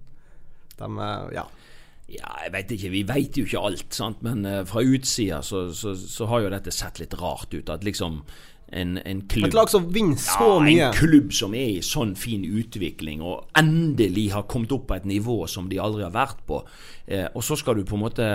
de 0.81 1.12
Ja. 1.37 1.47
Ja, 2.05 2.29
jeg 2.45 2.53
vet 2.53 2.73
ikke, 2.75 2.88
Vi 2.93 3.03
vet 3.09 3.37
jo 3.38 3.45
ikke 3.47 3.61
alt, 3.64 3.95
sant? 3.97 4.19
men 4.23 4.45
fra 4.69 4.83
utsida 4.85 5.38
så, 5.43 5.71
så, 5.73 5.95
så, 5.97 6.27
har 6.29 6.43
jo 6.45 6.51
dette 6.53 6.71
sett 6.71 6.99
litt 7.01 7.14
rart 7.17 7.55
ut. 7.55 7.71
At 7.73 7.83
liksom 7.83 8.19
en, 8.75 8.99
en 8.99 9.21
klubb 9.29 9.49
Et 9.49 9.55
lag 9.55 9.71
som 9.71 9.87
vinner 9.93 10.19
så 10.21 10.49
ja, 10.57 10.61
mye. 10.64 10.87
En 10.88 10.97
klubb 10.97 11.33
som 11.37 11.55
er 11.57 11.77
i 11.77 11.83
sånn 11.85 12.14
fin 12.19 12.45
utvikling, 12.45 13.23
og 13.23 13.47
endelig 13.59 14.31
har 14.35 14.47
kommet 14.51 14.73
opp 14.75 14.88
på 14.90 14.97
et 14.99 15.09
nivå 15.09 15.45
som 15.51 15.69
de 15.71 15.81
aldri 15.83 16.05
har 16.07 16.14
vært 16.14 16.40
på. 16.49 16.62
Eh, 17.07 17.29
og 17.33 17.45
så 17.47 17.59
skal 17.61 17.79
du 17.79 17.85
på 17.87 17.99
en 17.99 18.05
måte 18.05 18.27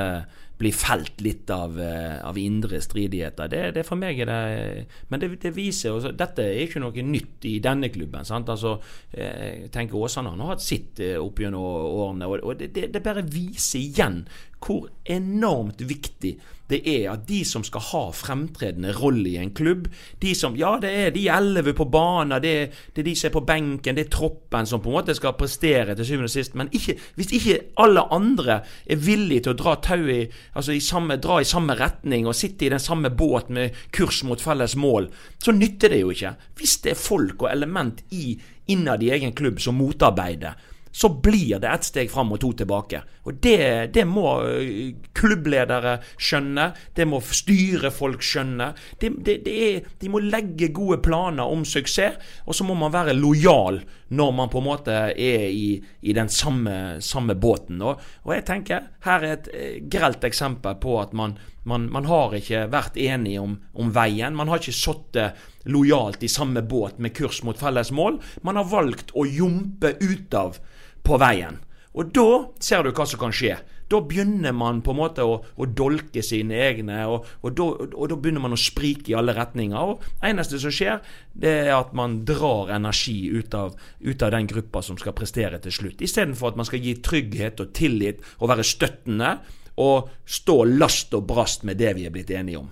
bli 0.60 0.72
felt 0.76 1.22
litt 1.24 1.50
av, 1.56 1.80
eh, 1.80 2.20
av 2.26 2.38
indre 2.38 2.82
stridigheter. 2.84 3.48
Det, 3.48 3.62
det, 3.78 3.86
for 3.88 4.00
meg 4.00 4.20
er 4.20 4.28
det 4.28 4.86
Men 5.08 5.22
det, 5.22 5.30
det 5.40 5.54
viser 5.56 5.96
også, 5.96 6.12
Dette 6.20 6.44
er 6.44 6.66
ikke 6.66 6.82
noe 6.84 7.06
nytt 7.06 7.48
i 7.48 7.60
denne 7.64 7.90
klubben. 7.94 8.28
sant? 8.28 8.50
Altså, 8.52 8.76
eh, 9.12 9.64
jeg 9.64 9.72
tenker 9.72 9.96
Åsane 9.96 10.36
har 10.36 10.54
hatt 10.54 10.66
sitt 10.66 11.00
eh, 11.00 11.16
opp 11.20 11.40
gjennom 11.40 11.64
årene, 11.64 12.28
og, 12.28 12.44
og 12.44 12.60
det, 12.60 12.90
det 12.92 13.04
bare 13.04 13.24
viser 13.24 13.80
igjen 13.80 14.26
hvor 14.64 14.90
enormt 15.06 15.82
viktig 15.88 16.38
det 16.70 16.80
er 16.86 17.08
at 17.14 17.24
de 17.26 17.40
som 17.48 17.64
skal 17.66 17.82
ha 17.88 18.02
fremtredende 18.14 18.92
rolle 18.94 19.32
i 19.32 19.40
en 19.42 19.54
klubb 19.58 19.88
de 20.22 20.36
som, 20.38 20.56
Ja, 20.60 20.76
det 20.82 20.92
er 20.92 21.14
de 21.16 21.26
elleve 21.34 21.74
på 21.74 21.88
banen, 21.90 22.42
det, 22.44 22.54
det, 22.94 23.02
er 23.02 23.08
de 23.08 23.16
som 23.18 23.30
er 23.30 23.34
på 23.34 23.46
benken, 23.48 23.98
det 23.98 24.06
er 24.06 24.12
troppen 24.14 24.70
som 24.70 24.84
på 24.84 24.92
en 24.92 25.00
måte 25.00 25.16
skal 25.18 25.38
prestere 25.40 25.96
til 25.98 26.06
syvende 26.06 26.30
og 26.30 26.34
sist. 26.34 26.56
Men 26.60 26.70
ikke, 26.76 26.98
hvis 27.18 27.34
ikke 27.40 27.58
alle 27.82 28.06
andre 28.14 28.60
er 28.86 29.02
villige 29.02 29.48
til 29.48 29.56
å 29.56 29.60
dra 29.64 29.76
tauet 29.82 30.14
i, 30.14 30.22
altså 30.54 30.76
i 30.76 30.84
samme, 30.84 31.18
dra 31.22 31.40
i 31.42 31.50
samme 31.50 31.78
retning 31.80 32.30
og 32.30 32.38
sitte 32.38 32.68
i 32.68 32.74
den 32.74 32.84
samme 32.84 33.10
båt 33.10 33.50
med 33.54 33.78
kurs 33.96 34.22
mot 34.28 34.42
felles 34.42 34.76
mål, 34.78 35.10
så 35.42 35.56
nytter 35.56 35.96
det 35.96 36.04
jo 36.04 36.14
ikke. 36.14 36.36
Hvis 36.60 36.80
det 36.86 36.94
er 36.94 37.02
folk 37.02 37.48
og 37.48 37.52
element 37.54 38.04
i 38.14 38.36
innad 38.70 39.02
i 39.04 39.14
egen 39.16 39.34
klubb 39.34 39.62
som 39.64 39.80
motarbeider, 39.80 40.54
så 40.92 41.10
blir 41.10 41.60
det 41.62 41.70
ett 41.70 41.86
steg 41.86 42.12
fram 42.12 42.34
og 42.34 42.42
to 42.42 42.52
tilbake. 42.62 43.02
Og 43.28 43.38
det, 43.44 43.94
det, 43.94 44.06
må 44.10 44.26
øh, 44.48 44.96
klubbledere 45.14 46.00
skjønne, 46.18 46.72
det 46.98 47.06
må 47.08 47.22
styrefolk 47.22 48.24
skjønne. 48.26 48.72
Det, 49.02 49.12
det, 49.26 49.38
er, 49.46 49.92
de 50.02 50.12
må 50.12 50.22
legge 50.24 50.72
gode 50.74 51.00
planer 51.06 51.46
om 51.46 51.66
suksess, 51.68 52.18
og 52.46 52.58
så 52.58 52.66
må 52.66 52.78
man 52.80 52.94
være 52.94 53.18
lojal 53.18 53.84
når 54.10 54.32
man 54.34 54.50
på 54.50 54.62
en 54.62 54.66
måte 54.66 54.96
er 55.14 55.46
i, 55.54 55.78
i 56.02 56.16
den 56.18 56.32
samme, 56.34 56.98
samme 57.06 57.36
båten. 57.38 57.82
Og, 57.86 58.02
og, 58.26 58.34
jeg 58.34 58.48
tenker 58.48 58.90
her 59.06 59.26
er 59.26 59.38
et 59.38 59.50
øh, 59.54 59.78
grelt 59.92 60.26
eksempel 60.26 60.80
på 60.82 60.98
at 61.02 61.14
man, 61.14 61.38
man, 61.64 61.88
man 61.92 62.08
har 62.10 62.36
ikke 62.38 62.66
vært 62.72 62.98
enig 63.00 63.38
om, 63.42 63.58
om, 63.74 63.90
veien. 63.96 64.36
Man 64.38 64.52
har 64.52 64.62
ikke 64.62 64.76
sittet 64.76 65.40
lojalt 65.70 66.24
i 66.24 66.32
samme 66.32 66.64
båt 66.66 67.00
med 67.04 67.16
kurs 67.18 67.42
mot 67.44 67.60
felles 67.60 67.92
mål. 67.96 68.22
Man 68.46 68.60
har 68.60 68.70
valgt 68.70 69.12
å 69.18 69.26
jumpe 69.28 69.96
ut 70.00 70.38
av 70.38 70.62
på 71.04 71.20
veien. 71.20 71.60
Og 71.98 72.14
da 72.16 72.30
ser 72.62 72.86
du 72.86 72.94
hva 72.94 73.06
som 73.10 73.20
kan 73.22 73.34
skje. 73.36 73.58
Da 73.90 73.98
begynner 74.06 74.54
man 74.54 74.84
på 74.86 74.94
en 74.94 75.00
måte 75.00 75.24
å, 75.26 75.40
å 75.42 75.66
dolke 75.66 76.22
sine 76.22 76.60
egne, 76.62 77.00
og, 77.10 77.26
og, 77.42 77.56
da, 77.58 77.66
og, 77.88 78.04
da, 78.12 78.18
begynner 78.22 78.44
man 78.44 78.54
å 78.54 78.60
sprike 78.62 79.10
i 79.10 79.16
alle 79.18 79.34
retninger. 79.34 79.94
Og 79.96 80.04
det 80.06 80.30
eneste 80.30 80.60
som 80.62 80.74
skjer, 80.74 81.00
det 81.34 81.54
er 81.64 81.74
at 81.74 81.96
man 81.98 82.20
drar 82.30 82.70
energi 82.78 83.18
ut 83.34 83.58
av, 83.58 83.74
ut 84.06 84.26
av 84.26 84.36
den 84.36 84.50
gruppa 84.52 84.84
som 84.86 85.00
skal 85.02 85.18
prestere 85.18 85.58
til 85.64 85.74
slutt. 85.74 86.04
Istedenfor 86.06 86.54
at 86.54 86.60
man 86.62 86.70
skal 86.70 86.86
gi 86.86 87.00
trygghet 87.02 87.66
og 87.66 87.74
tillit 87.78 88.22
og 88.38 88.54
være 88.54 88.68
støttende, 88.68 89.40
og 89.80 90.10
stå 90.28 90.64
last 90.68 91.14
og 91.16 91.26
brast 91.30 91.64
med 91.68 91.80
det 91.80 91.96
vi 91.98 92.06
er 92.08 92.14
blitt 92.14 92.34
enige 92.36 92.60
om. 92.60 92.70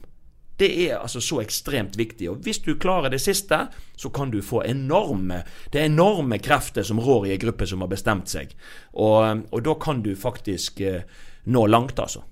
Det 0.58 0.70
er 0.88 0.98
altså 0.98 1.22
så 1.22 1.42
ekstremt 1.44 1.98
viktig. 2.00 2.32
Og 2.32 2.42
hvis 2.46 2.60
du 2.66 2.74
klarer 2.82 3.14
det 3.14 3.22
siste, 3.22 3.60
så 3.96 4.10
kan 4.10 4.32
du 4.34 4.42
få 4.42 4.64
enorme 4.66 5.44
Det 5.72 5.82
er 5.82 5.86
enorme 5.86 6.40
krefter 6.42 6.84
som 6.84 7.00
rår 7.00 7.28
i 7.28 7.36
en 7.36 7.44
gruppe 7.46 7.68
som 7.70 7.82
har 7.86 7.92
bestemt 7.92 8.30
seg. 8.30 8.56
Og, 8.94 9.46
og 9.52 9.62
da 9.64 9.76
kan 9.78 10.02
du 10.02 10.16
faktisk 10.16 10.82
eh, 10.82 11.06
nå 11.46 11.68
langt, 11.68 12.00
altså. 12.00 12.24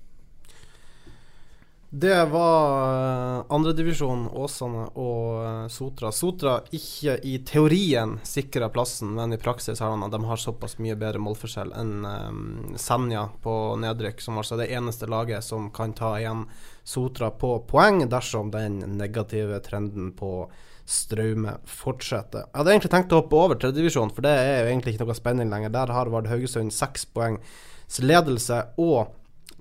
Det 1.98 2.24
var 2.24 3.38
eh, 3.38 3.44
andredivisjon, 3.48 4.26
Åsane 4.28 4.82
og 5.00 5.44
eh, 5.46 5.68
Sotra. 5.72 6.10
Sotra 6.12 6.58
ikke 6.76 7.14
i 7.24 7.38
teorien 7.48 8.18
sikra 8.26 8.68
plassen, 8.68 9.14
men 9.16 9.32
i 9.32 9.38
praksis 9.40 9.80
har 9.80 9.96
de, 10.12 10.20
har 10.28 10.42
såpass 10.42 10.76
mye 10.84 10.98
bedre 11.00 11.22
målforskjell 11.24 11.72
enn 11.72 12.04
um, 12.04 12.44
Senja 12.76 13.24
på 13.40 13.56
nedrykk, 13.80 14.20
som 14.20 14.36
altså 14.36 14.58
er 14.58 14.66
det 14.66 14.68
eneste 14.76 15.08
laget 15.08 15.48
som 15.48 15.70
kan 15.72 15.96
ta 15.96 16.12
igjen 16.20 16.44
Sotra 16.84 17.30
på 17.32 17.54
poeng 17.70 18.04
dersom 18.12 18.52
den 18.52 18.82
negative 19.00 19.64
trenden 19.64 20.12
på 20.20 20.50
Straume 20.84 21.56
fortsetter. 21.64 22.50
Jeg 22.50 22.60
hadde 22.60 22.76
egentlig 22.76 22.94
tenkt 22.98 23.16
å 23.16 23.24
hoppe 23.24 23.40
over 23.40 23.56
tredjedivisjon, 23.56 24.12
for 24.12 24.26
det 24.26 24.36
er 24.36 24.58
jo 24.58 24.74
egentlig 24.74 24.98
ikke 24.98 25.08
noe 25.08 25.16
spenning 25.16 25.48
lenger. 25.48 25.72
Der 25.80 25.96
har 25.96 26.12
Vard 26.12 26.28
Haugesund 26.28 26.76
seks 26.76 27.08
poengs 27.08 28.04
ledelse 28.04 28.66
og, 28.76 29.14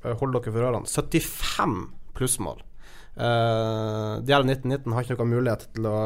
eh, 0.03 0.11
hold 0.19 0.35
dere 0.35 0.51
for 0.51 0.67
ørene, 0.67 0.97
75 0.99 1.93
plussmål. 2.15 2.63
Uh, 3.15 4.19
de 4.27 4.33
her 4.35 4.43
1919 4.43 4.91
har 4.91 5.05
ikke 5.05 5.15
noen 5.21 5.29
mulighet 5.37 5.61
til 5.71 5.85
å 5.87 5.99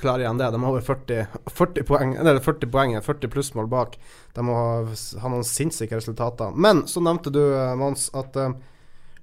klare 0.00 0.24
igjen 0.24 0.38
det. 0.40 0.48
De 0.54 0.60
har 0.62 0.70
over 0.72 0.84
40, 0.86 1.40
40 1.52 1.88
poeng, 1.90 2.14
eller 2.20 2.40
40 2.40 2.70
poeng, 2.72 2.94
40 3.04 3.32
plussmål 3.34 3.68
bak. 3.72 3.98
De 4.32 4.44
må 4.46 4.54
ha, 4.56 4.78
ha 5.20 5.32
noen 5.32 5.44
sinnssyke 5.44 5.98
resultater. 5.98 6.56
Men 6.56 6.86
så 6.88 7.04
nevnte 7.04 7.32
du, 7.34 7.42
eh, 7.52 7.74
Mons, 7.80 8.08
at 8.16 8.40
uh, 8.40 8.54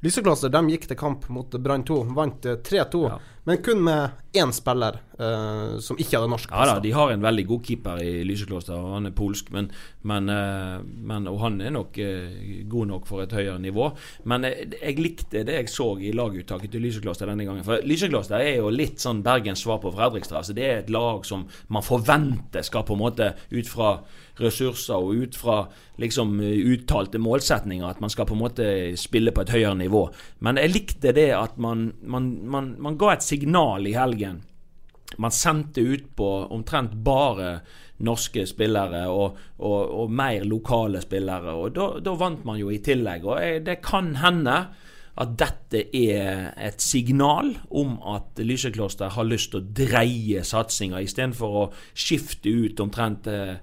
Lyseklosser 0.01 0.49
de 0.49 0.62
gikk 0.73 0.88
til 0.89 0.97
kamp 0.97 1.27
mot 1.30 1.58
Brann 1.62 1.84
2, 1.86 1.99
vant 2.17 2.45
3-2. 2.65 3.01
Ja. 3.06 3.17
Men 3.43 3.62
kun 3.65 3.82
med 3.84 4.10
én 4.38 4.51
spiller 4.54 4.99
uh, 5.19 5.80
som 5.84 5.97
ikke 5.99 6.15
hadde 6.15 6.30
norsk. 6.32 6.51
Ja 6.54 6.67
da, 6.69 6.75
de 6.84 6.91
har 6.95 7.12
en 7.12 7.23
veldig 7.23 7.45
god 7.49 7.65
keeper 7.67 7.99
i 8.04 8.12
Lysekloster, 8.27 8.77
og 8.77 8.95
han 8.95 9.10
er 9.10 9.15
polsk. 9.17 9.49
Men, 9.56 9.71
men, 10.08 10.30
uh, 10.32 10.80
men, 10.86 11.27
og 11.32 11.41
han 11.43 11.60
er 11.65 11.73
nok 11.75 11.99
uh, 11.99 12.38
god 12.71 12.91
nok 12.93 13.10
for 13.10 13.25
et 13.25 13.36
høyere 13.36 13.60
nivå. 13.63 13.89
Men 14.30 14.47
jeg 14.47 14.95
likte 15.01 15.43
det 15.47 15.58
jeg 15.58 15.73
så 15.73 15.89
i 15.99 16.13
laguttaket 16.15 16.71
til 16.71 16.86
Lysekloster 16.86 17.32
denne 17.32 17.47
gangen. 17.47 17.65
For 17.67 17.84
Lysekloster 17.88 18.39
er 18.39 18.62
jo 18.62 18.71
litt 18.71 19.04
sånn 19.04 19.23
Bergens 19.25 19.65
svar 19.65 19.82
på 19.84 19.91
Fredrikstad. 19.95 20.43
Altså, 20.43 20.56
det 20.58 20.67
er 20.67 20.84
et 20.84 20.93
lag 20.93 21.25
som 21.27 21.47
man 21.73 21.86
forventer 21.86 22.63
skal 22.65 22.86
på 22.88 22.95
en 22.95 23.04
måte 23.04 23.34
ut 23.51 23.71
fra 23.71 23.97
ressurser 24.41 24.95
og 24.95 25.25
ut 25.25 25.36
fra 25.38 25.65
liksom 26.01 26.39
uttalte 26.41 27.19
målsetninger 27.21 27.86
at 27.86 27.99
man 28.01 28.10
skal 28.10 28.25
på 28.25 28.34
en 28.34 28.41
måte 28.41 28.67
spille 28.97 29.34
på 29.36 29.43
et 29.43 29.51
høyere 29.54 29.75
nivå. 29.77 30.06
Men 30.41 30.58
jeg 30.58 30.73
likte 30.73 31.13
det 31.13 31.27
at 31.38 31.60
man, 31.62 31.91
man, 32.01 32.32
man, 32.49 32.71
man 32.82 32.97
ga 32.97 33.12
et 33.13 33.27
signal 33.32 33.88
i 33.88 33.96
helgen. 33.98 34.41
Man 35.20 35.34
sendte 35.36 35.84
ut 35.84 36.12
på 36.15 36.30
omtrent 36.54 36.94
bare 37.04 37.56
norske 38.06 38.46
spillere 38.50 39.06
og, 39.12 39.38
og, 39.62 39.82
og 40.04 40.13
mer 40.13 40.46
lokale 40.48 41.02
spillere. 41.04 41.56
Og 41.58 41.76
da, 41.76 41.89
da, 42.04 42.15
vant 42.17 42.46
man 42.48 42.60
jo 42.62 42.72
i 42.72 42.82
tillegg. 42.84 43.28
Og 43.28 43.65
det 43.65 43.82
kan 43.86 44.15
hende 44.22 44.58
at 45.22 45.34
dette 45.38 45.84
er 45.98 46.52
et 46.56 46.82
signal 46.82 47.52
om 47.78 47.98
at 48.13 48.39
Lysekloster 48.39 49.12
har 49.13 49.28
lyst 49.28 49.52
til 49.52 49.60
å 49.60 49.74
dreie 49.82 50.44
satsinga, 50.48 51.02
istedenfor 51.04 51.58
å 51.62 51.65
skifte 51.91 52.50
ut 52.50 52.80
omtrent 52.82 53.28
eh, 53.30 53.58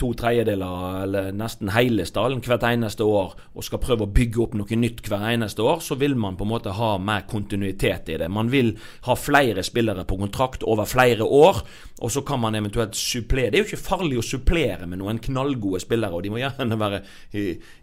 to 0.00 0.12
tredjedeler 0.16 1.02
eller 1.02 1.32
nesten 1.36 1.68
hele 1.74 2.06
stallen 2.08 2.40
hvert 2.40 2.64
eneste 2.64 3.04
år 3.04 3.34
og 3.52 3.64
skal 3.66 3.82
prøve 3.82 4.06
å 4.06 4.12
bygge 4.14 4.40
opp 4.40 4.54
noe 4.56 4.78
nytt 4.78 5.02
hver 5.10 5.26
eneste 5.34 5.64
år, 5.66 5.82
så 5.84 5.98
vil 6.00 6.14
man 6.16 6.38
på 6.38 6.46
en 6.46 6.52
måte 6.52 6.72
ha 6.78 6.94
mer 7.02 7.26
kontinuitet 7.28 8.08
i 8.08 8.16
det. 8.22 8.30
Man 8.32 8.48
vil 8.52 8.72
ha 9.04 9.16
flere 9.18 9.64
spillere 9.66 10.06
på 10.08 10.16
kontrakt 10.20 10.64
over 10.64 10.88
flere 10.88 11.26
år, 11.26 11.60
og 12.00 12.12
så 12.12 12.24
kan 12.26 12.40
man 12.40 12.56
eventuelt 12.56 12.96
supplere. 12.96 13.52
Det 13.52 13.60
er 13.60 13.64
jo 13.64 13.70
ikke 13.70 13.88
farlig 13.90 14.20
å 14.20 14.26
supplere 14.30 14.88
med 14.88 15.02
noen 15.02 15.20
knallgode 15.22 15.82
spillere, 15.84 16.16
og 16.16 16.24
de 16.24 16.32
må 16.32 16.40
gjerne 16.40 16.80
være 16.80 17.02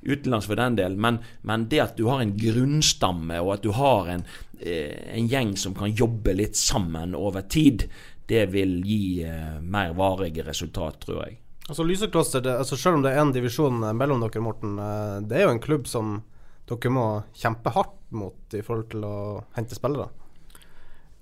utenlands 0.08 0.50
for 0.50 0.58
den 0.58 0.78
del, 0.80 0.98
men, 0.98 1.22
men 1.46 1.70
det 1.70 1.84
at 1.84 1.98
du 2.00 2.08
har 2.10 2.24
en 2.24 2.36
grunnstamme, 2.38 3.42
og 3.44 3.58
at 3.58 3.66
du 3.66 3.74
har 3.78 4.14
en, 4.16 4.26
eh, 4.60 5.14
en 5.14 5.30
gjeng 5.30 5.56
som 5.60 5.78
kan 5.78 5.94
jobbe 5.94 6.34
litt 6.38 6.58
sammen 6.58 7.16
over 7.18 7.46
tid, 7.46 7.86
det 8.28 8.48
vil 8.52 8.80
gi 8.86 9.24
eh, 9.24 9.60
mer 9.62 9.94
varige 9.98 10.46
resultat, 10.48 11.06
tror 11.06 11.28
jeg. 11.28 11.38
Altså 11.68 11.84
Lysekloster, 11.84 12.44
det, 12.44 12.56
altså 12.64 12.78
selv 12.80 13.00
om 13.00 13.04
det 13.04 13.12
er 13.12 13.22
én 13.22 13.34
divisjon 13.36 13.84
eh, 13.84 13.96
mellom 13.96 14.24
dere, 14.24 14.44
Morten, 14.44 14.78
eh, 14.80 15.18
det 15.28 15.40
er 15.40 15.48
jo 15.48 15.56
en 15.56 15.64
klubb 15.64 15.88
som 15.92 16.22
dere 16.68 16.92
må 16.92 17.08
kjempe 17.36 17.74
hardt 17.76 17.98
mot 18.16 18.56
i 18.56 18.64
forhold 18.64 18.88
til 18.94 19.04
å 19.08 19.18
hente 19.58 19.76
spillere? 19.76 20.08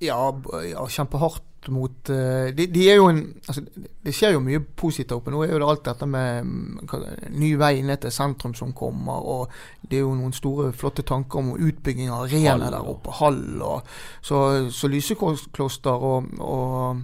Ja, 0.04 0.20
ja 0.68 0.86
kjempe 0.92 1.18
hardt 1.22 1.70
mot 1.74 2.10
eh, 2.14 2.52
de, 2.54 2.68
de, 2.70 2.84
er 2.92 3.00
jo 3.00 3.08
en 3.10 3.22
altså, 3.48 3.64
Det 4.06 4.14
skjer 4.14 4.36
jo 4.36 4.42
mye 4.44 4.60
positivt 4.78 5.16
oppe. 5.16 5.32
Nå 5.34 5.42
er 5.42 5.56
jo 5.56 5.62
det 5.64 5.70
alt 5.70 5.86
dette 5.88 6.10
med 6.10 6.46
mm, 6.46 7.32
ny 7.40 7.56
vei 7.58 7.80
ned 7.86 8.04
til 8.04 8.14
sentrum 8.14 8.54
som 8.58 8.74
kommer, 8.78 9.26
og 9.26 9.56
det 9.82 9.98
er 9.98 10.04
jo 10.06 10.14
noen 10.18 10.36
store, 10.36 10.70
flotte 10.78 11.06
tanker 11.08 11.42
om 11.42 11.56
utbygging 11.56 12.12
av 12.12 12.28
arenaer 12.28 12.76
der 12.76 12.92
oppe. 12.92 13.16
Hall 13.18 13.42
og 13.66 13.90
Så, 14.22 14.70
så 14.70 14.92
Lysekloster 14.92 16.06
og, 16.12 16.30
og 16.38 17.02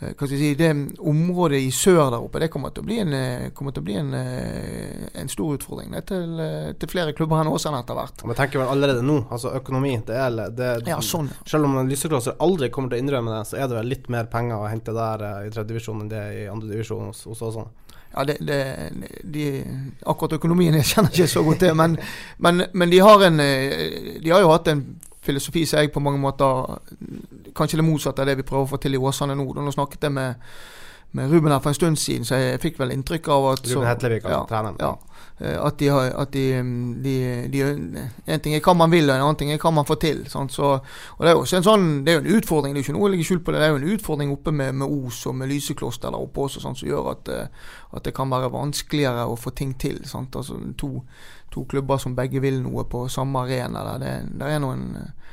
Eh, 0.00 0.26
si, 0.28 0.54
det 0.54 0.86
området 0.98 1.58
i 1.58 1.70
sør 1.74 2.12
der 2.12 2.22
oppe 2.22 2.38
det 2.38 2.48
kommer 2.54 2.70
til 2.70 2.84
å 2.84 2.86
bli 2.86 2.98
en, 3.02 3.14
eh, 3.14 3.50
å 3.50 3.82
bli 3.82 3.96
en, 3.98 4.12
eh, 4.14 5.08
en 5.18 5.28
stor 5.28 5.56
utfordring 5.56 5.90
det, 5.90 6.04
til, 6.06 6.38
til, 6.78 6.88
flere 6.88 7.12
klubber 7.12 7.42
enn 7.42 7.50
Åsane 7.50 7.80
etter 7.82 7.98
hvert. 7.98 8.22
Vi 8.22 8.36
tenker 8.38 8.62
vel 8.62 8.70
allerede 8.70 9.02
nå, 9.02 9.24
altså 9.28 9.50
økonomi 9.58 9.96
det 10.06 10.14
er, 10.14 10.38
det, 10.54 10.70
ja, 10.86 11.00
sånn. 11.02 11.32
Selv 11.44 11.66
om 11.66 11.80
Lyseklosser 11.88 12.38
aldri 12.38 12.70
kommer 12.70 12.92
til 12.92 13.00
å 13.00 13.02
innrømme 13.02 13.34
det, 13.34 13.42
så 13.50 13.58
er 13.58 13.66
det 13.66 13.80
vel 13.80 13.90
litt 13.90 14.08
mer 14.08 14.30
penger 14.30 14.62
å 14.62 14.70
hente 14.70 14.94
der 14.94 15.26
i 15.48 15.50
tredje 15.50 15.72
divisjon 15.72 16.04
enn 16.04 16.12
det 16.12 16.22
er 16.22 16.38
i 16.44 16.48
andre 16.52 16.70
divisjon 16.70 17.10
hos, 17.10 17.24
hos 17.26 17.42
Åsane. 17.50 17.74
Ja, 18.14 18.22
det, 18.24 18.38
det, 18.40 18.60
de, 19.26 19.48
akkurat 20.06 20.38
økonomien 20.38 20.78
jeg 20.78 20.86
kjenner 20.94 21.10
ikke 21.10 21.28
så 21.28 21.42
godt 21.44 21.58
til, 21.66 21.74
men, 21.76 21.98
men, 22.38 22.68
men 22.72 22.94
de, 22.94 23.02
har 23.02 23.26
en, 23.26 23.42
de 23.42 24.30
har 24.30 24.46
jo 24.46 24.54
hatt 24.54 24.70
en 24.70 24.86
filosofi 25.28 25.66
som 25.68 25.82
jeg 25.82 25.92
på 25.94 26.02
mange 26.02 26.20
måter 26.22 26.78
Kanskje 27.56 27.80
det 27.80 27.86
motsatte 27.86 28.24
av 28.24 28.30
det 28.30 28.38
vi 28.40 28.46
prøver 28.48 28.68
å 28.68 28.72
få 28.74 28.80
til 28.82 28.96
i 28.96 29.00
Åsane 29.00 29.36
nå. 29.36 29.46
Nå 29.56 29.72
snakket 29.74 30.06
jeg 30.06 30.14
med, 30.14 30.48
med 31.16 31.32
Ruben 31.32 31.52
her 31.52 31.62
for 31.64 31.72
en 31.72 31.78
stund 31.78 31.98
siden, 31.98 32.26
så 32.28 32.38
jeg 32.38 32.60
fikk 32.62 32.78
vel 32.78 32.92
inntrykk 32.94 33.30
av 33.34 33.46
at 33.54 33.70
Ruben 33.70 33.88
Hetlevik, 33.88 34.28
ja, 34.28 34.42
treneren. 34.48 34.76
Ja, 34.78 34.92
eh, 35.40 35.56
at 35.64 35.78
de 35.80 35.88
har 35.90 36.12
at 36.22 36.32
de, 36.34 36.44
de, 37.02 37.14
de, 37.50 37.62
En 38.28 38.44
ting 38.44 38.54
er 38.54 38.62
hva 38.62 38.76
man 38.78 38.92
vil, 38.92 39.08
og 39.08 39.16
en 39.16 39.24
annen 39.26 39.40
ting 39.40 39.50
er 39.54 39.62
hva 39.62 39.72
man 39.74 39.88
får 39.88 40.00
til. 40.04 40.20
Så, 40.30 40.68
og 40.68 41.24
Det 41.24 41.32
er 41.32 41.38
jo 41.38 41.46
en 41.58 41.66
sånn, 41.70 41.88
det 42.06 42.12
er 42.12 42.20
jo 42.20 42.24
en 42.26 42.38
utfordring, 42.38 42.76
det 42.76 42.82
er 42.82 42.84
jo 42.84 42.90
ikke 42.90 42.98
noe 42.98 43.08
å 43.08 43.12
legge 43.14 43.26
skjul 43.30 43.42
på 43.42 43.54
det. 43.54 43.62
Det 43.62 43.70
er 43.70 43.74
jo 43.74 43.80
en 43.80 43.96
utfordring 43.96 44.36
oppe 44.36 44.54
med, 44.60 44.78
med 44.82 45.00
Os 45.08 45.24
og 45.26 45.40
med 45.40 45.50
Lysekloster 45.50 46.14
der 46.14 46.28
oppe 46.28 46.46
også, 46.46 46.62
sånn, 46.62 46.78
som 46.78 46.92
gjør 46.92 47.10
at, 47.16 47.32
eh, 47.34 47.66
at, 47.90 48.04
det 48.04 48.14
kan 48.14 48.30
være 48.30 48.52
vanskeligere 48.54 49.26
å 49.26 49.40
få 49.40 49.56
ting 49.56 49.74
til. 49.80 50.04
Sant? 50.06 50.38
Altså 50.38 50.60
to 50.78 51.00
to 51.50 51.64
klubber 51.64 51.96
som 51.98 52.16
begge 52.16 52.40
vil 52.44 52.60
noe 52.62 52.84
på 52.84 53.06
samme 53.08 53.40
arena. 53.46 53.84
Der. 53.84 53.98
Det, 54.02 54.14
det, 54.40 54.50
er 54.52 54.62
noen, 54.62 54.84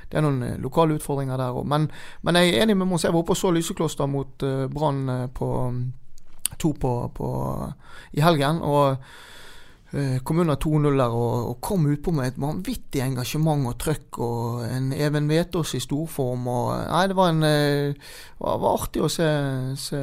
det, 0.09 0.17
er 0.17 0.25
noen, 0.25 0.41
eh, 0.45 0.57
lokale 0.61 0.97
utfordringer 0.97 1.39
der 1.41 1.59
òg. 1.59 1.67
Men, 1.69 1.87
men, 2.25 2.39
jeg 2.39 2.53
er 2.53 2.65
enig 2.65 2.77
med 2.79 2.89
Mons. 2.89 3.05
Jeg 3.07 3.15
var 3.15 3.23
oppe 3.23 3.35
og 3.35 3.39
så 3.39 3.53
Lysekloster 3.53 4.09
mot 4.09 4.45
uh, 4.45 4.65
Brann 4.71 5.05
eh, 5.11 5.23
på 5.33 5.49
to 6.61 6.71
på, 6.79 6.91
på, 7.15 7.29
i 8.15 8.23
helgen. 8.23 8.61
og 8.63 9.07
kom 10.27 10.41
under 10.41 10.57
2-0 10.59 10.97
der 10.99 11.13
og, 11.15 11.49
og 11.49 11.59
kom 11.63 11.85
utpå 11.87 12.11
med 12.11 12.27
et 12.27 12.39
vanvittig 12.41 12.99
engasjement 12.99 13.69
og 13.69 13.77
trøkk. 13.79 14.17
Og 14.19 14.65
en 14.65 14.89
Even 14.91 15.29
Vetås 15.31 15.71
i 15.77 15.79
storform. 15.79 16.49
Og, 16.51 16.73
nei, 16.89 17.05
det 17.07 17.15
var, 17.15 17.31
en, 17.31 17.45
var, 18.41 18.57
var 18.59 18.81
artig 18.81 19.05
å 19.05 19.11
se, 19.11 19.29
se 19.79 20.01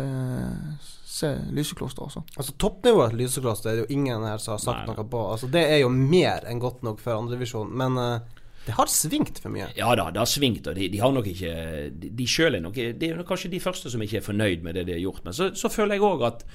se 1.13 1.39
Lysekloster, 1.51 2.03
altså. 2.03 2.23
Altså 2.37 2.53
Toppnivået 2.59 3.13
til 3.13 3.21
Lysekloster 3.23 3.71
er 3.71 3.75
det 3.77 3.85
jo 3.85 3.95
ingen 3.99 4.25
her 4.27 4.41
som 4.43 4.57
har 4.57 4.63
sagt 4.63 4.87
Nei. 4.87 4.95
noe 4.97 5.09
på. 5.09 5.25
Altså 5.35 5.49
Det 5.53 5.63
er 5.75 5.83
jo 5.83 5.91
mer 5.93 6.47
enn 6.49 6.63
godt 6.63 6.83
nok 6.87 7.03
for 7.03 7.19
andredivisjon, 7.19 7.73
men 7.79 7.99
uh, 8.01 8.41
det 8.67 8.77
har 8.77 8.91
svingt 8.91 9.41
for 9.43 9.51
mye. 9.51 9.71
Ja 9.75 9.91
da, 9.99 10.07
det 10.15 10.21
har 10.23 10.29
svingt, 10.31 10.69
og 10.71 10.77
de, 10.79 10.87
de 10.93 11.01
har 11.03 11.11
nok 11.15 11.27
ikke 11.33 11.55
De, 11.91 12.13
de 12.15 12.29
sjøl 12.31 12.59
er 12.59 12.63
nok 12.63 12.79
Det 12.79 13.09
er 13.09 13.25
kanskje 13.27 13.51
de 13.51 13.61
første 13.63 13.91
som 13.91 14.03
ikke 14.05 14.21
er 14.21 14.27
fornøyd 14.27 14.63
med 14.63 14.79
det 14.79 14.87
de 14.87 14.97
har 14.97 15.03
gjort. 15.03 15.25
Men 15.27 15.37
så, 15.37 15.51
så 15.59 15.71
føler 15.73 15.99
jeg 15.99 16.07
òg 16.07 16.27
at 16.31 16.47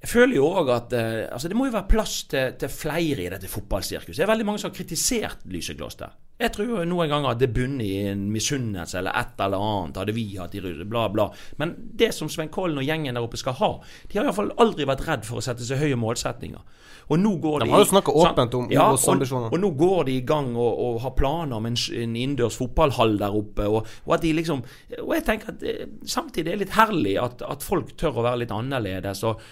jeg 0.00 0.08
føler 0.08 0.38
jo 0.38 0.46
òg 0.56 0.70
at 0.72 0.94
uh, 0.96 1.26
altså 1.28 1.48
det 1.52 1.56
må 1.58 1.66
jo 1.68 1.74
være 1.74 1.90
plass 1.90 2.22
til, 2.32 2.54
til 2.60 2.72
flere 2.72 3.26
i 3.26 3.30
dette 3.32 3.48
fotballsirkuset. 3.52 4.16
Det 4.16 4.24
er 4.24 4.30
veldig 4.32 4.46
mange 4.48 4.62
som 4.62 4.70
har 4.70 4.76
kritisert 4.78 5.42
Lysekloster. 5.52 6.14
Jeg 6.40 6.54
tror 6.56 6.86
noen 6.88 7.10
ganger 7.10 7.34
at 7.34 7.40
det 7.42 7.50
bunner 7.52 7.84
i 7.84 8.10
en 8.10 8.26
misunnelse 8.32 8.96
eller 9.00 9.16
et 9.18 9.42
eller 9.44 9.60
annet. 9.60 9.98
Hadde 10.00 10.16
vi 10.16 10.26
hatt 10.38 10.54
i 10.56 10.62
bla, 10.88 11.08
bla. 11.12 11.28
Men 11.60 11.74
det 12.00 12.14
som 12.16 12.30
Svein 12.32 12.52
Kollen 12.52 12.80
og 12.80 12.86
gjengen 12.86 13.16
der 13.16 13.26
oppe 13.26 13.40
skal 13.40 13.58
ha 13.60 13.70
De 14.08 14.18
har 14.18 14.24
iallfall 14.28 14.54
aldri 14.62 14.86
vært 14.88 15.04
redd 15.08 15.26
for 15.28 15.40
å 15.40 15.44
sette 15.44 15.66
seg 15.66 15.82
høye 15.82 15.98
målsetninger. 16.00 16.62
Og 17.10 17.18
nå 17.18 17.32
går 17.42 17.64
de, 17.64 17.66
de 17.66 17.74
har 17.74 17.82
jo 17.82 17.88
snakka 17.90 18.12
åpent 18.22 18.54
om 18.54 18.68
ja, 18.70 18.84
og, 18.94 19.24
og, 19.50 19.56
nå 19.58 19.70
går 19.78 20.04
de 20.06 20.12
i 20.20 20.22
gang 20.26 20.52
og, 20.54 20.68
og 20.70 21.00
har 21.02 21.14
planer 21.18 21.56
om 21.56 21.66
en, 21.66 21.74
en 21.74 22.12
innendørs 22.14 22.58
fotballhall 22.60 23.16
der 23.18 23.34
oppe. 23.34 23.66
Og, 23.66 23.88
og, 24.04 24.14
at 24.14 24.22
de 24.22 24.30
liksom 24.36 24.62
Og 25.00 25.10
jeg 25.16 25.24
tenker 25.26 25.50
at 25.56 25.64
eh, 25.66 25.88
samtidig 26.06 26.52
er 26.52 26.60
det 26.60 26.68
litt 26.68 26.76
herlig 26.76 27.16
at, 27.18 27.42
at, 27.42 27.66
folk 27.66 27.96
tør 27.98 28.22
å 28.22 28.26
være 28.28 28.44
litt 28.44 28.54
annerledes. 28.54 29.24
Og, 29.26 29.42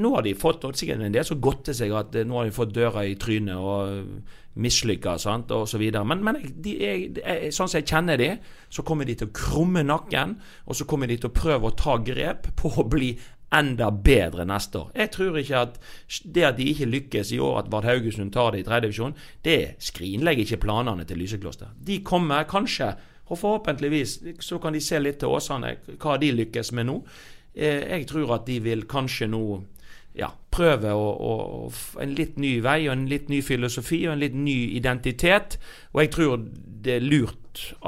nå 0.00 0.12
har 0.18 0.26
de 0.26 0.36
fått 0.38 0.68
og 0.68 0.76
sikkert 0.76 1.06
en 1.06 1.16
del 1.16 1.26
som 1.26 1.40
godter 1.42 1.76
seg 1.76 1.96
at 1.96 2.14
eh, 2.20 2.28
nå 2.28 2.38
har 2.38 2.50
de 2.50 2.56
fått 2.60 2.76
døra 2.76 3.06
i 3.08 3.16
trynet. 3.16 3.56
og 3.56 4.38
mislykka 4.54 5.16
osv. 5.16 5.84
Men, 6.04 6.24
men 6.24 6.40
de, 6.42 6.72
jeg, 6.76 7.04
jeg, 7.18 7.52
sånn 7.54 7.70
som 7.70 7.78
jeg 7.80 7.88
kjenner 7.88 8.20
de, 8.20 8.30
så 8.72 8.84
kommer 8.86 9.08
de 9.08 9.16
til 9.18 9.30
å 9.30 9.36
krumme 9.36 9.84
nakken, 9.86 10.36
og 10.66 10.76
så 10.76 10.86
kommer 10.88 11.08
de 11.08 11.18
til 11.20 11.30
å 11.30 11.36
prøve 11.36 11.70
å 11.70 11.76
ta 11.78 11.96
grep 12.04 12.50
på 12.58 12.72
å 12.76 12.88
bli 12.88 13.14
enda 13.52 13.90
bedre 13.92 14.46
neste 14.48 14.80
år. 14.80 14.92
Jeg 14.96 15.12
tror 15.12 15.38
ikke 15.40 15.62
at 15.66 15.78
det 16.24 16.44
at 16.48 16.56
de 16.56 16.68
ikke 16.72 16.88
lykkes 16.88 17.34
i 17.36 17.40
år, 17.42 17.58
at 17.62 17.72
Vard 17.72 17.88
Haugesund 17.88 18.32
tar 18.32 18.54
det 18.54 18.62
i 18.62 18.66
tredje 18.66 18.88
divisjon, 18.88 19.16
det 19.44 19.74
skrinlegger 19.82 20.46
ikke 20.46 20.62
planene 20.64 21.04
til 21.08 21.20
Lysekloster. 21.20 21.74
De 21.76 22.00
kommer 22.04 22.48
kanskje, 22.48 22.94
og 23.28 23.38
forhåpentligvis, 23.38 24.18
så 24.44 24.58
kan 24.60 24.74
de 24.76 24.80
se 24.80 24.98
litt 25.00 25.20
til 25.20 25.32
Åsane 25.32 25.76
hva 26.00 26.16
de 26.20 26.32
lykkes 26.32 26.72
med 26.76 26.88
nå. 26.88 26.98
Eh, 27.54 27.84
jeg 27.98 28.08
tror 28.08 28.34
at 28.38 28.48
de 28.48 28.58
vil 28.64 28.86
kanskje 28.88 29.28
nå 29.32 29.44
ja, 30.18 30.28
prøve 30.52 30.92
å, 30.92 31.04
å, 31.12 31.68
en 32.02 32.12
litt 32.16 32.36
ny 32.40 32.58
vei 32.64 32.82
og 32.86 32.96
en 32.96 33.06
litt 33.08 33.30
ny 33.32 33.40
filosofi 33.44 34.02
og 34.06 34.16
en 34.16 34.24
litt 34.24 34.36
ny 34.36 34.56
identitet. 34.76 35.56
Og 35.94 36.02
jeg 36.04 36.12
tror 36.16 36.42
det 36.82 36.98
er 36.98 37.06
lurt 37.06 37.38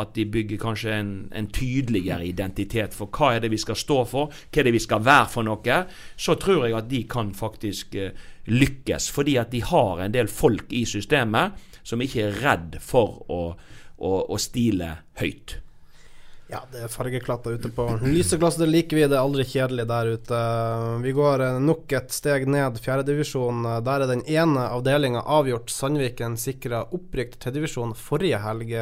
at 0.01 0.13
de 0.17 0.27
bygger 0.29 0.61
kanskje 0.61 0.93
en, 0.93 1.13
en, 1.37 1.49
tydeligere 1.53 2.27
identitet 2.29 2.97
for 2.97 3.13
hva 3.13 3.35
er 3.35 3.45
det 3.45 3.51
vi 3.53 3.61
skal 3.61 3.79
stå 3.81 3.99
for, 4.09 4.33
hva 4.33 4.61
er 4.61 4.69
det 4.69 4.75
vi 4.77 4.83
skal 4.85 5.05
være 5.05 5.31
for 5.33 5.49
noe. 5.49 5.81
Så 6.17 6.37
tror 6.41 6.67
jeg 6.67 6.79
at 6.79 6.91
de 6.91 7.03
kan 7.11 7.33
faktisk 7.37 7.97
uh, 8.01 8.11
lykkes, 8.49 9.11
fordi 9.13 9.39
at 9.41 9.53
de 9.53 9.65
har 9.65 10.05
en 10.05 10.15
del 10.15 10.31
folk 10.33 10.73
i 10.73 10.85
systemet 10.89 11.61
som 11.85 12.01
ikke 12.01 12.29
er 12.29 12.41
redd 12.45 12.81
for 12.81 13.21
å, 13.29 13.43
å, 14.01 14.15
å 14.33 14.41
stile 14.41 14.95
høyt. 15.21 15.59
Ja, 16.53 16.61
det 16.73 16.83
er 16.85 16.93
fargeklatter 16.93 17.57
ute 17.57 17.71
på 17.73 17.87
lyseklasse. 18.05 18.61
Det 18.61 18.69
liker 18.69 18.99
vi. 18.99 19.07
Det 19.09 19.17
er 19.17 19.23
aldri 19.23 19.47
kjedelig 19.49 19.87
der 19.89 20.11
ute. 20.17 20.41
Vi 21.05 21.15
går 21.17 21.45
eh, 21.47 21.61
nok 21.63 21.95
et 21.97 22.13
steg 22.13 22.49
ned, 22.51 22.81
fjerdedivisjon. 22.85 23.65
Der 23.87 24.05
er 24.05 24.11
den 24.11 24.25
ene 24.29 24.67
avdelinga 24.69 25.25
avgjort. 25.25 25.73
Sandviken 25.73 26.37
sikra 26.41 26.85
opprykk 26.95 27.39
til 27.41 27.57
divisjon 27.57 27.97
forrige 27.97 28.43
helg. 28.45 28.77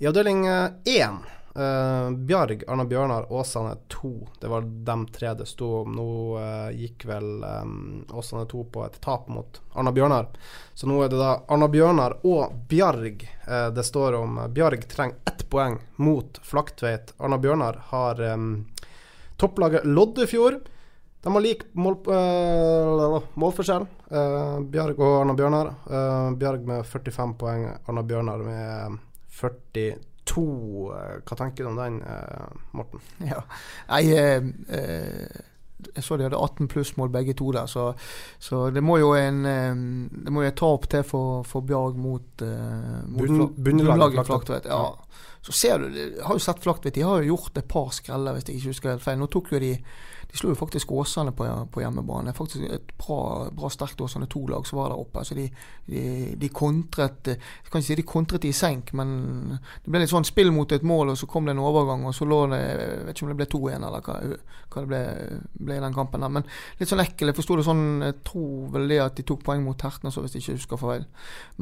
I 0.00 0.08
avdeling 0.08 0.46
én 0.48 1.20
Uh, 1.56 2.10
Bjarg, 2.10 2.62
Arna 2.66 2.84
Bjørnar, 2.84 3.32
Åsane 3.32 3.76
2. 3.88 4.28
Det 4.40 4.48
var 4.48 4.62
dem 4.62 5.06
tre 5.06 5.34
det 5.34 5.46
sto 5.46 5.80
om. 5.80 5.92
Nå 5.92 6.38
uh, 6.38 6.70
gikk 6.70 7.04
vel 7.10 7.44
um, 7.44 8.04
Åsane 8.12 8.46
2 8.46 8.64
på 8.70 8.84
et 8.86 9.00
tap 9.02 9.28
mot 9.28 9.60
Arna 9.74 9.92
Bjørnar. 9.92 10.28
Så 10.74 10.86
nå 10.86 11.00
er 11.02 11.10
det 11.10 11.18
da 11.18 11.40
Arna 11.50 11.66
Bjørnar 11.68 12.20
og 12.22 12.54
Bjarg 12.70 13.24
uh, 13.48 13.68
det 13.74 13.82
står 13.82 14.20
om. 14.20 14.38
Bjarg 14.54 14.86
trenger 14.88 15.18
ett 15.26 15.42
poeng 15.50 15.80
mot 15.96 16.38
Flaktveit. 16.46 17.14
Arna 17.18 17.38
Bjørnar 17.38 17.80
har 17.88 18.22
um, 18.30 18.68
topplaget 19.36 19.88
Loddefjord. 19.90 20.60
De 21.20 21.32
har 21.34 21.42
lik 21.44 21.66
mål, 21.76 21.98
målforskjell, 23.36 23.82
Bjarg 24.72 25.02
og 25.04 25.16
Arna 25.18 25.34
Bjørnar. 25.36 25.68
Bjarg 26.40 26.64
med 26.64 26.86
45 26.88 27.34
poeng, 27.42 27.66
Arna 27.84 28.04
Bjørnar 28.08 28.40
med 28.46 28.96
42 29.28 29.90
to 30.28 30.90
eh, 30.96 31.20
Hva 31.26 31.38
tenker 31.38 31.64
du 31.64 31.72
om 31.72 31.78
den, 31.78 32.00
eh, 32.02 32.58
Morten? 32.76 33.02
Ja, 33.24 33.42
jeg, 34.00 34.52
eh, 34.68 35.40
jeg 35.94 36.04
så 36.04 36.18
de 36.20 36.26
hadde 36.26 36.36
18 36.38 36.68
pluss-mål 36.68 37.12
begge 37.12 37.34
to 37.38 37.52
der, 37.56 37.68
så, 37.70 37.90
så, 38.38 38.66
det 38.74 38.82
må 38.84 38.98
jo 39.00 39.14
en 39.16 39.42
Det 40.12 40.32
må 40.32 40.44
jo 40.44 40.50
et 40.50 40.58
tap 40.60 40.84
til 40.92 41.06
for, 41.08 41.40
for 41.48 41.64
Bjarg 41.64 41.96
mot, 41.96 42.44
uh, 42.44 43.00
mot 43.08 43.56
Bunnlaget 43.56 44.26
Flaktveit. 44.28 44.68
Ja. 44.68 44.92
Så 45.40 45.56
ser 45.56 45.80
du, 45.80 45.96
har 46.20 46.36
jo 46.36 46.44
sett 46.44 46.60
Flaktveit, 46.60 46.94
de 46.94 47.06
har 47.06 47.22
jo 47.22 47.32
gjort 47.32 47.56
et 47.56 47.68
par 47.68 47.88
skreller, 47.96 48.36
hvis 48.36 48.50
jeg 48.50 48.60
ikke 48.60 48.74
husker 48.74 48.92
helt 48.92 49.06
feil. 49.06 49.18
Nå 49.22 49.30
tok 49.32 49.54
jo 49.54 49.62
de 49.62 49.72
de 50.30 50.38
slo 50.38 50.52
jo 50.52 50.58
faktisk 50.58 50.92
Åsane 50.92 51.32
på, 51.36 51.46
på 51.72 51.82
hjemmebane. 51.82 52.34
Faktisk 52.36 52.66
et 52.70 52.92
bra, 52.98 53.48
bra 53.54 53.70
sterkt 53.72 54.00
Åsane 54.00 54.28
2-lag 54.30 54.66
som 54.68 54.78
var 54.78 54.92
der 54.92 55.02
oppe. 55.02 55.24
Så 55.26 55.34
de, 55.34 55.48
de, 55.90 56.02
de 56.38 56.50
kontret 56.54 57.32
Jeg 57.32 57.70
kan 57.70 57.80
ikke 57.80 57.88
si 57.88 57.98
de 57.98 58.06
kontret 58.06 58.46
i 58.46 58.52
senk, 58.54 58.92
men 58.96 59.10
det 59.58 59.90
ble 59.90 60.02
litt 60.04 60.12
sånn 60.12 60.28
spill 60.28 60.52
mot 60.54 60.70
et 60.72 60.86
mål, 60.86 61.12
og 61.12 61.18
så 61.18 61.28
kom 61.30 61.48
det 61.48 61.56
en 61.56 61.64
overgang, 61.64 62.06
og 62.06 62.14
så 62.14 62.28
lå 62.28 62.40
det 62.54 62.60
Jeg 62.62 63.04
vet 63.08 63.16
ikke 63.16 63.26
om 63.26 63.32
det 63.32 63.38
ble 63.40 63.48
2-1 63.56 63.88
eller 63.88 64.06
hva, 64.06 64.18
hva, 64.70 64.84
det 64.84 64.88
ble, 64.92 65.02
ble 65.66 65.78
i 65.78 65.84
den 65.84 65.96
kampen 65.96 66.24
der. 66.24 66.34
Men 66.38 66.48
litt 66.78 66.90
sånn 66.90 67.04
ekkel. 67.04 67.32
Jeg 67.32 67.40
forsto 67.40 67.58
det 67.58 67.66
sånn 67.66 67.86
Jeg 68.06 68.18
tror 68.26 68.70
vel 68.76 68.90
det 68.90 69.00
at 69.02 69.18
de 69.18 69.26
tok 69.26 69.44
poeng 69.46 69.64
mot 69.66 69.78
Tertnes, 69.78 70.18
hvis 70.20 70.36
jeg 70.36 70.44
ikke 70.44 70.58
husker 70.60 70.80
feil. 70.80 71.06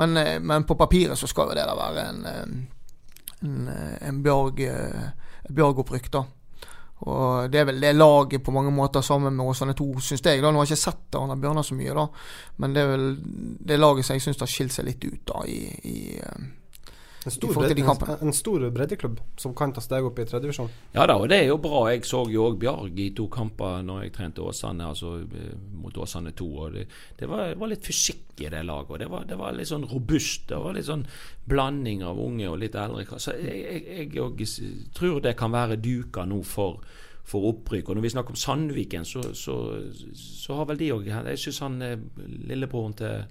Men, 0.00 0.16
eh, 0.16 0.38
men, 0.40 0.66
på 0.68 0.76
papiret 0.78 1.18
så 1.18 1.28
skal 1.30 1.50
jo 1.52 1.58
det 1.58 1.66
da 1.68 1.76
være 1.78 2.08
en, 2.08 2.24
eh, 2.26 3.46
en, 3.46 3.68
eh, 3.68 3.96
en 4.08 4.22
bjørg, 4.22 4.60
bjørgopprykk, 5.48 6.10
da. 6.12 6.24
Og 7.06 7.52
Det 7.52 7.60
er 7.60 7.68
vel 7.68 7.80
det 7.80 7.94
laget 7.94 8.42
på 8.42 8.50
mange 8.50 8.72
måter 8.74 9.00
sammen 9.00 9.36
med 9.36 9.46
Åsane 9.46 9.74
2, 9.78 10.00
syns 10.00 10.24
jeg. 10.24 10.42
da 10.42 10.50
Nå 10.50 10.58
har 10.58 10.66
jeg 10.66 10.74
ikke 10.76 10.90
sett 10.90 11.18
Arne 11.18 11.36
Bjørnar 11.38 11.62
så 11.62 11.76
mye, 11.78 11.94
da 11.94 12.06
men 12.58 12.74
det 12.74 12.82
er 12.82 12.88
vel 12.90 13.08
det 13.70 13.78
laget 13.78 14.06
som 14.06 14.16
jeg 14.16 14.24
syns 14.24 14.40
har 14.42 14.50
skilt 14.50 14.74
seg 14.74 14.88
litt 14.88 15.04
ut 15.04 15.20
da 15.30 15.44
i, 15.46 15.60
i 15.86 15.98
uh... 16.18 16.48
En 17.28 17.34
stor, 17.34 17.52
bredde, 17.52 17.82
en, 17.84 18.28
en 18.28 18.32
stor 18.32 18.62
breddeklubb 18.72 19.18
som 19.36 19.54
kan 19.56 19.74
ta 19.76 19.82
steg 19.84 20.06
opp 20.08 20.18
i 20.18 20.24
tredjevisjon. 20.28 20.70
Ja 20.94 21.04
da, 21.08 21.18
og 21.20 21.28
det 21.28 21.42
er 21.42 21.50
jo 21.50 21.58
bra. 21.60 21.82
Jeg 21.92 22.06
så 22.08 22.22
jo 22.32 22.46
òg 22.48 22.56
Bjarg 22.62 23.00
i 23.04 23.10
to 23.16 23.26
kamper 23.32 23.82
når 23.84 24.06
jeg 24.06 24.14
trente 24.16 24.44
Åsane, 24.44 24.86
altså 24.88 25.18
eh, 25.20 25.50
mot 25.82 26.00
Åsane 26.00 26.32
2. 26.38 26.48
Og 26.64 26.78
det, 26.78 26.86
det, 27.20 27.28
var, 27.28 27.50
det 27.52 27.58
var 27.60 27.72
litt 27.74 27.84
fysikk 27.84 28.40
i 28.40 28.48
det 28.54 28.62
laget. 28.64 28.94
og 28.94 29.02
det 29.02 29.10
var, 29.12 29.26
det 29.28 29.38
var 29.40 29.58
litt 29.58 29.68
sånn 29.68 29.84
robust. 29.90 30.48
Det 30.48 30.62
var 30.64 30.78
litt 30.78 30.88
sånn 30.88 31.04
blanding 31.48 32.06
av 32.08 32.22
unge 32.24 32.48
og 32.48 32.62
litt 32.62 32.78
eldre. 32.78 33.20
Så 33.20 33.36
jeg, 33.36 33.84
jeg, 33.92 34.08
jeg 34.16 34.88
tror 34.96 35.20
det 35.24 35.36
kan 35.36 35.52
være 35.52 35.80
duka 35.84 36.24
nå 36.28 36.40
for 36.46 36.80
for 37.28 37.44
opprykk. 37.50 37.90
Og 37.90 37.98
når 37.98 38.06
vi 38.06 38.10
snakker 38.14 38.32
om 38.32 38.40
Sandviken, 38.40 39.04
så, 39.04 39.22
så, 39.36 39.54
så 40.16 40.56
har 40.56 40.68
vel 40.70 40.80
de 40.80 40.92
òg 40.94 41.08
Jeg 41.10 41.40
syns 41.42 41.58
han 41.64 41.82
eh, 41.84 41.98
lillebroren 42.48 42.96
til 42.96 43.26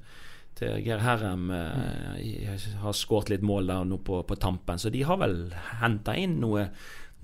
til 0.57 0.79
Geir 0.85 1.03
Herrem 1.05 1.49
eh, 1.53 2.63
har 2.81 2.95
skåret 2.97 3.29
litt 3.33 3.43
mål 3.45 3.67
der 3.69 3.83
nå 3.85 3.99
på, 4.05 4.23
på 4.25 4.37
tampen. 4.41 4.79
Så 4.81 4.89
de 4.93 5.03
har 5.05 5.19
vel 5.21 5.35
henta 5.81 6.15
inn 6.17 6.39
noe, 6.41 6.67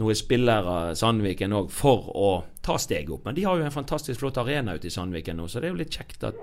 noe 0.02 0.16
spillere, 0.18 0.94
Sandviken 1.00 1.56
òg, 1.58 1.72
for 1.74 2.12
å 2.14 2.30
ta 2.66 2.78
steget 2.82 3.10
opp. 3.16 3.26
Men 3.26 3.38
de 3.38 3.48
har 3.48 3.58
jo 3.58 3.66
en 3.66 3.74
fantastisk 3.74 4.22
flott 4.22 4.38
arena 4.42 4.76
ute 4.78 4.90
i 4.90 4.94
Sandviken 4.94 5.42
nå, 5.42 5.48
så 5.50 5.60
det 5.64 5.70
er 5.72 5.76
jo 5.76 5.82
litt 5.82 5.98
kjekt 5.98 6.28
at, 6.30 6.38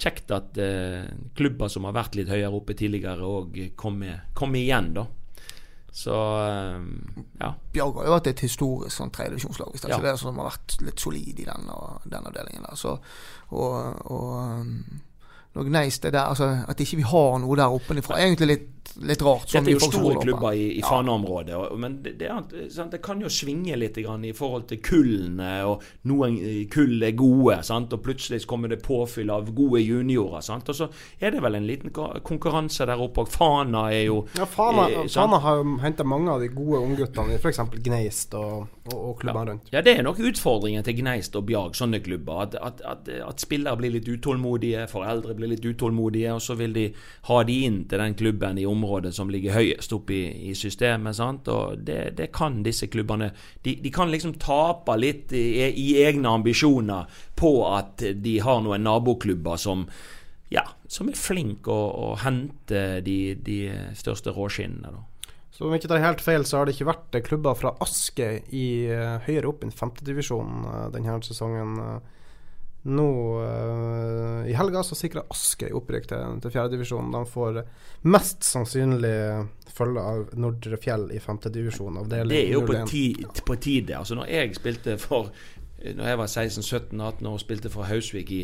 kjekt 0.00 0.32
at 0.34 0.56
eh, 0.58 1.04
klubber 1.38 1.68
som 1.70 1.84
har 1.88 1.94
vært 2.00 2.16
litt 2.18 2.32
høyere 2.32 2.56
oppe 2.56 2.74
tidligere, 2.78 3.22
òg 3.28 3.60
kommer 3.78 4.24
kom 4.34 4.56
igjen, 4.58 4.94
da. 4.96 5.04
Så 5.94 6.10
eh, 6.42 6.80
ja. 7.38 7.52
Bjarg 7.76 8.00
har 8.00 8.08
jo 8.08 8.14
vært 8.16 8.32
et 8.32 8.40
historisk 8.48 8.96
sånn 8.96 9.12
tredjedivisjonslag. 9.14 9.68
hvis 9.70 9.84
det 9.84 9.92
er 9.92 9.98
Ja. 10.00 10.04
det 10.08 10.16
som 10.18 10.40
har 10.40 10.48
vært 10.50 10.74
litt 10.82 10.98
solid 11.04 11.38
i 11.38 11.46
den, 11.46 11.68
den 12.10 12.26
avdelingen 12.32 12.64
der. 12.66 12.74
Så, 12.80 12.96
og, 13.54 14.00
og 14.10 14.66
um, 15.54 15.72
når 15.72 15.90
det 16.02 16.12
der, 16.12 16.20
altså 16.24 16.64
At 16.68 16.80
ikke 16.80 16.96
vi 16.96 17.02
har 17.02 17.38
noe 17.38 17.56
der 17.56 17.70
oppe 17.74 17.94
ifra, 17.98 18.18
er 18.18 18.26
egentlig 18.26 18.48
litt, 18.48 18.70
litt 19.06 19.22
rart. 19.22 19.48
sånn 19.48 19.64
Dette 19.64 19.70
er 19.70 19.80
jo 19.80 19.90
store 19.90 20.20
klubber 20.22 20.52
i, 20.54 20.64
i 20.76 20.80
Ja. 20.80 20.88
Fana-området, 20.90 21.60
men 21.78 21.96
det, 22.02 22.12
det, 22.20 22.28
er, 22.30 22.68
sant, 22.70 22.92
det 22.92 23.00
kan 23.02 23.20
jo 23.22 23.30
svinge 23.32 23.76
litt 23.78 23.96
grann 23.96 24.24
i 24.26 24.32
forhold 24.36 24.66
til 24.70 24.80
kullene. 24.84 25.52
og 25.66 25.82
Noen 26.10 26.36
eh, 26.38 26.66
kull 26.70 27.02
er 27.02 27.14
gode, 27.18 27.60
sant, 27.66 27.92
og 27.96 28.02
plutselig 28.04 28.44
kommer 28.50 28.68
det 28.70 28.82
påfyll 28.84 29.30
av 29.30 29.48
gode 29.54 29.80
juniorer. 29.82 30.42
Sant, 30.44 30.68
og 30.68 30.78
Så 30.78 30.88
er 31.20 31.34
det 31.34 31.42
vel 31.42 31.54
en 31.58 31.66
liten 31.66 31.90
konkurranse 31.94 32.86
der 32.86 33.00
oppe. 33.00 33.24
og 33.24 33.32
Fana 33.32 33.86
er 33.92 34.04
jo 34.10 34.20
Ja, 34.36 34.44
Fana, 34.46 34.88
er. 34.90 35.08
Fana 35.08 35.40
har 35.42 35.62
jo 35.62 35.78
henta 35.82 36.04
mange 36.04 36.30
av 36.34 36.40
de 36.44 36.48
gode 36.54 36.82
ungguttene 36.84 37.34
i 37.34 37.40
f.eks. 37.40 37.62
Gneist 37.84 38.34
og, 38.38 38.66
og, 38.92 38.94
og 38.98 39.18
klubbene 39.22 39.54
rundt. 39.54 39.72
Ja, 39.72 39.80
det 39.86 39.96
er 39.98 40.02
nok 40.06 40.20
utfordringen 40.20 40.84
til 40.86 40.98
Gneist 41.00 41.34
og 41.38 41.46
Bjarg, 41.48 41.74
sånne 41.78 42.02
klubber. 42.04 42.44
At, 42.46 42.54
at, 42.60 42.84
at, 42.84 43.10
at 43.24 43.42
spillere 43.42 43.76
blir 43.80 43.94
litt 43.96 44.08
utålmodige, 44.08 44.86
foreldre 44.92 45.34
blir 45.34 45.43
litt 45.50 45.64
utålmodige, 45.64 46.32
og 46.34 46.42
så 46.42 46.56
vil 46.58 46.74
de 46.76 46.86
ha 47.28 47.38
de 47.44 47.58
inn 47.66 47.82
til 47.90 48.02
den 48.02 48.16
klubben 48.18 48.58
i 48.60 48.66
området 48.68 49.14
som 49.16 49.30
ligger 49.32 49.56
høyest 49.58 49.94
oppe 49.96 50.16
i, 50.16 50.50
i 50.50 50.56
systemet. 50.58 51.16
sant? 51.16 51.48
Og 51.52 51.78
det, 51.86 52.16
det 52.18 52.30
kan 52.34 52.62
disse 52.66 52.88
klubbene. 52.92 53.30
De, 53.62 53.76
de 53.82 53.94
kan 53.94 54.12
liksom 54.12 54.36
tape 54.42 54.98
litt 54.98 55.32
i, 55.36 55.46
i 55.70 55.88
egne 56.04 56.34
ambisjoner 56.40 57.08
på 57.36 57.54
at 57.70 58.04
de 58.14 58.38
har 58.44 58.60
noen 58.64 58.84
naboklubber 58.86 59.60
som 59.60 59.88
ja, 60.52 60.62
som 60.86 61.08
er 61.10 61.18
flinke 61.18 61.72
å, 61.72 62.12
å 62.12 62.14
hente 62.22 63.00
de, 63.02 63.34
de 63.42 63.58
største 63.98 64.34
råskinnene. 64.34 64.92
da. 64.92 65.30
Så 65.54 65.68
om 65.68 65.74
ikke 65.74 65.84
ikke 65.86 65.92
tar 65.92 66.02
helt 66.02 66.22
feil, 66.24 66.44
så 66.46 66.58
har 66.58 66.66
det 66.66 66.74
ikke 66.74 66.88
vært 66.88 67.14
eh, 67.14 67.22
klubber 67.22 67.54
fra 67.58 67.76
Aske 67.84 68.28
i 68.50 68.66
eh, 68.90 69.20
høyere 69.22 69.52
opp 69.52 69.62
enn 69.62 69.74
femtedivisjonen 69.74 70.64
uh, 70.66 70.86
denne 70.90 71.20
sesongen. 71.22 71.76
Eh. 72.84 72.90
nå 72.92 73.08
uh, 73.40 74.48
i 74.48 74.54
helga 74.56 74.82
så 74.84 74.96
sikra 74.98 75.24
Askøy 75.32 75.72
opprykk 75.72 76.08
til, 76.10 76.38
til 76.44 76.54
fjerdedivisjon. 76.54 77.12
De 77.14 77.24
får 77.30 77.60
mest 78.12 78.44
sannsynlig 78.44 79.16
følge 79.74 80.04
av 80.04 80.38
Nordre 80.38 80.78
Fjell 80.80 81.08
i 81.14 81.20
femtedivisjon. 81.22 82.02
Det 82.10 82.22
er 82.22 82.52
jo 82.52 82.64
på, 82.66 82.78
ti, 82.88 83.08
på 83.24 83.56
tide. 83.56 83.98
Altså 83.98 84.18
når 84.18 84.32
jeg 84.32 84.56
spilte 84.60 84.98
for 85.00 85.32
Når 85.84 86.06
jeg 86.08 86.16
var 86.16 86.28
16-17-18 86.30 87.26
år 87.28 87.34
og 87.34 87.40
spilte 87.42 87.68
for 87.68 87.84
Hausvik 87.84 88.30
i 88.32 88.38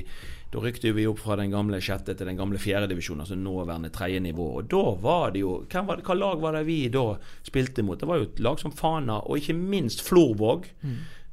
Da 0.53 0.61
rykte 0.61 0.91
vi 0.93 1.07
opp 1.09 1.23
fra 1.23 1.39
den 1.41 1.53
gamle 1.55 1.79
sjette 1.81 2.13
til 2.13 2.27
den 2.27 2.37
gamle 2.37 2.59
fjerdedivisjonen, 2.59 3.23
altså 3.23 3.39
nåværende 3.39 3.93
tredje 3.95 4.21
nivå. 4.21 4.49
Og 4.59 4.67
da 4.69 4.83
var 5.01 5.31
det 5.33 5.45
jo 5.45 5.55
hvem 5.71 5.87
var 5.87 6.01
det, 6.01 6.05
Hva 6.09 6.19
lag 6.19 6.43
var 6.43 6.59
det 6.59 6.67
vi 6.67 6.81
da 6.93 7.07
spilte 7.47 7.87
mot? 7.87 8.01
Det 8.01 8.09
var 8.11 8.21
jo 8.21 8.29
et 8.29 8.43
lag 8.43 8.61
som 8.61 8.75
Fana, 8.75 9.23
og 9.23 9.39
ikke 9.39 9.57
minst 9.57 10.03
Florvåg. 10.09 10.67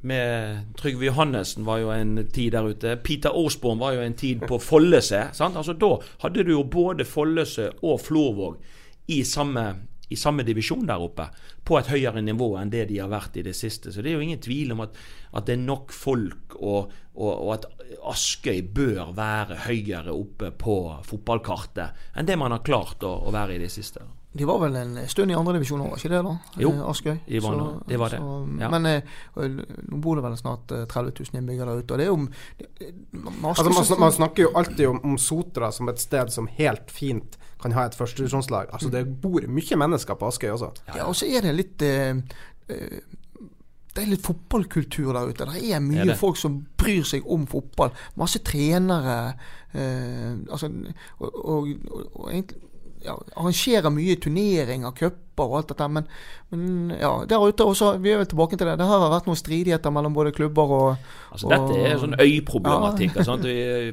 Med 0.08 0.74
Trygve 0.80 1.10
Johannessen 1.10 1.66
var 1.68 1.82
jo 1.82 1.92
en 1.92 2.22
tid 2.32 2.54
der 2.56 2.70
ute. 2.70 2.96
Peter 3.04 3.36
Aasborn 3.36 3.82
var 3.82 3.98
jo 3.98 4.06
en 4.06 4.16
tid 4.16 4.46
på 4.48 4.60
Follese. 4.64 5.28
Sant? 5.36 5.58
Altså 5.60 5.76
Da 5.76 5.98
hadde 6.24 6.46
du 6.48 6.54
jo 6.54 6.64
både 6.64 7.06
Follese 7.08 7.72
og 7.84 8.00
Florvåg 8.06 8.62
i 9.12 9.24
samme, 9.28 9.66
i 10.08 10.16
samme 10.16 10.46
divisjon 10.48 10.88
der 10.88 11.04
oppe. 11.04 11.28
På 11.68 11.80
et 11.80 11.92
høyere 11.92 12.24
nivå 12.24 12.54
enn 12.60 12.72
det 12.72 12.86
de 12.92 13.02
har 13.02 13.12
vært 13.12 13.40
i 13.40 13.44
det 13.50 13.56
siste. 13.58 13.92
Så 13.92 14.04
det 14.04 14.14
er 14.14 14.20
jo 14.20 14.24
ingen 14.24 14.44
tvil 14.44 14.72
om 14.76 14.86
at, 14.86 14.96
at 15.36 15.50
det 15.50 15.58
er 15.58 15.66
nok 15.66 15.92
folk, 15.96 16.56
og, 16.60 16.94
og, 17.18 17.32
og 17.34 17.52
at 17.58 17.68
Askøy 18.08 18.62
bør 18.76 19.12
være 19.18 19.64
høyere 19.68 20.16
oppe 20.16 20.54
på 20.56 20.78
fotballkartet 21.08 22.16
enn 22.16 22.28
det 22.28 22.40
man 22.40 22.56
har 22.56 22.64
klart 22.68 23.04
å, 23.04 23.14
å 23.28 23.36
være 23.36 23.58
i 23.58 23.62
det 23.64 23.72
siste. 23.74 24.06
De 24.34 24.46
var 24.46 24.60
vel 24.60 24.76
en 24.76 24.98
stund 25.10 25.32
i 25.32 25.34
andredivisjon 25.34 25.80
òg, 25.82 25.90
var 25.90 25.98
ikke 25.98 26.10
det? 26.12 26.20
da? 26.26 26.34
Jo, 26.62 26.72
Eh, 26.76 26.90
Askøy. 26.92 27.16
de 27.28 27.40
var 27.42 27.54
så, 27.58 27.68
det 27.88 27.98
var 28.00 28.10
det, 28.10 28.20
ja. 28.62 28.70
Men 28.70 28.86
eh, 28.86 29.02
nå 29.88 29.98
bor 30.04 30.16
det 30.20 30.24
vel 30.28 30.36
snart 30.38 30.72
eh, 30.76 30.84
30 30.86 31.14
000 31.34 31.40
innbyggere 31.42 31.66
der 31.74 31.82
ute. 31.82 31.92
Og 31.94 31.98
det 31.98 32.06
er 32.06 32.12
jo 32.12 32.28
det- 32.60 32.94
man, 33.14 33.46
Altså, 33.56 33.64
man, 33.64 33.84
snak- 33.86 34.00
man 34.00 34.12
snakker 34.12 34.44
jo 34.44 34.52
alltid 34.54 34.88
om, 34.88 35.00
om 35.04 35.18
Sotra 35.18 35.72
som 35.72 35.90
et 35.90 36.00
sted 36.00 36.30
som 36.30 36.48
helt 36.48 36.92
fint 36.92 37.38
kan 37.62 37.72
ha 37.72 37.86
et 37.88 37.96
førstedivisjonslag. 37.96 38.68
Altså, 38.74 38.90
det 38.92 39.06
bor 39.22 39.42
mye 39.48 39.76
mennesker 39.80 40.14
på 40.16 40.28
Askøy 40.28 40.50
også. 40.54 40.70
Ja, 40.96 41.06
og 41.08 41.16
så 41.16 41.26
er 41.26 41.42
det 41.42 41.56
litt 41.56 41.82
eh, 41.82 42.14
eh, 42.70 43.00
Det 43.98 44.04
er 44.04 44.12
litt 44.12 44.22
fotballkultur 44.22 45.14
der 45.14 45.32
ute. 45.32 45.46
Det 45.50 45.72
er 45.74 45.80
mye 45.82 46.02
Er 46.04 46.06
det? 46.12 46.18
folk 46.20 46.38
som 46.38 46.60
bryr 46.78 47.02
seg 47.04 47.24
om 47.26 47.48
fotball. 47.48 47.90
Masse 48.16 48.38
trenere. 48.46 49.34
Eh, 49.74 50.36
altså, 50.52 50.70
og, 51.20 51.32
og, 51.34 51.68
og, 51.90 52.04
og 52.14 52.30
egentlig 52.30 52.62
ja, 53.06 53.14
arrangerer 53.36 53.92
mye 53.94 54.16
turneringer, 54.22 54.94
cuper 54.98 55.46
og 55.46 55.56
alt 55.60 55.72
dette. 55.72 55.88
Men, 55.94 56.08
men 56.52 56.96
ja, 56.98 57.12
der 57.30 57.44
ute 57.46 57.68
også, 57.68 57.94
vi 58.02 58.14
er 58.14 58.22
vel 58.22 58.30
tilbake 58.30 58.58
til 58.58 58.70
det. 58.70 58.78
Det 58.80 58.88
har 58.90 59.06
vært 59.12 59.30
noen 59.30 59.40
stridigheter 59.40 59.94
mellom 59.94 60.16
både 60.18 60.34
klubber 60.36 60.74
og 60.78 60.88
Altså 61.34 61.52
Dette 61.52 61.78
er 61.86 62.00
sånn 62.02 62.18
øyproblematikk. 62.18 63.20
Ja. 63.20 63.36
Og 63.36 63.46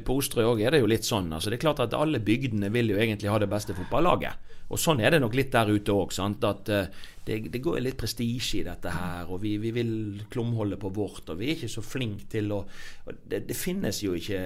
På 0.07 0.17
Osterøy 0.21 0.49
òg 0.49 0.63
er 0.65 0.75
det 0.75 0.81
jo 0.81 0.89
litt 0.89 1.07
sånn. 1.07 1.29
altså 1.35 1.51
Det 1.51 1.59
er 1.59 1.65
klart 1.67 1.83
at 1.85 1.93
alle 1.97 2.21
bygdene 2.23 2.71
vil 2.73 2.93
jo 2.95 2.97
egentlig 3.01 3.29
ha 3.31 3.39
det 3.41 3.51
beste 3.51 3.77
fotballaget. 3.77 4.53
Og 4.73 4.81
sånn 4.81 5.03
er 5.03 5.13
det 5.13 5.21
nok 5.21 5.35
litt 5.37 5.53
der 5.53 5.69
ute 5.69 5.93
òg. 5.93 6.15
At 6.25 6.71
eh, 6.73 6.89
det, 7.27 7.39
det 7.53 7.61
går 7.61 7.83
litt 7.85 7.99
prestisje 8.01 8.63
i 8.63 8.65
dette 8.65 8.89
her. 8.89 9.29
Og 9.29 9.43
vi, 9.43 9.55
vi 9.61 9.73
vil 9.75 9.93
klumholde 10.33 10.79
på 10.81 10.89
vårt. 10.95 11.29
Og 11.29 11.37
vi 11.37 11.51
er 11.51 11.59
ikke 11.59 11.75
så 11.75 11.85
flinke 11.85 12.25
til 12.31 12.49
å 12.55 12.63
og 12.65 13.21
det, 13.29 13.43
det 13.45 13.57
finnes 13.57 14.01
jo 14.01 14.15
ikke 14.17 14.41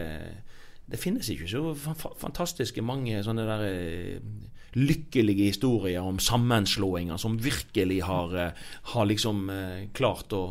det 0.90 1.00
finnes 1.02 1.30
ikke 1.34 1.48
så 1.52 1.62
fa- 1.78 1.96
fa- 1.98 2.16
fantastiske 2.18 2.82
mange 2.86 3.22
sånne 3.26 3.46
der 3.48 3.64
eh, 3.68 4.20
lykkelige 4.78 5.50
historier 5.50 6.06
om 6.06 6.20
sammenslåinger 6.22 7.18
som 7.22 7.38
virkelig 7.42 8.02
har, 8.06 8.36
eh, 8.38 8.64
har 8.94 9.10
liksom 9.10 9.44
eh, 9.54 9.84
klart 9.98 10.34
å, 10.38 10.44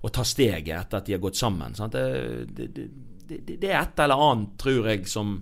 å 0.00 0.12
ta 0.14 0.24
steget 0.26 0.72
etter 0.76 0.98
at 1.00 1.06
de 1.10 1.14
har 1.16 1.22
gått 1.22 1.38
sammen. 1.40 1.74
Det, 1.74 2.04
det, 2.50 2.68
det, 3.30 3.42
det 3.62 3.70
er 3.70 3.80
et 3.84 4.02
eller 4.06 4.24
annet, 4.30 4.56
tror 4.58 4.90
jeg, 4.90 5.06
som 5.10 5.36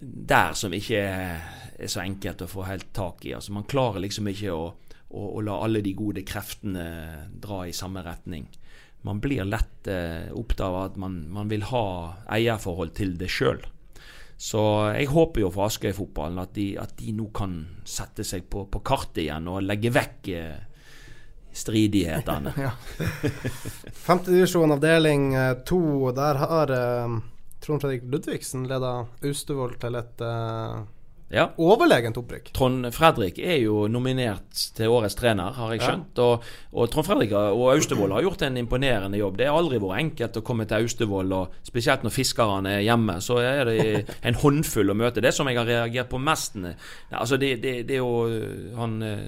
der 0.00 0.56
som 0.58 0.72
ikke 0.74 1.00
er 1.04 1.90
så 1.90 2.00
enkelt 2.02 2.42
å 2.44 2.50
få 2.50 2.64
helt 2.68 2.90
tak 2.96 3.24
i. 3.28 3.34
Altså, 3.36 3.52
man 3.54 3.66
klarer 3.68 4.02
liksom 4.04 4.28
ikke 4.30 4.52
å, 4.54 4.64
å, 5.14 5.26
å 5.38 5.42
la 5.44 5.58
alle 5.64 5.82
de 5.84 5.92
gode 5.96 6.24
kreftene 6.26 6.84
dra 7.40 7.64
i 7.68 7.74
samme 7.76 8.02
retning. 8.06 8.48
Man 9.04 9.20
blir 9.20 9.44
lett 9.44 9.88
eh, 9.90 10.32
opptatt 10.32 10.66
av 10.66 10.76
at 10.80 10.98
man, 11.00 11.20
man 11.32 11.50
vil 11.52 11.66
ha 11.68 11.86
eierforhold 12.32 12.94
til 12.96 13.16
det 13.20 13.28
sjøl. 13.32 13.60
Så 14.40 14.60
jeg 14.96 15.10
håper 15.12 15.44
jo 15.44 15.50
for 15.54 15.68
Askøy-fotballen 15.68 16.40
at, 16.42 16.56
at 16.82 16.94
de 16.98 17.12
nå 17.14 17.28
kan 17.36 17.58
sette 17.86 18.24
seg 18.26 18.48
på, 18.50 18.64
på 18.66 18.80
kartet 18.84 19.26
igjen 19.26 19.46
og 19.52 19.62
legge 19.64 19.92
vekk 19.94 20.30
eh, 20.34 20.56
stridighetene. 21.54 22.54
ja. 22.66 22.72
Femtedivisjon 23.92 24.74
avdeling 24.74 25.34
eh, 25.34 25.52
to, 25.68 26.10
der 26.16 26.40
har 26.42 26.74
eh, 26.74 27.20
Trond 27.64 27.84
Fredrik 27.84 28.08
Ludvigsen 28.10 28.66
leda 28.68 29.06
Austevoll 29.24 29.76
til 29.80 30.00
et 30.00 30.24
eh, 30.24 30.80
Ja. 31.32 31.48
overlegent 31.58 32.16
opprykk. 32.20 32.52
Trond 32.54 32.86
Fredrik 32.94 33.38
er 33.38 33.56
jo 33.62 33.88
nominert 33.88 34.52
til 34.76 34.92
årets 34.92 35.14
trener, 35.18 35.52
har 35.56 35.72
jeg 35.72 35.80
Ja. 35.80 35.86
skjønt. 35.88 36.18
Og, 36.18 36.42
og 36.72 36.90
Trond 36.90 37.06
Fredrik 37.06 37.32
og 37.32 37.72
Austevoll 37.72 38.12
har 38.12 38.22
gjort 38.22 38.42
en 38.42 38.56
imponerende 38.56 39.18
jobb. 39.18 39.36
Det 39.38 39.46
har 39.48 39.56
aldri 39.58 39.78
vært 39.82 39.98
enkelt 40.04 40.36
å 40.36 40.42
komme 40.42 40.66
til 40.68 40.76
Austevoll, 40.84 41.32
og 41.32 41.48
spesielt 41.66 42.02
når 42.04 42.10
fiskerne 42.14 42.66
er 42.76 42.84
hjemme. 42.86 43.16
Så 43.20 43.38
er 43.42 43.64
det 43.64 44.06
en 44.22 44.34
håndfull 44.34 44.90
å 44.90 44.94
møte. 44.94 45.20
Det 45.24 45.34
som 45.34 45.46
jeg 45.48 45.56
har 45.56 45.66
reagert 45.66 46.08
på 46.10 46.18
mest 46.22 46.54
Altså, 46.54 47.36
det, 47.40 47.60
det, 47.62 47.86
det 47.88 47.94
er 47.96 48.02
jo 48.04 48.76
han 48.76 49.02
eh, 49.02 49.18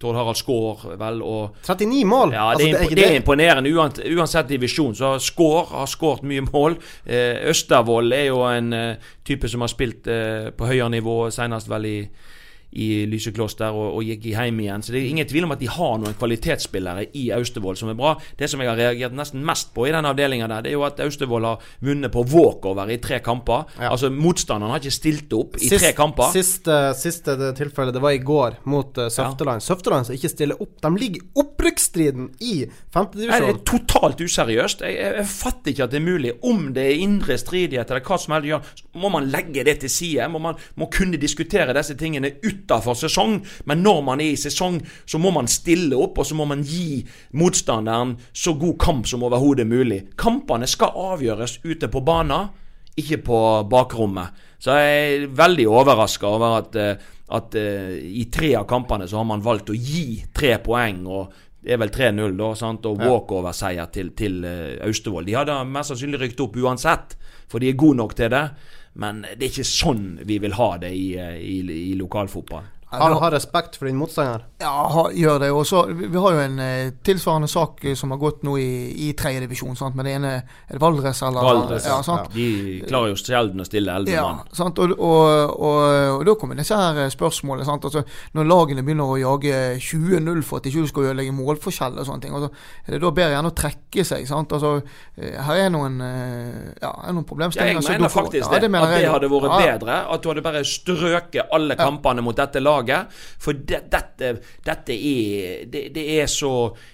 Tord 0.00 0.16
Harald 0.18 0.36
Skaar, 0.36 0.82
vel, 1.00 1.22
og 1.24 1.56
39 1.64 2.04
mål! 2.04 2.32
ja, 2.34 2.50
altså, 2.50 2.66
det, 2.66 2.80
er, 2.80 2.94
det 2.98 3.06
er 3.06 3.14
imponerende. 3.16 3.72
Uansett, 3.72 4.04
uansett 4.12 4.48
divisjon 4.50 4.94
så 4.94 5.14
har 5.14 5.22
Skår 5.24 5.70
har 5.72 5.88
skåret 5.88 6.26
mye 6.28 6.44
mål. 6.50 6.76
Eh, 7.06 7.48
Østervold 7.48 8.12
er 8.12 8.26
jo 8.28 8.42
en 8.44 8.72
eh, 8.76 9.12
type 9.24 9.48
som 9.48 9.64
har 9.64 9.72
spilt 9.72 10.10
eh, 10.12 10.50
på 10.52 10.68
høyere 10.68 10.90
nivå, 10.98 11.16
senest 11.32 11.70
vel 11.72 11.88
i, 11.88 11.98
i 12.76 12.88
Lysekloster 13.10 13.74
og, 13.74 13.96
og 13.98 14.04
gikk 14.06 14.28
hjem 14.32 14.60
igjen. 14.64 14.84
Så 14.84 14.92
det 14.94 15.00
er 15.00 15.08
ingen 15.10 15.28
tvil 15.28 15.46
om 15.46 15.54
at 15.54 15.62
de 15.62 15.70
har 15.72 15.96
noen 16.02 16.16
kvalitetsspillere 16.18 17.08
i 17.16 17.28
Austevoll 17.36 17.78
som 17.78 17.90
er 17.92 17.98
bra. 17.98 18.14
Det 18.38 18.50
som 18.52 18.62
jeg 18.62 18.70
har 18.70 18.78
reagert 18.80 19.16
nesten 19.16 19.44
mest 19.46 19.72
på 19.76 19.88
i 19.88 19.94
den 19.94 20.08
avdelinga 20.08 20.48
der, 20.50 20.66
det 20.66 20.72
er 20.72 20.78
jo 20.78 20.86
at 20.86 21.00
Austevoll 21.04 21.48
har 21.48 21.64
vunnet 21.84 22.12
på 22.12 22.24
walkover 22.32 22.92
i 22.92 22.98
tre 23.02 23.20
kamper. 23.24 23.66
Ja. 23.80 23.92
Altså 23.94 24.10
Motstanderen 24.12 24.74
har 24.74 24.82
ikke 24.82 24.96
stilt 24.98 25.32
opp 25.36 25.56
i 25.60 25.70
Sist- 25.70 25.84
tre 25.84 25.92
kamper. 25.96 26.32
Siste, 26.36 26.78
siste 26.98 27.36
det 27.40 27.54
det 27.56 28.02
var 28.02 28.12
i 28.12 28.20
går, 28.20 28.60
mot 28.68 28.98
uh, 28.98 29.08
Søfteland. 29.12 29.64
Søfteland 29.64 30.08
som 30.08 30.16
ikke 30.16 30.32
stiller 30.32 30.60
opp. 30.62 30.76
De 30.82 30.92
ligger 30.96 31.22
i 31.22 31.42
opprykksstriden 31.42 32.30
i 32.44 32.54
Nei, 32.66 33.04
det 33.12 33.28
er 33.32 33.58
totalt 33.68 34.20
useriøst. 34.20 34.82
Jeg, 34.84 34.96
jeg, 34.96 35.14
jeg 35.20 35.28
fatter 35.30 35.72
ikke 35.72 35.86
at 35.86 35.92
det 35.92 36.00
er 36.00 36.06
mulig. 36.06 36.32
Om 36.46 36.70
det 36.76 36.84
er 36.86 37.02
indre 37.04 37.36
stridighet 37.40 37.90
eller 37.90 38.04
hva 38.04 38.18
som 38.20 38.36
helst, 38.36 38.84
må 38.96 39.10
man 39.12 39.28
legge 39.32 39.64
det 39.66 39.78
til 39.82 39.92
side. 39.92 40.28
Må 40.32 40.40
man 40.42 40.56
må 40.80 40.88
kunne 40.92 41.20
diskutere 41.20 41.74
disse 41.76 41.96
tingene 41.98 42.32
utafor 42.66 42.98
sesong. 42.98 43.38
Men 43.64 43.82
når 43.82 44.02
man 44.02 44.20
er 44.20 44.34
i 44.34 44.40
sesong, 44.40 44.80
så 45.06 45.18
må 45.22 45.32
man 45.34 45.48
stille 45.50 45.96
opp, 45.96 46.18
og 46.18 46.26
så 46.26 46.34
må 46.34 46.46
man 46.50 46.64
gi 46.66 47.04
motstanderen 47.38 48.16
så 48.32 48.56
god 48.58 48.78
kamp 48.82 49.06
som 49.06 49.24
overhodet 49.26 49.66
mulig. 49.66 50.02
Kampene 50.18 50.66
skal 50.66 50.94
avgjøres 51.14 51.60
ute 51.64 51.88
på 51.88 52.02
banen, 52.04 52.50
ikke 52.96 53.22
på 53.24 53.40
bakrommet. 53.70 54.44
Så 54.58 54.72
jeg 54.72 55.00
er 55.06 55.26
veldig 55.36 55.66
overraska 55.68 56.26
over 56.26 56.58
at, 56.62 56.76
eh, 56.80 57.10
at 57.36 57.54
eh, 57.60 57.98
i 58.00 58.24
tre 58.32 58.54
av 58.56 58.64
kampene 58.68 59.06
så 59.08 59.20
har 59.20 59.26
man 59.28 59.44
valgt 59.44 59.70
å 59.70 59.76
gi 59.76 60.22
tre 60.34 60.56
poeng. 60.64 61.04
og 61.06 61.42
det 61.66 61.74
er 61.74 61.80
vel 61.82 61.90
3-0, 61.90 62.36
da, 62.38 62.52
sant? 62.54 62.84
og 62.86 63.00
walkover-seier 63.02 63.88
til, 63.90 64.12
til 64.14 64.44
eh, 64.46 64.76
Austevoll. 64.86 65.26
De 65.26 65.34
hadde 65.34 65.56
mest 65.66 65.90
sannsynlig 65.90 66.20
rykt 66.22 66.42
opp 66.44 66.54
uansett, 66.62 67.16
for 67.50 67.58
de 67.58 67.72
er 67.72 67.78
gode 67.80 67.98
nok 67.98 68.14
til 68.14 68.30
det. 68.30 68.44
Men 68.96 69.24
det 69.26 69.42
er 69.42 69.50
ikke 69.50 69.68
sånn 69.68 70.04
vi 70.24 70.38
vil 70.40 70.56
ha 70.56 70.70
det 70.80 70.92
i, 70.96 71.06
eh, 71.20 71.36
i, 71.36 71.58
i 71.90 71.94
lokalfotball. 72.00 72.64
Har, 72.88 73.10
har 73.18 73.30
respekt 73.34 73.74
for 73.76 73.88
din 73.88 73.96
motstander. 73.98 74.44
Ja, 74.62 74.70
ha, 74.94 75.02
gjør 75.10 75.40
det. 75.42 75.48
Og 75.52 75.64
så, 75.66 75.80
vi, 75.90 76.06
har 76.22 76.32
jo 76.36 76.38
en 76.38 76.58
eh, 76.62 76.92
tilsvarende 77.04 77.48
sak 77.50 77.82
eh, 77.84 77.96
som 77.98 78.12
har 78.14 78.18
gått 78.22 78.44
nå 78.46 78.54
i, 78.62 78.68
i 79.08 79.12
tredje 79.18 79.40
divisjon. 79.42 79.74
Sant? 79.76 79.96
Men 79.98 80.06
det 80.06 80.12
ene 80.14 80.30
er 80.36 80.70
det 80.76 80.80
Valdres 80.80 81.18
eller 81.26 81.42
Valdres, 81.44 81.84
ja, 81.90 81.96
sant? 82.06 82.30
De 82.32 82.46
klarer 82.86 83.10
jo 83.10 83.18
sjelden 83.18 83.60
å 83.60 83.66
stille 83.66 83.90
elleve 83.98 84.14
Ja, 84.14 84.22
mann. 84.30 84.46
sant? 84.54 84.78
Og, 84.78 84.94
og, 85.02 85.56
og, 85.58 85.80
og 86.20 86.22
da 86.30 86.36
kommer 86.38 86.54
disse 86.60 86.78
her 86.78 87.00
eh, 87.02 87.10
spørsmålene. 87.12 87.66
Sant? 87.66 87.88
Altså, 87.90 88.04
når 88.38 88.48
lagene 88.52 88.86
begynner 88.86 89.10
å 89.10 89.18
jage 89.18 89.58
20-0 89.82 90.46
for 90.46 90.62
at 90.62 90.68
de 90.70 90.72
ikke 90.76 90.92
skal 90.94 91.08
ødelegge 91.10 91.34
målforskjell 91.40 91.98
og 91.98 92.06
sånne 92.06 92.22
ting, 92.28 92.38
altså, 92.38 92.52
er 92.86 92.94
det 92.96 93.02
da 93.02 93.12
bedre 93.18 93.34
gjerne 93.34 93.52
å 93.52 93.58
trekke 93.64 94.06
seg? 94.12 94.24
Sant? 94.30 94.54
Altså, 94.56 94.72
eh, 95.18 95.34
her 95.50 95.64
er 95.66 95.74
noen, 95.74 95.98
ja, 96.06 96.94
er 97.02 97.12
noen 97.18 97.24
Ja, 97.24 97.28
problemstillinger. 97.34 97.82
jeg 97.82 97.98
mener 97.98 98.14
får- 98.14 98.30
faktisk 98.30 98.46
ja, 98.54 98.62
det. 98.62 98.70
mener 98.70 98.86
at 98.86 98.94
det 98.94 99.02
jeg. 99.02 99.12
hadde 99.18 99.34
vært 99.34 99.50
Ja. 99.50 99.60
bedre. 99.74 100.00
At 100.14 100.22
du 100.22 100.30
hadde 100.30 100.46
bare 100.46 100.64
strøket 100.64 101.50
alle 101.52 101.74
kampene 101.82 102.22
mot 102.22 102.36
dette 102.38 102.62
laget. 102.62 102.75
For 103.38 103.52
det, 103.52 103.82
dette, 103.92 104.32
dette 104.66 104.92
er 104.92 105.64
det, 105.72 105.82
det 105.94 106.04
er 106.20 106.26
så 106.26 106.50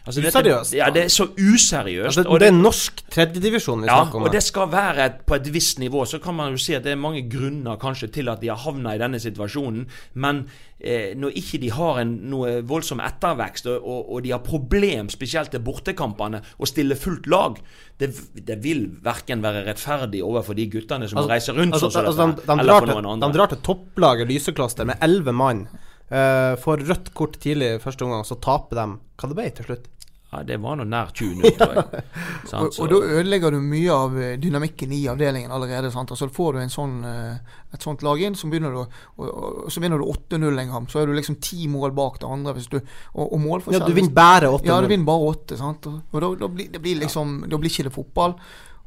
altså, 0.07 0.21
dette- 0.21 0.39
Useriøst. 0.43 0.75
Ja, 0.79 0.91
det 0.91 1.05
er 1.05 1.09
så 1.09 1.27
useriøst. 1.39 2.19
Altså, 2.19 2.39
det 2.39 2.49
er 2.49 2.57
norsk 2.57 3.03
tredjedivisjon 3.11 3.83
vi 3.83 3.87
Ja, 3.91 4.03
snakker 4.03 4.19
om. 4.19 4.23
og 4.29 4.33
det 4.33 4.43
skal 4.43 4.71
være 4.73 5.07
et, 5.07 5.21
på 5.27 5.35
et 5.35 5.53
visst 5.55 5.79
nivå. 5.79 6.05
Så 6.05 6.19
kan 6.19 6.35
man 6.35 6.53
jo 6.53 6.59
si 6.59 6.75
at 6.75 6.85
det 6.85 6.93
er 6.93 6.97
mange 7.01 7.25
grunner 7.31 7.77
kanskje 7.77 8.09
til 8.13 8.29
at 8.29 8.41
de 8.41 8.49
har 8.49 8.57
havna 8.57 8.95
i 8.95 8.99
denne 9.03 9.21
situasjonen. 9.21 9.87
Men 10.15 10.45
eh, 10.81 11.13
når 11.17 11.31
ikke 11.39 11.59
de 11.63 11.71
har 11.71 12.01
en, 12.03 12.17
noe 12.31 12.63
voldsom 12.67 13.01
ettervekst, 13.01 13.67
og, 13.67 13.81
og, 13.87 14.13
og 14.13 14.23
de 14.25 14.31
har 14.35 14.43
problem, 14.47 15.09
spesielt 15.13 15.51
til 15.51 15.61
bortekampene, 15.61 16.43
å 16.59 16.67
stille 16.67 16.97
fullt 16.99 17.27
lag, 17.31 17.59
det, 18.03 18.11
det 18.49 18.59
vil 18.65 18.85
verken 19.05 19.45
være 19.45 19.63
rettferdig 19.69 20.21
overfor 20.27 20.59
de 20.59 20.67
guttene 20.73 21.09
som 21.11 21.23
altså, 21.23 21.31
reiser 21.33 21.59
rundt 21.59 21.79
altså, 21.79 21.91
sånn 21.95 22.11
altså, 22.11 22.27
de, 22.33 22.45
de, 22.51 22.67
drar 22.67 22.89
til, 22.89 23.09
de 23.23 23.31
drar 23.37 23.53
til 23.53 23.63
topplaget 23.69 24.31
Lysekloster 24.31 24.89
med 24.89 25.03
elleve 25.05 25.35
mann. 25.37 25.65
Uh, 26.13 26.59
får 26.61 26.83
rødt 26.91 27.13
kort 27.17 27.39
tidlig 27.41 27.79
første 27.81 28.05
omgang, 28.05 28.27
så 28.29 28.37
taper 28.43 28.81
de 28.81 28.87
hva 28.99 29.31
det 29.31 29.39
ble 29.39 29.49
til 29.57 29.69
slutt. 29.71 29.89
Ja, 30.33 30.41
det 30.49 30.57
var 30.65 30.79
nå 30.81 30.87
nær 30.89 31.11
20-0, 31.13 31.43
tror 31.59 31.75
jeg. 31.77 32.05
Sant, 32.51 32.79
Og, 32.79 32.79
og 32.81 32.87
da 32.89 33.01
ødelegger 33.19 33.53
du 33.53 33.59
mye 33.61 33.93
av 33.93 34.15
eh, 34.17 34.31
dynamikken 34.41 34.95
i 34.97 35.03
avdelingen 35.13 35.53
allerede. 35.53 35.91
Sant? 35.93 36.15
Altså 36.15 36.31
Får 36.33 36.57
du 36.57 36.61
en 36.63 36.73
sånn, 36.73 36.95
eh, 37.05 37.59
et 37.77 37.85
sånt 37.85 38.01
lag 38.07 38.23
inn, 38.25 38.39
så 38.39 38.49
begynner 38.49 38.73
du, 38.73 38.81
og, 38.81 39.27
og, 39.27 39.67
så 39.69 39.83
vinner 39.85 40.01
du 40.01 40.07
8-0 40.09 40.63
en 40.63 40.73
kamp. 40.73 40.89
Så 40.89 41.03
er 41.03 41.11
du 41.11 41.13
liksom 41.19 41.37
ti 41.45 41.69
mål 41.69 41.93
bak 41.99 42.17
det 42.23 42.31
andre. 42.33 42.57
Hvis 42.57 42.71
du, 42.73 42.79
og, 42.81 43.29
og 43.29 43.69
Ja, 43.75 43.83
du 43.85 43.93
vinner 43.93 44.17
bare 44.17 44.49
8-0. 44.55 44.71
Ja, 44.71 44.81
du 44.81 44.89
vinner 44.95 45.11
bare 45.13 45.29
8. 45.35 45.61
Sant? 45.61 45.91
Og, 45.93 46.01
og 46.09 46.25
da, 46.25 46.33
da, 46.47 46.53
blir, 46.57 46.73
det 46.73 46.81
blir 46.81 47.03
liksom, 47.05 47.43
da 47.53 47.61
blir 47.61 47.75
ikke 47.75 47.91
det 47.91 47.97
fotball. 48.01 48.39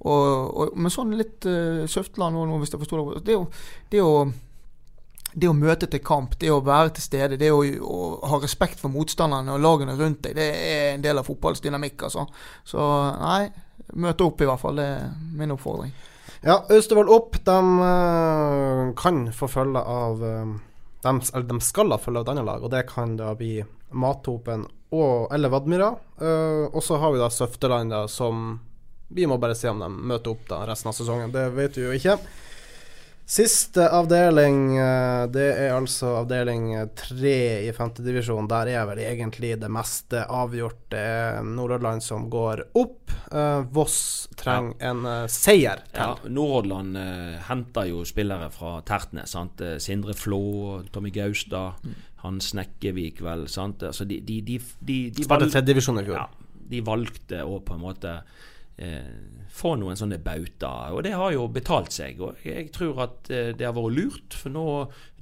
Og, 0.02 0.26
og, 0.50 0.74
men 0.82 0.93
sånn 0.93 1.14
litt 1.18 1.46
uh, 1.50 1.86
Søftland 1.89 2.36
nå, 2.36 2.43
nå, 2.50 2.58
hvis 2.62 2.74
jeg 2.74 2.82
forstår 2.82 3.14
det 3.16 3.38
Det 3.89 3.98
er 3.98 4.02
jo 4.02 4.18
det 5.36 5.50
å 5.52 5.56
møte 5.58 5.88
til 5.92 6.00
kamp, 6.04 6.38
det 6.40 6.52
å 6.54 6.62
være 6.64 6.94
til 6.96 7.04
stede, 7.04 7.40
det 7.40 7.52
å, 7.52 7.60
å 7.60 8.00
ha 8.32 8.40
respekt 8.40 8.80
for 8.80 8.94
motstanderne 8.94 9.56
og 9.56 9.64
lagene 9.64 9.98
rundt 10.00 10.24
deg, 10.24 10.38
det 10.38 10.48
er 10.48 10.94
en 10.94 11.04
del 11.04 11.20
av 11.20 11.28
fotballens 11.28 11.64
dynamikk. 11.64 12.06
Altså. 12.08 12.24
Så 12.68 12.86
nei, 13.20 13.50
møte 14.00 14.28
opp 14.28 14.42
i 14.42 14.48
hvert 14.48 14.62
fall. 14.62 14.80
Det 14.80 14.86
er 14.94 15.10
min 15.36 15.52
oppfordring. 15.56 15.92
Ja, 16.46 16.62
Austevoll 16.72 17.12
opp. 17.12 17.36
De 17.44 17.58
eh, 17.90 18.94
kan 19.02 19.26
få 19.36 19.50
følge 19.52 19.82
av 19.82 20.24
eh, 20.24 20.56
de, 21.04 21.14
eller 21.34 21.50
de 21.50 21.60
skal 21.64 21.92
ha 21.92 22.00
følge 22.02 22.22
av 22.22 22.28
et 22.28 22.34
annet 22.36 22.48
lag, 22.48 22.64
og 22.64 22.72
det 22.74 22.86
kan 22.92 23.18
da 23.20 23.34
bli 23.38 23.58
Mathopen 23.96 24.66
og, 24.96 25.28
eller 25.36 25.52
Vadmyra. 25.52 25.92
Eh, 26.22 26.64
og 26.72 26.80
så 26.86 27.02
har 27.02 27.12
vi 27.12 27.22
da 27.22 27.30
Søfteland, 27.34 27.98
som 28.14 28.48
vi 29.12 29.28
må 29.28 29.38
bare 29.42 29.58
se 29.58 29.70
om 29.70 29.84
de 29.84 29.92
møter 29.92 30.32
opp 30.32 30.48
da 30.50 30.64
resten 30.70 30.94
av 30.94 30.98
sesongen. 30.98 31.36
Det 31.36 31.50
vet 31.58 31.76
vi 31.78 31.90
jo 31.90 32.00
ikke. 32.00 32.18
Siste 33.26 33.88
avdeling, 33.90 34.76
eh, 34.78 35.24
det 35.34 35.46
er 35.58 35.72
altså 35.74 36.12
avdeling 36.20 36.68
tre 36.94 37.32
i 37.66 37.72
femtedivisjon. 37.74 38.46
Der 38.52 38.70
er 38.70 38.84
vel 38.86 39.02
egentlig 39.02 39.56
det 39.64 39.70
meste 39.74 40.22
avgjort. 40.30 40.84
Det 40.94 41.00
er 41.02 41.40
Nordhordland 41.48 42.04
som 42.06 42.28
går 42.30 42.62
opp. 42.78 43.10
Eh, 43.34 43.64
Voss 43.74 44.28
trenger 44.38 44.78
en 44.92 45.02
eh, 45.10 45.26
seier 45.34 45.82
til. 45.90 46.04
Ja, 46.04 46.30
Nordhordland 46.30 47.02
eh, 47.02 47.40
henter 47.50 47.90
jo 47.90 48.04
spillere 48.06 48.52
fra 48.54 48.76
Tertnes. 48.86 49.34
Sant? 49.34 49.64
Sindre 49.82 50.14
Flå, 50.14 50.84
Tommy 50.94 51.10
Gaustad, 51.16 51.82
han 52.22 52.38
Snekkevik, 52.42 53.24
vel. 53.26 53.48
Sant? 53.50 53.82
Altså, 53.90 54.06
de, 54.06 54.22
de, 54.22 54.38
de, 54.46 54.60
de, 54.86 55.00
de 55.10 55.24
de 55.24 55.26
valg- 55.34 55.50
i 55.50 55.82
fjor. 55.82 56.14
ja, 56.22 56.28
de 56.70 56.86
valgte 56.86 57.42
å 57.42 57.58
på 57.66 57.74
en 57.74 57.82
måte 57.90 58.20
eh, 58.78 59.46
få 59.56 59.76
noen 59.80 59.98
sånne 60.00 60.20
bautaer. 60.24 60.94
og 60.94 61.04
det 61.06 61.14
har 61.16 61.32
jo 61.32 61.48
betalt 61.48 61.94
seg. 61.96 62.20
og 62.22 62.44
Jeg 62.44 62.72
tror 62.76 63.02
at 63.08 63.32
eh, 63.32 63.54
det 63.56 63.66
har 63.68 63.76
vært 63.76 63.96
lurt, 63.96 64.36
for 64.36 64.52
nå 64.52 64.68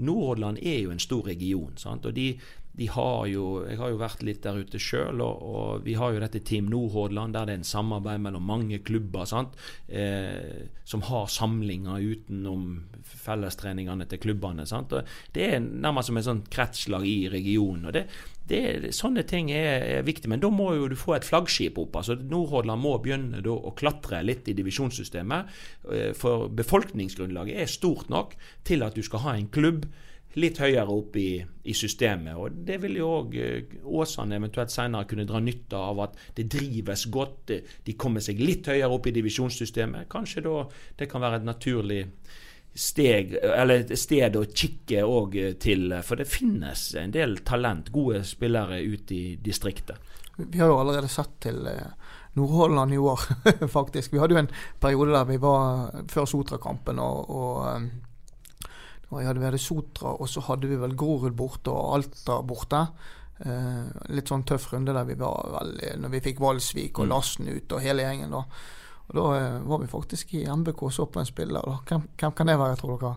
Nordhordland 0.01 0.61
er 0.61 0.79
jo 0.83 0.93
en 0.93 1.03
stor 1.03 1.27
region. 1.27 1.73
Sant? 1.77 2.05
og 2.05 2.15
de, 2.17 2.33
de 2.73 2.87
har 2.89 3.27
jo, 3.29 3.65
Jeg 3.69 3.77
har 3.77 3.91
jo 3.91 3.99
vært 4.01 4.23
litt 4.25 4.41
der 4.41 4.57
ute 4.57 4.79
sjøl, 4.81 5.21
og, 5.21 5.41
og 5.45 5.83
vi 5.85 5.93
har 5.93 6.13
jo 6.13 6.21
dette 6.23 6.41
Team 6.41 6.71
Nordhordland, 6.71 7.35
der 7.35 7.45
det 7.45 7.53
er 7.53 7.61
en 7.61 7.67
samarbeid 7.69 8.23
mellom 8.23 8.47
mange 8.49 8.79
klubber? 8.81 9.29
Eh, 9.87 10.65
som 10.83 11.03
har 11.05 11.29
samlinger 11.29 12.01
utenom 12.01 12.63
fellestreningene 13.05 14.07
til 14.09 14.21
klubbene. 14.23 14.65
Og 14.65 15.03
Det 15.35 15.45
er 15.53 15.59
nærmest 15.59 16.09
som 16.09 16.17
et 16.17 16.25
sånn 16.25 16.45
kretslag 16.49 17.05
i 17.05 17.29
regionen. 17.29 17.85
og 17.85 17.93
det, 17.93 18.07
det, 18.49 18.91
sånne 18.95 19.23
ting 19.23 19.51
er, 19.51 19.99
er 19.99 20.07
viktig, 20.07 20.27
men 20.29 20.41
da 20.41 20.49
må 20.49 20.73
jo 20.73 20.89
du 20.89 20.95
få 20.97 21.13
et 21.15 21.27
flaggskip 21.29 21.77
opp. 21.77 21.95
altså 21.95 22.17
Nordhordland 22.17 22.81
må 22.81 22.97
begynne 22.97 23.43
da 23.45 23.53
å 23.53 23.75
klatre 23.77 24.23
litt 24.25 24.49
i 24.49 24.57
divisjonssystemet. 24.57 25.53
eh, 25.91 26.09
For 26.17 26.49
befolkningsgrunnlaget 26.49 27.61
er 27.61 27.69
stort 27.69 28.09
nok 28.09 28.33
til 28.65 28.81
at 28.81 28.97
du 28.97 29.03
skal 29.05 29.27
ha 29.27 29.35
en 29.37 29.47
klubb 29.53 29.85
litt 30.39 30.57
høyere 30.57 30.89
opp 30.89 31.15
i, 31.21 31.43
i 31.63 31.73
systemet. 31.77 32.35
og 32.35 32.55
Det 32.65 32.79
vil 32.81 32.97
jo 32.97 33.09
òg 33.19 33.35
Åsane 33.85 34.39
eventuelt 34.39 34.71
senere 34.73 35.05
kunne 35.09 35.27
dra 35.29 35.39
nytte 35.43 35.77
av 35.77 35.99
at 36.07 36.15
det 36.35 36.47
drives 36.49 37.05
godt. 37.13 37.51
de- 37.85 37.93
kommer 37.97 38.19
seg 38.21 38.39
litt 38.39 38.65
høyere 38.67 38.89
opp 38.91 39.07
i 39.07 39.13
divisjonssystemet. 39.15 40.09
Kanskje 40.09 40.41
da 40.43 40.67
det 40.97 41.09
kan 41.11 41.21
være 41.21 41.35
et 41.41 41.45
naturlig 41.45 42.01
steg, 42.75 43.35
eller 43.43 43.85
sted 43.95 44.35
å 44.35 44.45
kikke 44.49 45.03
òg 45.05 45.35
til. 45.61 45.93
For 46.01 46.15
det 46.17 46.25
finnes 46.27 46.95
en 46.97 47.11
del 47.13 47.37
talent, 47.45 47.91
gode 47.93 48.23
spillere 48.25 48.81
ute 48.81 49.13
i 49.13 49.35
distriktet. 49.37 49.97
Vi 50.37 50.57
har 50.57 50.71
jo 50.71 50.79
allerede 50.81 51.07
sett 51.13 51.35
til 51.45 51.67
eh, 51.69 51.91
Nordhordland 52.33 52.93
i 52.93 52.97
år, 52.97 53.21
faktisk. 53.77 54.13
Vi 54.13 54.17
hadde 54.17 54.33
jo 54.33 54.41
en 54.41 54.49
periode 54.81 55.13
der 55.13 55.29
vi 55.29 55.37
var 55.37 55.91
før 56.09 56.25
Sotra-kampen 56.25 56.97
og, 56.97 57.29
og 57.29 57.85
da 59.17 59.27
hadde 59.27 59.41
vi 59.41 59.49
hadde 59.49 59.61
Sotra, 59.61 60.13
og 60.17 60.29
så 60.29 60.43
hadde 60.47 60.69
vi 60.71 60.79
vel 60.79 60.95
Grorud 60.99 61.35
borte 61.37 61.73
og 61.73 61.97
Alta 61.97 62.39
borte. 62.45 62.85
Eh, 63.43 64.07
litt 64.13 64.29
sånn 64.29 64.45
tøff 64.47 64.69
runde 64.71 64.93
der 64.95 65.07
vi 65.09 65.17
var 65.19 65.49
vel 65.57 65.73
når 65.99 66.13
vi 66.13 66.23
fikk 66.29 66.39
Valsvik 66.43 67.01
og 67.01 67.09
Lassen 67.11 67.49
ut 67.49 67.75
og 67.75 67.83
hele 67.83 68.05
gjengen. 68.05 68.31
da. 68.31 68.43
Og 69.09 69.15
Da 69.17 69.27
eh, 69.39 69.59
var 69.67 69.83
vi 69.83 69.91
faktisk 69.91 70.33
i 70.39 70.45
MBK 70.47 70.83
og 70.87 70.93
så 70.93 71.05
på 71.05 71.19
en 71.19 71.29
spiller. 71.29 71.61
da. 71.61 71.79
Hvem, 71.89 72.09
hvem 72.17 72.31
kan 72.37 72.47
det 72.47 72.59
være, 72.59 72.79
tror 72.79 72.99
dere? 73.01 73.15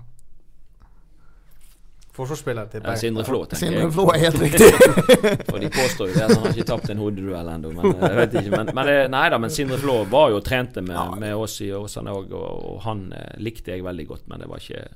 Forsvarsspiller 2.16 2.68
til 2.72 2.80
Ja, 2.84 2.94
Sindre 2.97 3.24
Flå, 3.28 3.42
tenker 3.44 3.61
Sindre 3.61 3.80
jeg. 3.82 3.92
Flå 3.92 4.05
er 4.09 4.22
helt 4.22 4.40
riktig. 4.40 4.68
For 5.51 5.61
de 5.61 5.68
påstår 5.68 6.09
jo 6.09 6.14
det 6.14 6.22
han 6.24 6.38
har 6.40 6.55
ikke 6.55 6.68
tapt 6.70 6.92
en 6.94 7.03
hodeduell 7.03 7.51
ennå. 7.53 7.72
Men 7.76 7.90
eh, 7.92 8.07
jeg 8.07 8.20
vet 8.22 8.36
ikke. 8.40 8.53
Men, 8.57 8.70
men, 8.78 8.92
nei 9.12 9.24
da, 9.34 9.40
men 9.42 9.53
Sindre 9.53 9.78
Flå 9.82 9.99
var 10.11 10.30
jo 10.32 10.40
trente 10.44 10.84
med, 10.84 11.18
med 11.20 11.36
oss 11.36 11.59
i 11.66 11.68
Åsane 11.76 12.14
òg, 12.16 12.32
og, 12.32 12.62
og 12.70 12.80
han 12.86 13.11
eh, 13.12 13.34
likte 13.44 13.74
jeg 13.74 13.84
veldig 13.84 14.07
godt. 14.14 14.24
Men 14.32 14.40
det 14.40 14.49
var 14.49 14.64
ikke 14.64 14.86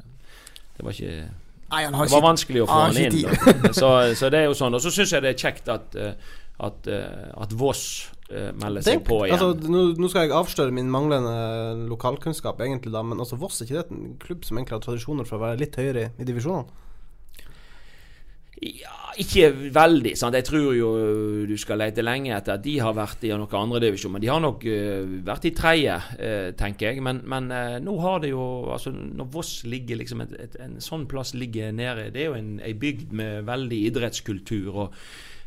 Det 0.81 0.87
var 0.89 0.97
ikke 0.97 1.15
Nei, 1.71 1.85
han 1.85 1.95
har 1.95 2.07
Det 2.09 2.11
var 2.11 2.19
ikke- 2.19 2.27
vanskelig 2.27 2.63
å 2.65 2.67
få 2.67 2.79
han 2.81 2.95
han 2.97 3.03
inn. 3.05 3.75
Så, 3.79 3.89
så 4.19 4.31
det 4.33 4.39
er 4.41 4.47
jo 4.49 4.55
sånn. 4.59 4.75
Og 4.75 4.81
så 4.83 4.91
syns 4.91 5.13
jeg 5.15 5.23
det 5.23 5.31
er 5.37 5.39
kjekt 5.39 5.69
at, 5.71 5.95
eh, 5.95 6.33
at, 6.67 6.89
eh, 6.91 7.29
at 7.45 7.53
Voss 7.61 7.85
eh, 8.31 8.49
melder 8.59 8.83
seg 8.83 9.05
på 9.07 9.21
igjen. 9.29 9.37
Altså, 9.39 9.71
nå, 9.71 9.85
nå 10.01 10.11
skal 10.11 10.27
jeg 10.27 10.35
avsløre 10.35 10.75
min 10.75 10.91
manglende 10.91 11.87
lokalkunnskap, 11.93 12.59
egentlig, 12.67 12.91
da, 12.97 13.05
men 13.07 13.23
altså 13.23 13.39
Voss 13.39 13.61
er 13.61 13.69
ikke 13.69 13.85
det 13.85 13.95
en 13.95 14.17
klubb 14.19 14.45
som 14.49 14.59
egentlig 14.59 14.79
har 14.81 14.83
tradisjoner 14.89 15.29
for 15.29 15.39
å 15.39 15.45
være 15.45 15.61
litt 15.63 15.79
høyere 15.79 16.09
i, 16.09 16.11
i 16.19 16.27
divisjonene? 16.33 16.67
Ja, 18.61 18.93
ikke 19.17 19.47
veldig. 19.73 20.11
sant? 20.21 20.37
Jeg 20.37 20.45
tror 20.45 20.75
jo 20.77 20.89
du 21.49 21.55
skal 21.57 21.81
lete 21.81 22.05
lenge 22.05 22.35
etter 22.37 22.59
at 22.59 22.65
de 22.65 22.75
har 22.85 22.93
vært 22.93 23.25
i 23.25 23.31
noen 23.33 23.57
andre 23.57 23.81
divisjon. 23.87 24.13
Men 24.13 24.21
de 24.21 24.29
har 24.29 24.43
nok 24.45 24.67
uh, 24.69 25.15
vært 25.25 25.49
i 25.49 25.55
tredje, 25.57 25.95
uh, 25.97 26.51
tenker 26.61 26.91
jeg. 26.91 27.05
Men, 27.05 27.23
men 27.25 27.49
uh, 27.49 27.79
nå 27.81 27.97
har 28.05 28.21
det 28.21 28.35
jo 28.35 28.45
altså 28.69 28.93
Når 28.93 29.31
Voss 29.33 29.55
ligger 29.65 30.03
liksom 30.03 30.27
et, 30.27 30.37
et, 30.45 30.61
en 30.61 30.77
sånn 30.85 31.07
plass 31.09 31.33
ligger 31.33 31.73
nede 31.73 32.11
Det 32.13 32.27
er 32.27 32.29
jo 32.29 32.37
en, 32.37 32.53
ei 32.61 32.75
bygd 32.77 33.17
med 33.17 33.49
veldig 33.49 33.81
idrettskultur. 33.89 34.71
og 34.85 35.01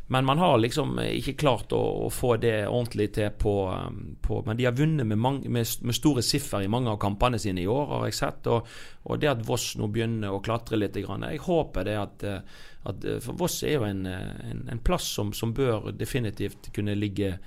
men 0.06 0.26
man 0.28 0.38
har 0.38 0.58
liksom 0.60 0.98
ikke 1.00 1.36
klart 1.40 1.72
å, 1.72 1.80
å 2.04 2.10
få 2.12 2.34
det 2.42 2.66
ordentlig 2.66 3.06
til 3.16 3.30
på, 3.40 3.54
um, 3.72 4.16
på 4.20 4.42
Men 4.44 4.58
de 4.58 4.66
har 4.68 4.76
vunnet 4.76 5.08
med, 5.08 5.16
mange, 5.18 5.48
med, 5.48 5.64
med 5.80 5.96
store 5.96 6.22
siffer 6.22 6.64
i 6.64 6.68
mange 6.68 6.92
av 6.92 7.00
kampene 7.00 7.40
sine 7.40 7.62
i 7.62 7.68
år, 7.70 7.86
har 7.94 8.06
jeg 8.10 8.18
sett. 8.18 8.50
Og, 8.52 8.68
og 9.08 9.20
det 9.22 9.32
at 9.32 9.44
Voss 9.48 9.72
nå 9.80 9.88
begynner 9.88 10.34
å 10.34 10.42
klatre 10.44 10.80
litt 10.80 10.98
grann, 11.00 11.24
Jeg 11.32 11.44
håper 11.46 11.88
det 11.88 11.96
at, 12.00 12.24
eh, 12.28 12.64
at 12.90 13.06
For 13.24 13.40
Voss 13.40 13.62
er 13.64 13.78
jo 13.78 13.88
en, 13.88 14.04
eh, 14.06 14.50
en, 14.50 14.66
en 14.76 14.84
plass 14.84 15.08
som, 15.16 15.32
som 15.32 15.56
bør 15.56 15.88
definitivt 15.96 16.68
kunne 16.76 16.98
ligge 17.00 17.38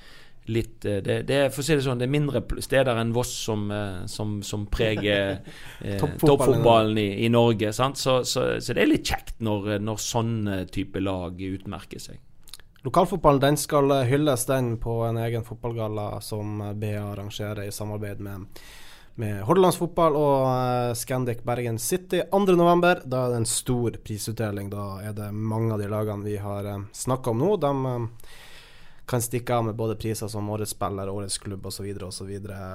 litt 0.47 0.85
eh, 0.85 0.99
det, 1.03 1.21
det, 1.27 1.39
for 1.51 1.61
å 1.61 1.65
si 1.67 1.75
det 1.75 1.83
sånn, 1.85 1.99
det 2.01 2.07
er 2.07 2.13
mindre 2.13 2.41
steder 2.63 2.99
enn 3.01 3.13
Voss 3.15 3.33
som, 3.47 3.67
eh, 3.73 4.05
som, 4.11 4.37
som 4.45 4.65
preger 4.71 5.37
eh, 5.85 5.97
Toppfotballen. 5.99 6.97
i, 7.01 7.09
i 7.25 7.31
Norge. 7.33 7.73
Sant? 7.75 7.99
Så, 7.99 8.21
så, 8.27 8.49
så 8.63 8.75
det 8.75 8.83
er 8.83 8.91
litt 8.91 9.07
kjekt 9.07 9.41
når, 9.43 9.77
når 9.83 10.01
sånne 10.01 10.61
type 10.73 11.03
lag 11.03 11.37
utmerker 11.37 12.01
seg. 12.01 12.21
Lokalfotballen 12.85 13.41
den 13.41 13.57
skal 13.57 13.91
hylles 14.07 14.45
den 14.45 14.75
på 14.77 15.01
en 15.07 15.17
egen 15.17 15.43
fotballgalla 15.43 16.21
som 16.21 16.59
BA 16.79 16.99
arrangerer 17.01 17.63
i 17.63 17.71
samarbeid 17.71 18.19
med, 18.19 18.45
med 19.15 19.41
Hordalandsfotball 19.47 20.17
og 20.17 20.43
eh, 20.51 20.91
Scandic 20.95 21.41
Bergen 21.43 21.79
City 21.79 22.21
2.11. 22.31 23.01
Da 23.05 23.23
er 23.23 23.33
det 23.33 23.41
en 23.41 23.49
stor 23.49 23.97
prisutdeling. 24.03 24.69
Da 24.69 24.89
er 25.03 25.17
det 25.17 25.31
mange 25.33 25.73
av 25.73 25.81
de 25.81 25.89
lagene 25.89 26.27
vi 26.27 26.37
har 26.37 26.69
uh, 26.69 26.83
snakka 26.93 27.33
om 27.33 27.41
nå. 27.41 27.55
De 27.65 27.73
eh, 27.93 28.35
kan 29.07 29.21
stikke 29.21 29.55
av 29.55 29.65
med 29.65 29.75
både 29.75 29.95
priser 29.95 30.27
som 30.27 30.49
årets 30.49 30.71
spiller, 30.71 31.09
årets 31.09 31.37
klubb 31.37 31.65
osv. 31.65 31.85
osv. 32.03 32.31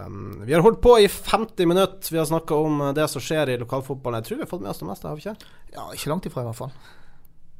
Um, 0.07 0.43
vi 0.45 0.55
har 0.55 0.63
holdt 0.65 0.81
på 0.81 0.97
i 0.99 1.09
50 1.09 1.67
minutter. 1.67 2.09
Vi 2.13 2.19
har 2.19 2.25
snakka 2.25 2.55
om 2.55 2.81
eh, 2.81 2.95
det 2.97 3.09
som 3.09 3.21
skjer 3.21 3.53
i 3.53 3.59
lokalfotballen. 3.61 4.23
Jeg 4.23 4.29
tror 4.29 4.41
vi 4.41 4.47
har 4.47 4.51
fått 4.55 4.65
med 4.65 4.71
oss 4.73 4.81
det 4.81 4.89
meste, 4.89 5.09
har 5.09 5.19
vi 5.19 5.27
ikke? 5.27 5.53
Ja, 5.75 5.85
ikke 5.93 6.11
langt 6.11 6.27
ifra, 6.27 6.43
i 6.43 6.49
hvert 6.49 6.59
fall. 6.59 6.73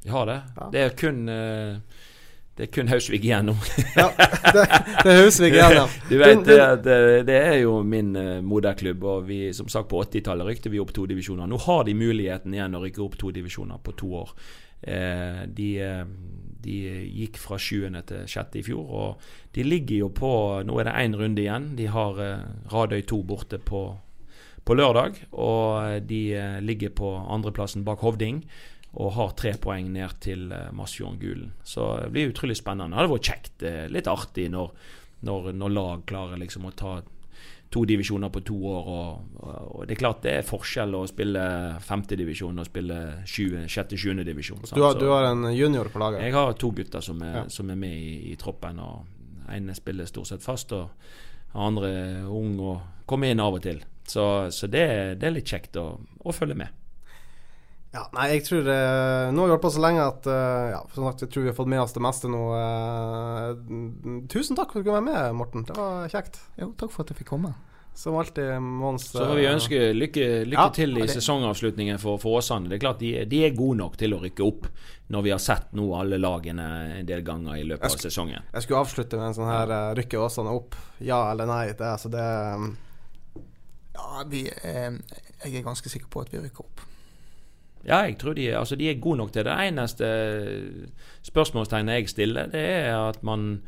Vi 0.03 0.09
har 0.09 0.25
det. 0.25 0.39
Ja. 0.57 0.69
Det 0.73 0.81
er 0.81 0.97
kun 0.97 1.29
eh, 1.29 2.01
det 2.57 2.67
er 2.67 2.69
kun 2.69 2.91
Hausvik 2.91 3.23
igjen 3.25 3.47
nå. 3.49 3.55
Ja, 3.97 4.09
det, 4.13 4.65
det 5.03 5.13
er 5.13 5.21
Hausvik 5.23 5.55
igjen, 5.55 5.77
ja. 5.79 5.85
Du 6.09 6.17
vet 6.21 6.43
det, 6.45 6.57
at 6.61 6.83
det, 6.85 6.97
det 7.29 7.39
er 7.39 7.57
jo 7.63 7.79
min 7.87 8.11
uh, 8.13 8.41
moderklubb, 8.45 9.07
og 9.09 9.25
vi, 9.29 9.39
som 9.57 9.71
sagt 9.71 9.89
på 9.89 10.03
80-tallet 10.05 10.51
rykte 10.51 10.73
vi 10.73 10.81
opp 10.83 10.93
to 10.93 11.07
divisjoner. 11.09 11.49
Nå 11.49 11.57
har 11.65 11.87
de 11.87 11.97
muligheten 11.97 12.53
igjen 12.53 12.77
å 12.77 12.83
rykke 12.83 13.01
opp 13.05 13.17
to 13.21 13.33
divisjoner 13.33 13.81
på 13.81 13.95
to 13.97 14.13
år. 14.21 14.35
Eh, 14.83 15.43
de, 15.47 15.67
eh, 15.79 16.05
de 16.63 16.77
gikk 17.07 17.37
fra 17.39 17.55
sjuende 17.59 18.01
til 18.07 18.25
sjette 18.27 18.59
i 18.59 18.63
fjor, 18.65 18.83
og 18.83 19.27
de 19.55 19.63
ligger 19.63 20.01
jo 20.01 20.09
på 20.11 20.31
Nå 20.67 20.79
er 20.79 20.89
det 20.89 20.95
én 21.05 21.15
runde 21.15 21.43
igjen. 21.43 21.69
De 21.79 21.87
har 21.91 22.19
eh, 22.19 22.43
Radøy 22.71 23.01
2 23.07 23.21
borte 23.27 23.59
på, 23.63 23.85
på 24.63 24.75
lørdag, 24.75 25.21
og 25.31 25.79
eh, 25.85 25.99
de 26.03 26.21
eh, 26.35 26.59
ligger 26.63 26.91
på 26.95 27.15
andreplassen 27.15 27.85
bak 27.87 28.03
Hovding 28.03 28.43
og 28.93 29.11
har 29.15 29.31
tre 29.39 29.53
poeng 29.57 29.87
ned 29.93 30.19
til 30.21 30.51
Masjon 30.77 31.15
Gulen. 31.17 31.51
Så 31.65 31.87
det 32.03 32.11
blir 32.13 32.29
utrolig 32.33 32.57
spennende. 32.59 32.93
Det 32.93 33.01
hadde 33.01 33.13
vært 33.15 33.29
kjekt, 33.31 33.63
eh, 33.65 33.87
litt 33.89 34.07
artig 34.11 34.51
når, 34.53 34.69
når, 35.25 35.51
når 35.57 35.73
lag 35.73 36.03
klarer 36.05 36.37
liksom 36.37 36.65
å 36.69 36.73
ta 36.77 37.01
to 37.73 37.81
divisjoner 37.89 38.29
på 38.29 38.43
to 38.45 38.53
år. 38.69 38.89
Og, 38.93 39.39
og 39.41 39.87
Det 39.87 39.95
er 39.95 40.01
klart 40.03 40.21
det 40.21 40.33
er 40.37 40.45
forskjell 40.45 40.93
å 40.93 41.07
spille 41.09 41.41
femtedivisjon 41.81 42.59
og 42.61 42.67
spille 42.69 42.99
sjette-sjuende 43.25 44.25
divisjon. 44.27 44.61
Du 44.69 44.83
har, 44.83 44.93
du 44.99 45.07
har 45.09 45.31
en 45.31 45.47
junior 45.57 45.89
på 45.89 45.97
laget? 46.03 46.21
jeg 46.27 46.33
har 46.37 46.53
to 46.53 46.69
gutter 46.71 47.01
som 47.01 47.21
er, 47.25 47.33
Ja. 47.41 47.43
som 47.49 47.69
er 47.73 47.75
med 47.75 47.97
i, 47.97 48.31
i 48.31 48.35
troppen. 48.35 48.77
og 48.79 49.05
ene 49.49 49.73
spiller 49.75 50.05
stort 50.05 50.27
sett 50.27 50.43
fast, 50.45 50.71
og 50.71 50.89
andre 51.53 51.89
er 51.89 52.29
ung 52.29 52.59
og 52.59 52.81
kommer 53.09 53.29
inn 53.33 53.41
av 53.43 53.57
og 53.57 53.61
til. 53.65 53.81
Så, 54.07 54.51
så 54.51 54.67
det, 54.67 54.85
det 55.19 55.27
er 55.27 55.35
litt 55.35 55.49
kjekt 55.49 55.75
å, 55.81 55.97
å 56.23 56.31
følge 56.35 56.55
med. 56.55 56.67
Ja, 57.93 58.07
nei, 58.15 58.23
jeg 58.33 58.45
tror 58.47 58.65
eh, 58.73 59.27
Nå 59.29 59.43
har 59.43 59.49
vi 59.51 59.53
holdt 59.53 59.65
på 59.67 59.69
så 59.75 59.81
lenge 59.83 60.01
at 60.01 60.25
eh, 60.25 60.71
ja, 60.73 60.79
som 60.95 61.05
sagt, 61.05 61.21
jeg 61.27 61.29
tror 61.33 61.43
vi 61.45 61.51
har 61.51 61.57
fått 61.59 61.69
med 61.69 61.83
oss 61.83 61.93
det 61.93 62.01
meste 62.01 62.31
nå. 62.31 62.39
Eh, 62.57 64.23
tusen 64.33 64.57
takk 64.57 64.73
for 64.73 64.79
at 64.81 64.85
du 64.85 64.89
kunne 64.89 64.97
være 65.03 65.09
med, 65.11 65.35
Morten. 65.37 65.65
Det 65.67 65.75
var 65.77 66.09
kjekt. 66.09 66.39
Jo, 66.57 66.71
takk 66.79 66.89
for 66.95 67.05
at 67.05 67.13
jeg 67.13 67.19
fikk 67.21 67.29
komme. 67.35 67.53
Som 67.93 68.15
alltid, 68.17 68.55
Mons. 68.57 69.03
Så 69.11 69.21
får 69.21 69.35
vi 69.37 69.43
ønske 69.45 69.79
lykke, 69.93 70.23
lykke 70.49 70.63
Ja, 70.63 70.69
til 70.73 70.97
i 70.97 71.03
det- 71.03 71.13
sesongavslutningen 71.13 71.99
for, 72.01 72.17
for 72.17 72.39
Åsane. 72.39 72.65
Det 72.71 72.79
er 72.79 72.81
klart 72.81 73.03
de, 73.03 73.11
de 73.29 73.41
er 73.45 73.53
gode 73.53 73.77
nok 73.77 73.97
til 74.01 74.15
å 74.15 74.21
rykke 74.23 74.41
opp, 74.47 74.65
når 75.13 75.21
vi 75.27 75.29
har 75.35 75.41
sett 75.43 75.75
nå 75.77 75.85
alle 75.93 76.17
lagene 76.17 76.65
en 76.97 77.05
del 77.05 77.21
ganger 77.21 77.59
i 77.59 77.67
løpet 77.69 77.85
av 77.93 78.01
sesongen. 78.01 78.41
Jeg 78.55 78.65
skulle 78.65 78.81
avslutte 78.81 79.19
med 79.21 79.27
en 79.29 79.37
sånn 79.37 79.51
her 79.51 79.69
uh, 79.69 79.93
Rykke 79.99 80.17
Åsane 80.25 80.49
opp? 80.57 80.73
Ja 81.05 81.19
eller 81.35 81.45
nei? 81.45 81.67
Det, 81.77 81.85
altså, 81.85 82.09
det 82.09 82.25
um, 82.57 82.71
Ja, 83.93 84.23
vi, 84.25 84.47
eh, 84.49 84.97
jeg 85.45 85.59
er 85.61 85.67
ganske 85.69 85.93
sikker 85.93 86.09
på 86.09 86.25
at 86.25 86.33
vi 86.33 86.41
rykker 86.41 86.65
opp. 86.65 86.81
Ja, 87.83 88.03
jeg 88.07 88.17
tror 88.21 88.35
de, 88.37 88.47
altså, 88.55 88.77
de 88.79 88.89
er 88.89 89.01
gode 89.03 89.19
nok 89.19 89.33
til 89.33 89.43
det. 89.43 89.51
Det 89.51 89.71
eneste 89.71 90.11
spørsmålstegnet 91.27 91.99
jeg 91.99 92.13
stiller, 92.13 92.51
det 92.51 92.63
er 92.63 92.95
at 92.95 93.23
man 93.23 93.61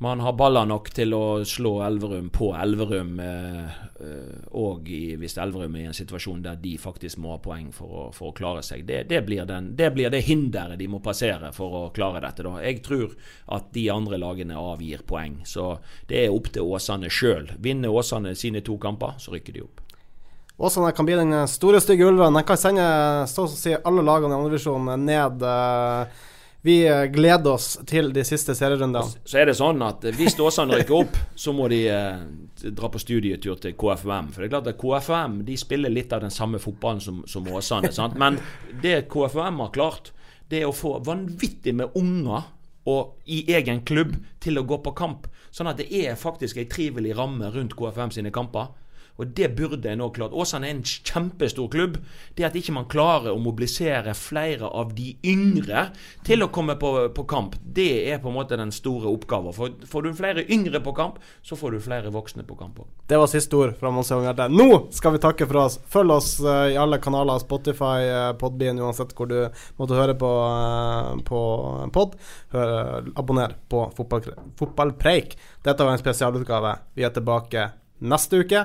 man 0.00 0.20
har 0.20 0.32
baller 0.38 0.66
nok 0.66 0.92
til 0.94 1.10
å 1.14 1.42
slå 1.42 1.72
Elverum 1.82 2.28
på 2.30 2.52
Elverum, 2.54 3.16
eh, 3.18 3.78
eh, 4.06 4.44
og 4.54 4.86
i, 4.94 5.16
hvis 5.18 5.34
Elverum 5.42 5.74
er 5.74 5.88
i 5.88 5.88
en 5.90 5.96
situasjon 5.96 6.44
der 6.44 6.60
de 6.62 6.76
faktisk 6.78 7.18
må 7.18 7.32
ha 7.32 7.40
poeng 7.42 7.72
for 7.74 7.88
å, 7.90 8.04
for 8.14 8.30
å 8.30 8.36
klare 8.36 8.62
seg. 8.62 8.84
Det, 8.86 9.00
det, 9.10 9.24
blir 9.26 9.42
den, 9.48 9.72
det 9.78 9.90
blir 9.96 10.12
det 10.14 10.22
hinderet 10.28 10.78
de 10.78 10.86
må 10.86 11.02
passere 11.02 11.50
for 11.56 11.74
å 11.80 11.82
klare 11.94 12.22
dette. 12.22 12.46
Da. 12.46 12.54
Jeg 12.62 12.84
tror 12.86 13.18
at 13.58 13.72
de 13.74 13.88
andre 13.90 14.22
lagene 14.22 14.60
avgir 14.60 15.02
poeng, 15.02 15.40
så 15.42 15.80
det 16.06 16.22
er 16.28 16.36
opp 16.36 16.52
til 16.54 16.70
Åsane 16.78 17.10
sjøl. 17.10 17.50
Vinner 17.58 17.90
Åsane 17.90 18.36
sine 18.38 18.62
to 18.62 18.78
kamper, 18.78 19.18
så 19.18 19.34
rykker 19.34 19.58
de 19.58 19.66
opp. 19.66 19.82
Åsane 20.58 20.92
kan 20.92 21.06
bli 21.06 21.14
den 21.14 21.48
store, 21.48 21.80
stygge 21.80 22.04
ulven. 22.04 22.34
Den 22.34 22.44
kan 22.44 22.58
sende 22.58 22.84
så 23.30 23.44
å 23.46 23.50
si 23.50 23.76
alle 23.76 24.02
lagene 24.02 24.34
i 24.34 24.38
andredivisjonen 24.40 25.04
ned. 25.06 25.42
eh, 25.46 26.24
vi 26.66 26.80
eh, 26.86 27.04
gleder 27.14 27.52
oss 27.52 27.78
til 27.86 28.10
de 28.12 28.24
siste 28.26 28.56
serierundene. 28.58 29.04
Så 29.22 29.38
er 29.38 29.46
det 29.46 29.54
sånn 29.54 29.78
at 29.86 30.02
eh, 30.02 30.16
hvis 30.18 30.34
Åsane 30.42 30.80
rykker 30.80 30.96
opp, 30.96 31.20
så 31.38 31.54
må 31.54 31.68
de 31.70 31.84
dra 32.74 32.90
på 32.90 32.98
studietur 32.98 33.60
til 33.62 33.76
KFUM. 33.78 34.32
For 34.34 34.42
det 34.42 34.48
er 34.48 34.54
klart 34.56 34.72
at 34.72 34.80
KFUM 34.82 35.38
spiller 35.62 35.94
litt 35.94 36.12
av 36.12 36.26
den 36.26 36.34
samme 36.34 36.58
fotballen 36.58 37.04
som, 37.06 37.22
som 37.30 37.46
Åsane. 37.46 37.94
Sant? 37.94 38.18
Men 38.18 38.40
det 38.82 39.04
KFUM 39.14 39.62
har 39.62 39.70
klart, 39.70 40.10
det 40.50 40.64
er 40.64 40.66
å 40.66 40.74
få 40.74 40.96
vanvittig 41.06 41.76
med 41.78 41.94
unger 41.94 42.50
og 42.90 43.30
i 43.30 43.44
egen 43.54 43.84
klubb 43.86 44.16
til 44.42 44.58
å 44.58 44.66
gå 44.66 44.82
på 44.82 44.96
kamp. 44.98 45.30
Sånn 45.54 45.70
at 45.70 45.78
det 45.78 45.86
er 45.94 46.18
faktisk 46.18 46.58
ei 46.58 46.66
trivelig 46.66 47.14
ramme 47.14 47.54
rundt 47.54 47.78
KFUM 47.78 48.10
sine 48.10 48.34
kamper. 48.34 48.72
Og 49.18 49.32
det 49.34 49.50
burde 49.58 49.90
en 49.90 49.98
nå 50.02 50.08
klart. 50.14 50.34
Åsane 50.36 50.68
er 50.68 50.76
en 50.76 50.84
kjempestor 50.86 51.68
klubb. 51.72 51.98
Det 52.38 52.46
at 52.46 52.56
ikke 52.58 52.74
man 52.76 52.86
klarer 52.90 53.32
å 53.32 53.40
mobilisere 53.42 54.14
flere 54.14 54.70
av 54.70 54.94
de 54.94 55.10
yngre 55.26 55.88
til 56.26 56.44
å 56.44 56.50
komme 56.54 56.78
på, 56.78 56.92
på 57.14 57.24
kamp, 57.28 57.56
det 57.62 57.90
er 58.12 58.22
på 58.22 58.30
en 58.30 58.38
måte 58.38 58.58
den 58.58 58.72
store 58.74 59.10
oppgaven. 59.10 59.54
For 59.56 59.74
Får 59.88 60.04
du 60.04 60.12
flere 60.16 60.44
yngre 60.52 60.80
på 60.84 60.94
kamp, 60.94 61.18
så 61.42 61.58
får 61.58 61.74
du 61.74 61.80
flere 61.82 62.12
voksne 62.14 62.44
på 62.46 62.56
kamp 62.58 62.78
òg. 62.84 62.88
Det 63.10 63.18
var 63.18 63.30
siste 63.30 63.56
ord 63.58 63.74
fra 63.80 63.90
Mons 63.94 64.10
Jørgen 64.12 64.54
Nå 64.54 64.68
skal 64.94 65.16
vi 65.16 65.22
takke 65.22 65.48
for 65.48 65.62
oss. 65.64 65.78
Følg 65.90 66.14
oss 66.14 66.30
eh, 66.40 66.74
i 66.74 66.78
alle 66.78 67.00
kanaler. 67.02 67.40
Spotify, 67.42 68.06
uh, 68.06 68.32
Podbean, 68.38 68.80
uansett 68.82 69.14
hvor 69.18 69.30
du 69.30 69.38
måtte 69.80 69.98
høre 69.98 70.14
på, 70.18 70.28
uh, 70.28 71.14
på 71.26 71.40
pod. 71.94 72.14
Eh, 72.52 72.96
abonner 73.18 73.56
på 73.68 73.84
fotball, 73.96 74.30
Fotballpreik. 74.58 75.36
Dette 75.64 75.84
var 75.84 75.96
en 75.96 76.02
spesialutgave. 76.02 76.74
Vi 76.94 77.06
er 77.06 77.14
tilbake 77.14 77.70
neste 77.98 78.44
uke. 78.44 78.64